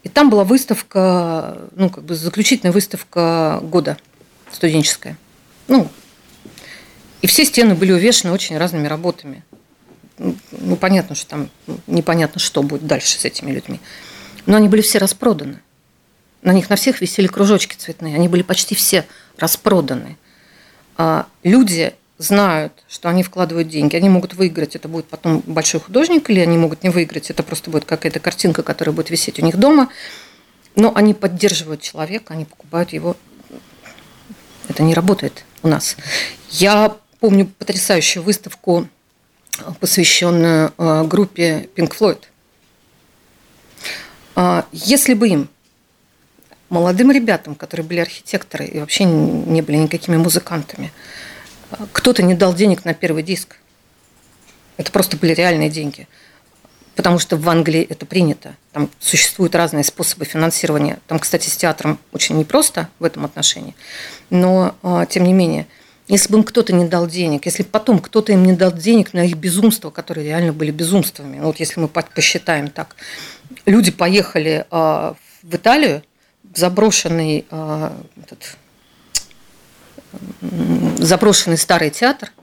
и 0.03 0.09
там 0.09 0.29
была 0.29 0.45
выставка, 0.45 1.57
ну, 1.75 1.89
как 1.89 2.05
бы 2.05 2.15
заключительная 2.15 2.71
выставка 2.71 3.59
года 3.61 3.97
студенческая. 4.51 5.17
Ну, 5.67 5.89
и 7.21 7.27
все 7.27 7.45
стены 7.45 7.75
были 7.75 7.91
увешаны 7.91 8.33
очень 8.33 8.57
разными 8.57 8.87
работами. 8.87 9.43
Ну, 10.17 10.75
понятно, 10.75 11.15
что 11.15 11.27
там 11.27 11.49
непонятно, 11.87 12.39
что 12.39 12.61
будет 12.63 12.85
дальше 12.85 13.19
с 13.19 13.25
этими 13.25 13.51
людьми. 13.51 13.79
Но 14.45 14.57
они 14.57 14.67
были 14.67 14.81
все 14.81 14.97
распроданы. 14.97 15.59
На 16.41 16.53
них 16.53 16.69
на 16.69 16.75
всех 16.75 17.01
висели 17.01 17.27
кружочки 17.27 17.75
цветные. 17.75 18.15
Они 18.15 18.27
были 18.27 18.41
почти 18.41 18.75
все 18.75 19.05
распроданы. 19.37 20.17
А 20.97 21.27
люди 21.43 21.93
знают, 22.17 22.73
что 22.87 23.09
они 23.09 23.23
вкладывают 23.23 23.67
деньги. 23.67 23.95
Они 23.95 24.09
могут 24.09 24.33
выиграть, 24.33 24.75
это 24.75 24.87
будет 24.87 25.05
потом 25.05 25.41
большой 25.45 25.79
художник, 25.79 26.29
или 26.29 26.39
они 26.39 26.57
могут 26.57 26.83
не 26.83 26.89
выиграть, 26.89 27.29
это 27.29 27.43
просто 27.43 27.71
будет 27.71 27.85
какая-то 27.85 28.19
картинка, 28.19 28.63
которая 28.63 28.95
будет 28.95 29.09
висеть 29.09 29.39
у 29.39 29.45
них 29.45 29.57
дома. 29.57 29.89
Но 30.75 30.91
они 30.95 31.13
поддерживают 31.13 31.81
человека, 31.81 32.33
они 32.33 32.45
покупают 32.45 32.93
его. 32.93 33.17
Это 34.67 34.83
не 34.83 34.93
работает 34.93 35.45
у 35.63 35.67
нас. 35.67 35.97
Я 36.49 36.95
помню 37.21 37.45
потрясающую 37.45 38.23
выставку, 38.23 38.87
посвященную 39.79 40.73
э, 40.77 41.03
группе 41.03 41.69
Pink 41.75 41.95
Floyd. 41.97 42.23
А, 44.35 44.65
Если 44.71 45.13
бы 45.13 45.29
им, 45.29 45.49
молодым 46.69 47.11
ребятам, 47.11 47.53
которые 47.53 47.85
были 47.85 47.99
архитекторы 47.99 48.65
и 48.65 48.79
вообще 48.79 49.03
не 49.05 49.61
были 49.61 49.77
никакими 49.77 50.17
музыкантами, 50.17 50.91
а, 51.69 51.85
кто-то 51.91 52.23
не 52.23 52.33
дал 52.33 52.55
денег 52.55 52.85
на 52.85 52.95
первый 52.95 53.21
диск, 53.21 53.57
это 54.77 54.91
просто 54.91 55.15
были 55.15 55.33
реальные 55.33 55.69
деньги. 55.69 56.07
Потому 56.95 57.19
что 57.19 57.37
в 57.37 57.47
Англии 57.47 57.85
это 57.87 58.07
принято. 58.07 58.55
Там 58.73 58.89
существуют 58.99 59.53
разные 59.53 59.83
способы 59.83 60.25
финансирования. 60.25 60.97
Там, 61.07 61.19
кстати, 61.19 61.49
с 61.49 61.55
театром 61.55 61.99
очень 62.13 62.37
непросто 62.37 62.89
в 62.99 63.03
этом 63.03 63.25
отношении. 63.25 63.75
Но, 64.29 64.75
тем 65.09 65.23
не 65.23 65.31
менее, 65.31 65.67
если 66.11 66.29
бы 66.29 66.39
им 66.39 66.43
кто-то 66.43 66.73
не 66.73 66.85
дал 66.85 67.07
денег, 67.07 67.45
если 67.45 67.63
бы 67.63 67.69
потом 67.69 67.99
кто-то 67.99 68.33
им 68.33 68.43
не 68.43 68.51
дал 68.51 68.73
денег 68.73 69.13
на 69.13 69.25
их 69.25 69.37
безумства, 69.37 69.91
которые 69.91 70.25
реально 70.27 70.51
были 70.51 70.69
безумствами, 70.69 71.39
вот 71.39 71.57
если 71.61 71.79
мы 71.79 71.87
по- 71.87 72.01
посчитаем 72.01 72.67
так, 72.67 72.97
люди 73.65 73.91
поехали 73.91 74.65
а, 74.71 75.15
в 75.41 75.55
Италию, 75.55 76.03
в 76.43 76.57
заброшенный, 76.57 77.45
а, 77.49 77.97
этот, 78.21 78.57
заброшенный 80.97 81.57
старый 81.57 81.91
театр, 81.91 82.33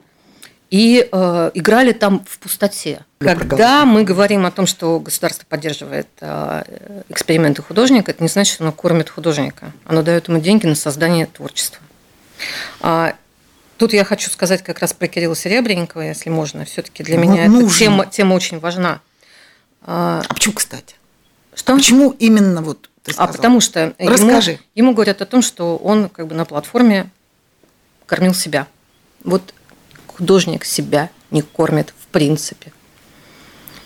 и 0.71 1.09
э, 1.11 1.51
играли 1.55 1.93
там 1.93 2.23
в 2.27 2.37
пустоте. 2.37 3.03
Для 3.19 3.33
Когда 3.33 3.47
продолжения. 3.47 3.85
мы 3.85 4.03
говорим 4.03 4.45
о 4.45 4.51
том, 4.51 4.67
что 4.67 4.99
государство 4.99 5.43
поддерживает 5.49 6.07
э, 6.21 6.63
эксперименты 7.09 7.63
художника, 7.63 8.11
это 8.11 8.21
не 8.21 8.29
значит, 8.29 8.53
что 8.53 8.65
оно 8.65 8.71
кормит 8.71 9.09
художника. 9.09 9.71
Оно 9.85 10.03
дает 10.03 10.27
ему 10.27 10.39
деньги 10.39 10.67
на 10.67 10.75
создание 10.75 11.25
творчества. 11.25 11.81
А, 12.81 13.15
Тут 13.79 13.93
я 13.93 14.03
хочу 14.03 14.29
сказать 14.29 14.61
как 14.61 14.79
раз 14.79 14.91
про 14.91 15.07
Кирилла 15.07 15.37
Серебренникова, 15.37 16.01
если 16.01 16.29
можно. 16.29 16.65
Все-таки 16.65 17.01
для 17.01 17.15
Ну, 17.17 17.23
меня 17.23 17.43
эта 17.43 17.51
нужно. 17.51 17.79
тема, 17.79 18.05
тема 18.05 18.33
очень 18.33 18.59
важна. 18.59 18.99
А, 19.81 20.21
А 20.27 20.33
почему, 20.33 20.53
кстати? 20.55 20.95
Что? 21.55 21.75
Почему 21.77 22.09
именно 22.19 22.61
вот 22.61 22.89
ты 23.03 23.11
А 23.11 23.13
сказала? 23.13 23.31
потому 23.31 23.61
что 23.61 23.93
ему, 23.97 24.09
Расскажи. 24.09 24.59
ему 24.75 24.93
говорят 24.93 25.21
о 25.21 25.25
том, 25.25 25.41
что 25.41 25.77
он 25.77 26.09
как 26.09 26.27
бы 26.27 26.35
на 26.35 26.43
платформе 26.43 27.09
кормил 28.05 28.33
себя. 28.33 28.67
Вот 29.23 29.53
художник 30.07 30.65
себя 30.65 31.09
не 31.31 31.41
кормит 31.41 31.93
в 31.97 32.07
принципе. 32.07 32.73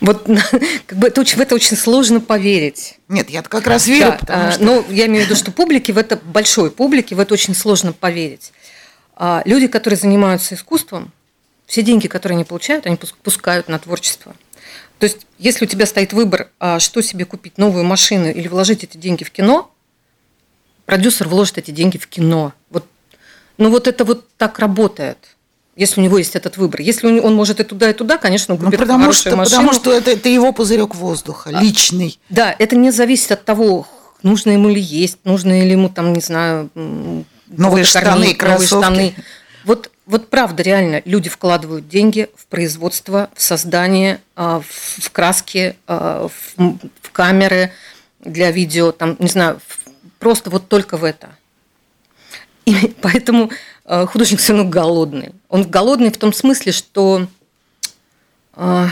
Вот 0.02 0.26
как 0.88 0.98
бы 0.98 1.08
это 1.10 1.22
очень, 1.22 1.38
в 1.38 1.42
это 1.42 1.54
очень 1.54 1.78
сложно 1.78 2.20
поверить. 2.20 2.98
Нет, 3.10 3.30
я 3.30 3.44
как 3.44 3.68
раз 3.68 3.86
верю, 3.86 4.18
Да, 4.24 4.48
а, 4.48 4.52
что... 4.54 4.64
Но 4.64 4.84
я 4.90 5.06
имею 5.06 5.24
в 5.26 5.28
виду, 5.28 5.36
что 5.40 5.52
публике 5.52 5.94
в 5.94 6.00
это, 6.00 6.16
большой 6.18 6.72
публике 6.72 7.14
в 7.14 7.20
это 7.20 7.36
очень 7.36 7.54
сложно 7.54 7.94
поверить. 7.94 8.52
А 9.16 9.42
люди, 9.46 9.68
которые 9.68 9.98
занимаются 9.98 10.56
искусством, 10.56 11.12
все 11.66 11.82
деньги, 11.84 12.08
которые 12.08 12.36
они 12.36 12.44
получают, 12.46 12.86
они 12.86 12.96
пус- 12.96 13.14
пускают 13.22 13.68
на 13.70 13.80
творчество. 13.80 14.36
То 15.00 15.06
есть, 15.06 15.26
если 15.38 15.66
у 15.66 15.68
тебя 15.68 15.86
стоит 15.86 16.14
выбор, 16.14 16.50
а, 16.60 16.80
что 16.80 17.02
себе 17.02 17.26
купить, 17.26 17.58
новую 17.58 17.84
машину 17.84 18.30
или 18.30 18.48
вложить 18.48 18.84
эти 18.84 18.98
деньги 18.98 19.24
в 19.24 19.32
кино, 19.32 19.72
продюсер 20.86 21.28
вложит 21.28 21.58
эти 21.58 21.72
деньги 21.72 21.98
в 21.98 22.08
кино. 22.08 22.54
Вот, 22.70 22.86
ну 23.58 23.70
вот 23.70 23.88
это 23.88 24.04
вот 24.06 24.28
так 24.38 24.60
работает, 24.60 25.18
если 25.76 26.02
у 26.02 26.04
него 26.04 26.18
есть 26.18 26.36
этот 26.36 26.58
выбор. 26.58 26.82
Если 26.82 27.20
он 27.20 27.34
может 27.36 27.60
и 27.60 27.64
туда, 27.64 27.90
и 27.90 27.94
туда, 27.94 28.18
конечно, 28.18 28.54
он 28.56 28.60
Ну, 28.60 28.66
купит 28.68 28.80
потому 28.80 29.00
хорошую 29.06 29.22
что, 29.32 29.36
машину. 29.36 29.58
потому 29.62 29.74
что 29.74 29.92
это, 29.94 30.12
это 30.12 30.30
его 30.30 30.52
пузырек 30.54 30.96
воздуха, 30.96 31.50
личный. 31.52 32.20
Да, 32.30 32.56
это 32.58 32.76
не 32.76 32.92
зависит 32.92 33.32
от 33.32 33.46
того, 33.46 33.88
нужно 34.22 34.52
ему 34.52 34.70
ли 34.70 34.80
есть, 34.82 35.18
нужно 35.24 35.62
ли 35.64 35.72
ему 35.72 35.90
там, 35.90 36.14
не 36.14 36.22
знаю, 36.22 36.70
Новые 37.58 37.86
кого-то 37.86 37.90
штаны, 37.90 38.06
кормить, 38.06 38.42
новые 38.42 38.58
кроссовки. 38.58 38.84
штаны. 38.84 39.16
Вот, 39.66 39.92
вот 40.06 40.30
правда, 40.30 40.64
реально, 40.64 41.02
люди 41.06 41.30
вкладывают 41.30 41.88
деньги 41.88 42.30
в 42.36 42.46
производство, 42.48 43.30
в 43.36 43.42
создание, 43.42 44.20
а, 44.36 44.62
в 44.62 45.12
краски, 45.12 45.76
а, 45.88 46.28
в 46.28 46.82
в 47.02 47.12
камеры 47.12 47.72
для 48.20 48.52
видео, 48.52 48.92
там, 48.92 49.16
не 49.20 49.28
знаю, 49.28 49.60
просто 50.20 50.50
вот 50.50 50.68
только 50.68 50.98
в 50.98 51.04
это. 51.04 51.30
И 52.66 52.96
поэтому 53.02 53.52
э, 53.86 54.06
художник 54.06 54.40
все 54.40 54.54
равно 54.54 54.70
голодный. 54.70 55.34
Он 55.50 55.70
голодный 55.70 56.12
в 56.12 56.18
том 56.18 56.34
смысле, 56.34 56.72
что 56.72 57.28
а, 58.54 58.90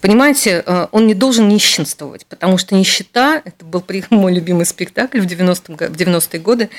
Понимаете, 0.00 0.62
э, 0.64 0.86
он 0.92 1.06
не 1.06 1.14
должен 1.14 1.48
нищенствовать, 1.48 2.26
потому 2.26 2.58
что 2.58 2.74
нищета, 2.74 3.42
это 3.44 3.64
был 3.64 3.84
мой 4.10 4.32
любимый 4.32 4.66
спектакль 4.66 5.20
в 5.20 5.26
90-м 5.26 5.76
го- 5.76 5.86
в 5.86 5.96
90-е 5.96 6.40
годы. 6.40 6.70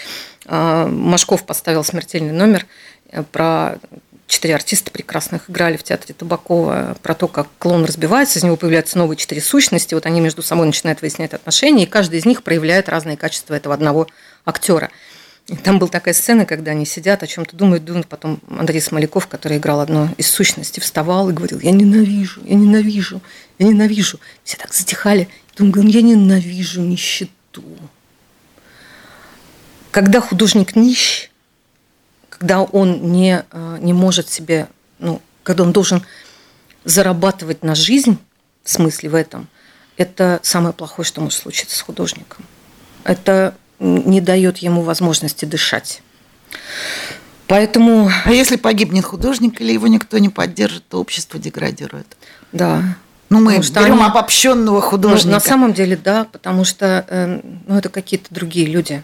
А, 0.45 0.87
Машков 0.87 1.45
поставил 1.45 1.83
смертельный 1.83 2.33
номер 2.33 2.65
э, 3.11 3.23
про 3.31 3.77
четыре 4.31 4.55
артиста 4.55 4.91
прекрасных 4.91 5.49
играли 5.49 5.75
в 5.75 5.83
театре 5.83 6.15
Табакова 6.17 6.95
про 7.03 7.13
то, 7.13 7.27
как 7.27 7.47
клон 7.59 7.83
разбивается, 7.83 8.39
из 8.39 8.43
него 8.43 8.55
появляются 8.55 8.97
новые 8.97 9.17
четыре 9.17 9.41
сущности, 9.41 9.93
вот 9.93 10.05
они 10.05 10.21
между 10.21 10.41
собой 10.41 10.65
начинают 10.65 11.01
выяснять 11.01 11.33
отношения, 11.33 11.83
и 11.83 11.87
каждый 11.87 12.19
из 12.19 12.25
них 12.25 12.41
проявляет 12.41 12.87
разные 12.87 13.17
качества 13.17 13.55
этого 13.55 13.75
одного 13.75 14.07
актера. 14.45 14.89
Там 15.63 15.79
была 15.79 15.89
такая 15.89 16.13
сцена, 16.13 16.45
когда 16.45 16.71
они 16.71 16.85
сидят, 16.85 17.23
о 17.23 17.27
чем-то 17.27 17.55
думают, 17.55 17.83
думают, 17.83 18.07
потом 18.07 18.39
Андрей 18.49 18.79
Смоляков, 18.79 19.27
который 19.27 19.57
играл 19.57 19.81
одну 19.81 20.09
из 20.17 20.29
сущностей, 20.29 20.81
вставал 20.81 21.29
и 21.29 21.33
говорил, 21.33 21.59
я 21.59 21.71
ненавижу, 21.71 22.41
я 22.45 22.55
ненавижу, 22.55 23.21
я 23.59 23.67
ненавижу. 23.67 24.19
Все 24.43 24.57
так 24.57 24.73
затихали, 24.73 25.27
думаю, 25.57 25.87
я 25.89 26.01
ненавижу 26.01 26.81
нищету. 26.81 27.63
Когда 29.91 30.21
художник 30.21 30.75
нищ, 30.75 31.29
когда 32.29 32.61
он 32.61 33.11
не, 33.11 33.43
э, 33.51 33.77
не 33.81 33.93
может 33.93 34.29
себе, 34.29 34.69
ну, 34.99 35.21
когда 35.43 35.63
он 35.63 35.73
должен 35.73 36.05
зарабатывать 36.85 37.63
на 37.63 37.75
жизнь, 37.75 38.17
в 38.63 38.69
смысле 38.69 39.09
в 39.09 39.15
этом, 39.15 39.47
это 39.97 40.39
самое 40.43 40.73
плохое, 40.73 41.05
что 41.05 41.19
может 41.19 41.39
случиться 41.39 41.75
с 41.75 41.81
художником. 41.81 42.45
Это 43.03 43.55
не 43.81 44.21
дает 44.21 44.59
ему 44.59 44.83
возможности 44.83 45.45
дышать. 45.45 46.01
Поэтому... 47.47 48.09
А 48.23 48.31
если 48.31 48.55
погибнет 48.55 49.03
художник 49.03 49.59
или 49.59 49.73
его 49.73 49.87
никто 49.87 50.17
не 50.19 50.29
поддержит, 50.29 50.87
то 50.87 51.01
общество 51.01 51.37
деградирует. 51.39 52.07
Да. 52.53 52.95
Ну, 53.29 53.39
мы 53.39 53.57
берем 53.57 53.93
они... 53.95 54.03
обобщенного 54.03 54.81
художника. 54.81 55.27
Ну, 55.27 55.33
на 55.33 55.39
самом 55.39 55.73
деле, 55.73 55.97
да, 55.97 56.25
потому 56.31 56.63
что 56.63 57.05
э, 57.07 57.41
ну, 57.67 57.77
это 57.77 57.89
какие-то 57.89 58.33
другие 58.33 58.67
люди 58.67 59.03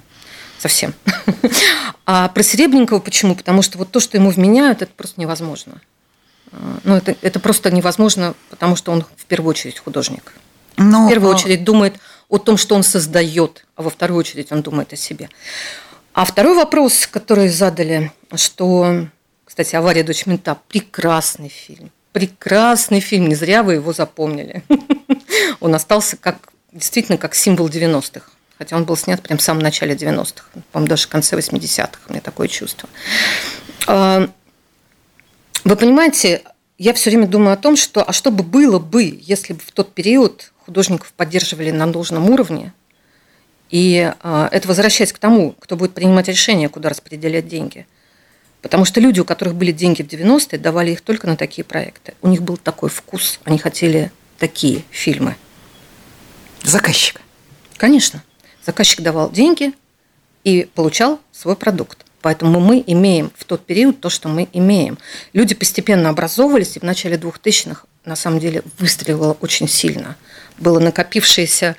совсем. 0.60 0.94
А 2.10 2.30
про 2.30 2.42
Серебренникова 2.42 3.00
почему? 3.00 3.36
Потому 3.36 3.62
что 3.62 3.78
вот 3.78 3.92
то, 3.92 4.00
что 4.00 4.16
ему 4.16 4.30
вменяют, 4.30 4.82
это 4.82 4.94
просто 4.96 5.20
невозможно. 5.20 5.82
А, 6.54 6.80
ну, 6.86 6.96
это, 6.96 7.18
это 7.22 7.42
просто 7.42 7.70
невозможно, 7.70 8.34
потому 8.50 8.78
что 8.78 8.94
он 8.94 9.04
в 9.18 9.26
первую 9.26 9.50
очередь 9.50 9.78
художник. 9.80 10.34
Но, 10.78 11.06
в 11.06 11.10
первую 11.10 11.36
очередь 11.36 11.66
думает 11.66 11.96
о 12.30 12.38
том, 12.38 12.58
что 12.58 12.76
он 12.76 12.84
создает, 12.84 13.66
а 13.76 13.84
во 13.84 13.90
вторую 13.90 14.20
очередь 14.20 14.52
он 14.52 14.62
думает 14.62 14.94
о 14.94 14.96
себе. 14.96 15.30
А 16.14 16.26
второй 16.26 16.56
вопрос, 16.56 17.08
который 17.08 17.48
задали, 17.48 18.12
что, 18.36 19.08
кстати, 19.46 19.76
«Авария. 19.76 20.04
Дочь 20.04 20.26
мента»– 20.26 20.58
прекрасный 20.68 21.50
фильм. 21.50 21.92
Прекрасный 22.12 23.00
фильм, 23.00 23.30
не 23.30 23.36
зря 23.36 23.62
вы 23.62 23.76
его 23.76 23.94
запомнили. 23.94 24.64
Он 25.60 25.76
остался 25.76 26.18
как, 26.18 26.52
действительно 26.72 27.18
как 27.18 27.36
символ 27.36 27.70
90-х. 27.70 28.32
Хотя 28.58 28.76
он 28.76 28.86
был 28.86 28.98
снят 28.98 29.22
прям 29.22 29.38
в 29.38 29.42
самом 29.44 29.62
начале 29.62 29.94
90-х, 29.94 30.46
по-моему, 30.72 30.90
даже 30.90 31.06
в 31.06 31.10
конце 31.10 31.38
80-х, 31.38 32.00
у 32.08 32.12
меня 32.12 32.22
такое 32.22 32.48
чувство. 32.48 32.90
А, 33.86 34.28
вы 35.64 35.76
понимаете, 35.76 36.42
я 36.78 36.94
все 36.94 37.10
время 37.10 37.28
думаю 37.28 37.54
о 37.54 37.58
том, 37.58 37.76
что 37.76 38.04
а 38.04 38.14
что 38.14 38.32
бы 38.32 38.44
было 38.44 38.80
бы, 38.80 39.20
если 39.22 39.54
бы 39.54 39.60
в 39.60 39.72
тот 39.72 39.94
период 39.94 40.52
художников 40.66 41.12
поддерживали 41.14 41.72
на 41.72 41.92
должном 41.92 42.30
уровне, 42.30 42.74
и 43.70 44.14
а, 44.22 44.48
это 44.52 44.68
возвращаясь 44.68 45.12
к 45.12 45.18
тому, 45.18 45.54
кто 45.60 45.76
будет 45.76 45.94
принимать 45.94 46.28
решение, 46.28 46.70
куда 46.70 46.90
распределять 46.90 47.48
деньги. 47.48 47.86
Потому 48.62 48.86
что 48.86 49.00
люди, 49.00 49.20
у 49.20 49.26
которых 49.26 49.56
были 49.56 49.72
деньги 49.72 50.02
в 50.02 50.08
90-е, 50.08 50.58
давали 50.58 50.92
их 50.92 51.02
только 51.02 51.28
на 51.28 51.36
такие 51.36 51.64
проекты. 51.64 52.14
У 52.22 52.28
них 52.28 52.42
был 52.42 52.58
такой 52.58 52.90
вкус, 52.90 53.40
они 53.44 53.58
хотели 53.58 54.12
такие 54.38 54.84
фильмы. 54.90 55.36
Заказчик. 56.64 57.22
Конечно. 57.78 58.24
Заказчик 58.66 59.02
давал 59.02 59.32
деньги 59.32 59.74
и 60.44 60.68
получал 60.74 61.20
свой 61.32 61.56
продукт. 61.56 62.07
Поэтому 62.22 62.60
мы 62.60 62.84
имеем 62.86 63.32
в 63.36 63.46
тот 63.46 63.66
период 63.66 64.02
то, 64.02 64.10
что 64.10 64.28
мы 64.28 64.48
имеем. 64.54 64.98
Люди 65.34 65.56
постепенно 65.56 66.10
образовывались, 66.10 66.76
и 66.76 66.80
в 66.80 66.84
начале 66.84 67.18
2000-х 67.18 67.84
на 68.06 68.16
самом 68.16 68.40
деле 68.40 68.64
выстрелило 68.80 69.38
очень 69.42 69.68
сильно. 69.68 70.16
Было 70.58 70.80
накопившееся, 70.80 71.76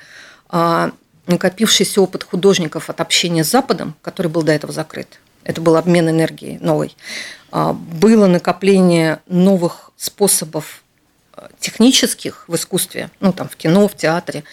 а, 0.47 0.91
накопившийся 1.27 2.01
опыт 2.01 2.23
художников 2.23 2.89
от 2.89 3.01
общения 3.01 3.43
с 3.43 3.49
Западом, 3.49 3.95
который 4.01 4.27
был 4.27 4.43
до 4.43 4.53
этого 4.53 4.71
закрыт. 4.71 5.19
Это 5.43 5.61
был 5.61 5.75
обмен 5.75 6.09
энергией 6.09 6.57
новой. 6.59 6.95
А, 7.51 7.73
было 7.73 8.27
накопление 8.27 9.19
новых 9.27 9.91
способов 9.97 10.83
а, 11.33 11.49
технических 11.59 12.45
в 12.47 12.55
искусстве, 12.55 13.09
ну 13.19 13.33
там 13.33 13.49
в 13.49 13.55
кино, 13.55 13.87
в 13.87 13.95
театре, 13.95 14.43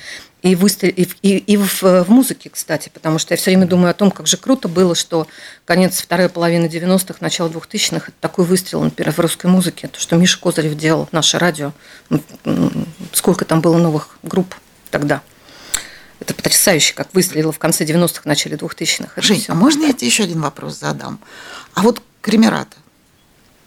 и, 0.42 0.54
выстрел... 0.54 0.92
и, 0.94 1.08
и, 1.22 1.38
и 1.38 1.56
в, 1.56 1.82
в 1.82 2.08
музыке, 2.08 2.50
кстати, 2.50 2.90
потому 2.92 3.18
что 3.18 3.34
я 3.34 3.38
все 3.38 3.50
время 3.50 3.66
думаю 3.66 3.90
о 3.90 3.94
том, 3.94 4.10
как 4.10 4.26
же 4.26 4.36
круто 4.36 4.68
было, 4.68 4.94
что 4.94 5.26
конец 5.64 6.00
второй 6.00 6.28
половины 6.28 6.66
90-х, 6.66 7.16
начало 7.20 7.48
2000-х, 7.48 8.06
это 8.08 8.16
такой 8.20 8.44
выстрел, 8.44 8.82
например, 8.82 9.12
в 9.12 9.18
русской 9.18 9.46
музыке, 9.46 9.88
то, 9.88 9.98
что 9.98 10.16
Миша 10.16 10.38
Козырев 10.38 10.76
делал, 10.76 11.08
наше 11.12 11.38
радио, 11.38 11.72
сколько 13.12 13.44
там 13.44 13.60
было 13.60 13.78
новых 13.78 14.18
групп 14.22 14.54
тогда. 14.90 15.22
Это 16.20 16.34
потрясающе, 16.34 16.94
как 16.94 17.12
выстрелило 17.12 17.52
в 17.52 17.58
конце 17.58 17.84
90-х, 17.84 18.22
начале 18.24 18.56
2000-х. 18.56 19.20
Жень, 19.20 19.40
все. 19.40 19.52
а 19.52 19.54
можно 19.54 19.84
я 19.84 19.92
тебе 19.92 20.06
еще 20.06 20.24
один 20.24 20.40
вопрос 20.40 20.78
задам? 20.78 21.18
А 21.74 21.82
вот 21.82 22.02
Кремерата? 22.22 22.76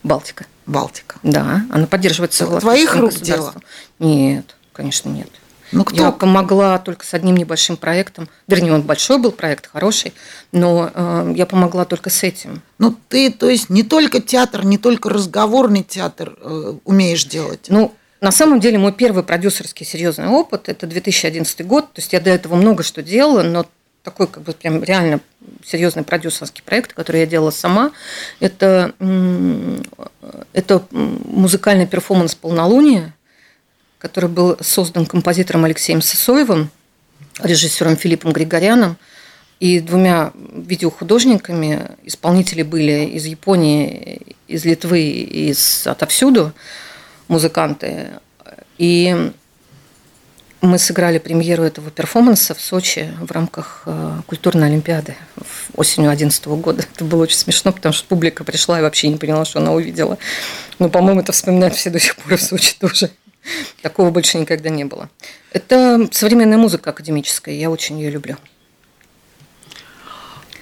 Балтика. 0.04 0.46
Балтика. 0.66 1.18
Да, 1.24 1.66
она 1.72 1.88
поддерживается 1.88 2.46
Твоих 2.60 2.96
рук 2.96 3.14
дело? 3.16 3.54
Нет, 4.00 4.56
конечно, 4.74 5.10
нет. 5.10 5.30
Ну, 5.72 5.84
кто? 5.84 6.04
Я 6.04 6.12
помогла 6.12 6.78
только 6.80 7.06
с 7.06 7.14
одним 7.14 7.38
небольшим 7.38 7.78
проектом. 7.78 8.30
Вернее, 8.48 8.74
он 8.74 8.82
большой 8.82 9.20
был 9.20 9.32
проект, 9.32 9.68
хороший, 9.68 10.14
но 10.52 10.92
э, 10.94 11.34
я 11.36 11.46
помогла 11.46 11.86
только 11.86 12.10
с 12.10 12.24
этим. 12.24 12.62
Ну, 12.78 12.96
ты, 13.08 13.32
то 13.32 13.50
есть, 13.50 13.70
не 13.70 13.84
только 13.84 14.22
театр, 14.22 14.66
не 14.66 14.78
только 14.78 15.10
разговорный 15.10 15.84
театр 15.84 16.38
э, 16.42 16.74
умеешь 16.86 17.26
делать? 17.26 17.66
Ну, 17.70 17.94
на 18.22 18.32
самом 18.32 18.60
деле, 18.60 18.78
мой 18.78 18.92
первый 18.92 19.24
продюсерский 19.24 19.86
серьезный 19.86 20.28
опыт– 20.28 20.64
это 20.70 20.88
2011 20.88 21.66
год. 21.66 21.86
То 21.94 22.02
есть, 22.02 22.14
я 22.14 22.20
до 22.20 22.30
этого 22.32 22.56
много 22.56 22.84
что 22.84 23.02
делала, 23.02 23.44
но 23.44 23.66
такой 24.04 24.28
как 24.28 24.44
бы 24.44 24.54
прям 24.54 24.84
реально 24.84 25.20
серьезный 25.64 26.04
продюсерский 26.04 26.64
проект, 26.64 26.94
который 26.94 27.22
я 27.22 27.28
делала 27.28 27.52
сама. 27.52 27.92
Это, 28.40 28.94
это 30.54 30.84
музыкальный 30.92 31.88
перформанс 31.88 32.36
«Полнолуние», 32.36 33.14
который 34.00 34.30
был 34.30 34.58
создан 34.62 35.06
композитором 35.06 35.66
Алексеем 35.66 36.02
Сосоевым, 36.02 36.72
режиссером 37.44 37.98
Филиппом 37.98 38.32
Григоряном 38.32 38.98
и 39.60 39.80
двумя 39.82 40.32
видеохудожниками. 40.54 41.92
Исполнители 42.04 42.64
были 42.64 43.06
из 43.06 43.26
Японии, 43.26 44.36
из 44.48 44.66
Литвы, 44.66 45.02
из 45.02 45.86
отовсюду 45.86 46.54
музыканты. 47.28 48.08
И 48.78 49.32
мы 50.62 50.78
сыграли 50.78 51.20
премьеру 51.20 51.64
этого 51.64 51.92
перформанса 51.92 52.54
в 52.54 52.62
Сочи 52.62 53.14
в 53.22 53.32
рамках 53.32 53.84
э, 53.86 54.22
культурной 54.28 54.68
олимпиады 54.68 55.16
осенью 55.76 56.10
2011 56.10 56.48
года. 56.48 56.86
Это 56.94 57.06
было 57.06 57.24
очень 57.24 57.38
смешно, 57.38 57.72
потому 57.72 57.94
что 57.94 58.08
публика 58.08 58.44
пришла 58.44 58.80
и 58.80 58.82
вообще 58.82 59.08
не 59.08 59.18
поняла, 59.18 59.46
что 59.46 59.60
она 59.60 59.72
увидела. 59.72 60.18
Но, 60.78 60.90
по-моему, 60.90 61.22
это 61.22 61.32
вспоминают 61.32 61.76
все 61.76 61.90
до 61.90 62.00
сих 62.00 62.16
пор 62.18 62.36
в 62.38 62.42
Сочи 62.42 62.76
тоже. 62.78 63.10
Такого 63.82 64.12
больше 64.12 64.38
никогда 64.38 64.70
не 64.70 64.86
было. 64.86 65.10
Это 65.52 66.08
современная 66.12 66.58
музыка 66.58 66.92
академическая, 66.92 67.56
я 67.56 67.70
очень 67.70 68.00
ее 68.00 68.12
люблю. 68.12 68.38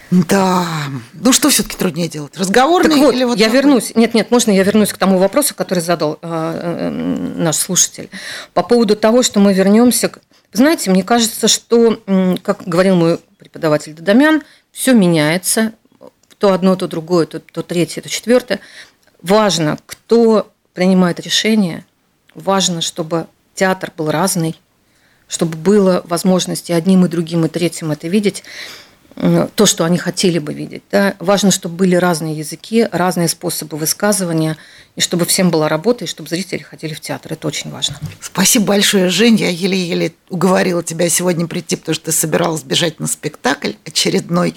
Да. 0.09 0.65
Ну 1.13 1.33
что 1.33 1.49
все-таки 1.49 1.75
труднее 1.75 2.07
делать? 2.07 2.37
Разговорный 2.37 2.91
так 2.91 2.99
вот, 2.99 3.13
или 3.13 3.25
вот 3.25 3.37
я 3.37 3.47
такой? 3.47 3.59
вернусь. 3.59 3.93
Нет, 3.95 4.13
нет, 4.13 4.31
можно 4.31 4.51
я 4.51 4.63
вернусь 4.63 4.93
к 4.93 4.97
тому 4.97 5.17
вопросу, 5.17 5.53
который 5.53 5.79
задал 5.79 6.17
э, 6.21 6.21
э, 6.21 6.89
наш 6.89 7.57
слушатель 7.57 8.09
по 8.53 8.63
поводу 8.63 8.95
того, 8.95 9.21
что 9.21 9.41
мы 9.41 9.53
вернемся. 9.53 10.07
К... 10.07 10.19
Знаете, 10.53 10.91
мне 10.91 11.03
кажется, 11.03 11.49
что, 11.49 12.01
как 12.41 12.63
говорил 12.65 12.95
мой 12.95 13.19
преподаватель 13.37 13.93
Дадамян, 13.93 14.43
все 14.71 14.93
меняется. 14.93 15.73
То 16.37 16.53
одно, 16.53 16.75
то 16.75 16.87
другое, 16.87 17.25
то, 17.25 17.39
то 17.39 17.63
третье, 17.63 18.01
то 18.01 18.09
четвертое. 18.09 18.59
Важно, 19.21 19.77
кто 19.87 20.51
принимает 20.73 21.19
решение, 21.19 21.83
важно, 22.37 22.81
чтобы 22.81 23.27
театр 23.55 23.91
был 23.97 24.09
разный, 24.09 24.55
чтобы 25.27 25.57
было 25.57 26.01
возможности 26.05 26.71
одним 26.71 27.05
и 27.05 27.09
другим 27.09 27.43
и 27.43 27.49
третьим 27.49 27.91
это 27.91 28.07
видеть, 28.07 28.43
то, 29.55 29.65
что 29.65 29.83
они 29.83 29.97
хотели 29.97 30.37
бы 30.37 30.53
видеть. 30.53 30.83
Да? 30.91 31.15
Важно, 31.17 31.49
чтобы 31.49 31.75
были 31.75 31.95
разные 31.95 32.37
языки, 32.37 32.87
разные 32.91 33.27
способы 33.27 33.75
высказывания, 33.75 34.57
и 34.95 35.01
чтобы 35.01 35.25
всем 35.25 35.49
была 35.49 35.67
работа, 35.67 36.05
и 36.05 36.07
чтобы 36.07 36.29
зрители 36.29 36.61
ходили 36.61 36.93
в 36.93 36.99
театр. 36.99 37.33
Это 37.33 37.47
очень 37.47 37.71
важно. 37.71 37.97
Спасибо 38.21 38.65
большое, 38.65 39.09
Жень. 39.09 39.37
Я 39.37 39.49
еле-еле 39.49 40.13
уговорила 40.29 40.83
тебя 40.83 41.09
сегодня 41.09 41.47
прийти, 41.47 41.75
потому 41.75 41.95
что 41.95 42.05
ты 42.05 42.11
собиралась 42.11 42.61
бежать 42.61 42.99
на 42.99 43.07
спектакль 43.07 43.71
очередной. 43.85 44.55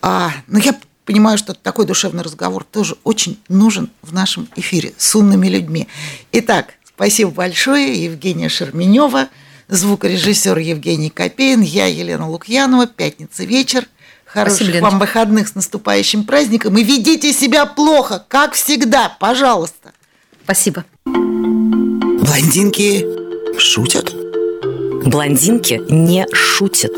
А, 0.00 0.32
но 0.46 0.58
я 0.58 0.74
понимаю, 1.04 1.36
что 1.36 1.52
такой 1.52 1.84
душевный 1.84 2.22
разговор 2.22 2.64
тоже 2.64 2.96
очень 3.04 3.38
нужен 3.48 3.90
в 4.00 4.14
нашем 4.14 4.48
эфире 4.56 4.94
с 4.96 5.14
умными 5.14 5.48
людьми. 5.48 5.88
Итак, 6.32 6.74
Спасибо 6.94 7.30
большое, 7.30 8.04
Евгения 8.04 8.48
Шерменева, 8.48 9.28
звукорежиссер 9.68 10.56
Евгений 10.58 11.10
Копейн, 11.10 11.60
я 11.60 11.86
Елена 11.86 12.30
Лукьянова. 12.30 12.86
Пятница 12.86 13.44
вечер. 13.44 13.88
Хороших 14.24 14.66
Спасибо, 14.66 14.82
вам 14.84 14.98
выходных 14.98 15.48
с 15.48 15.54
наступающим 15.54 16.24
праздником. 16.24 16.76
И 16.78 16.82
ведите 16.82 17.32
себя 17.32 17.66
плохо, 17.66 18.24
как 18.28 18.54
всегда, 18.54 19.16
пожалуйста. 19.20 19.92
Спасибо. 20.44 20.84
Блондинки 22.24 23.04
шутят? 23.58 24.12
Блондинки 25.04 25.80
не 25.88 26.26
шутят. 26.32 26.92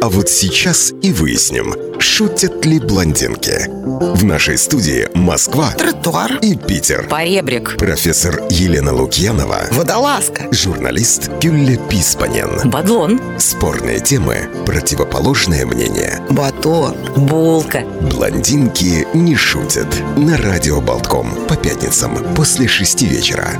А 0.00 0.08
вот 0.08 0.28
сейчас 0.28 0.92
и 1.02 1.12
выясним, 1.12 1.74
шутят 2.00 2.64
ли 2.64 2.78
блондинки. 2.80 3.68
В 4.16 4.24
нашей 4.24 4.58
студии 4.58 5.08
Москва 5.14 5.70
Тротуар. 5.72 6.38
и 6.42 6.56
Питер. 6.56 7.06
Поребрик. 7.08 7.76
Профессор 7.76 8.42
Елена 8.50 8.92
Лукьянова, 8.94 9.68
Водолазка. 9.72 10.48
журналист 10.52 11.30
Гюлля 11.40 11.76
Писпанен. 11.88 12.68
Бадлон. 12.70 13.20
Спорные 13.38 14.00
темы, 14.00 14.48
противоположное 14.66 15.66
мнение. 15.66 16.20
Батон. 16.30 16.96
Булка. 17.16 17.80
Блондинки 18.00 19.06
не 19.14 19.36
шутят. 19.36 19.88
На 20.16 20.36
радио 20.38 20.80
Болтком 20.80 21.28
по 21.48 21.56
пятницам 21.56 22.16
после 22.34 22.66
шести 22.68 23.06
вечера. 23.06 23.50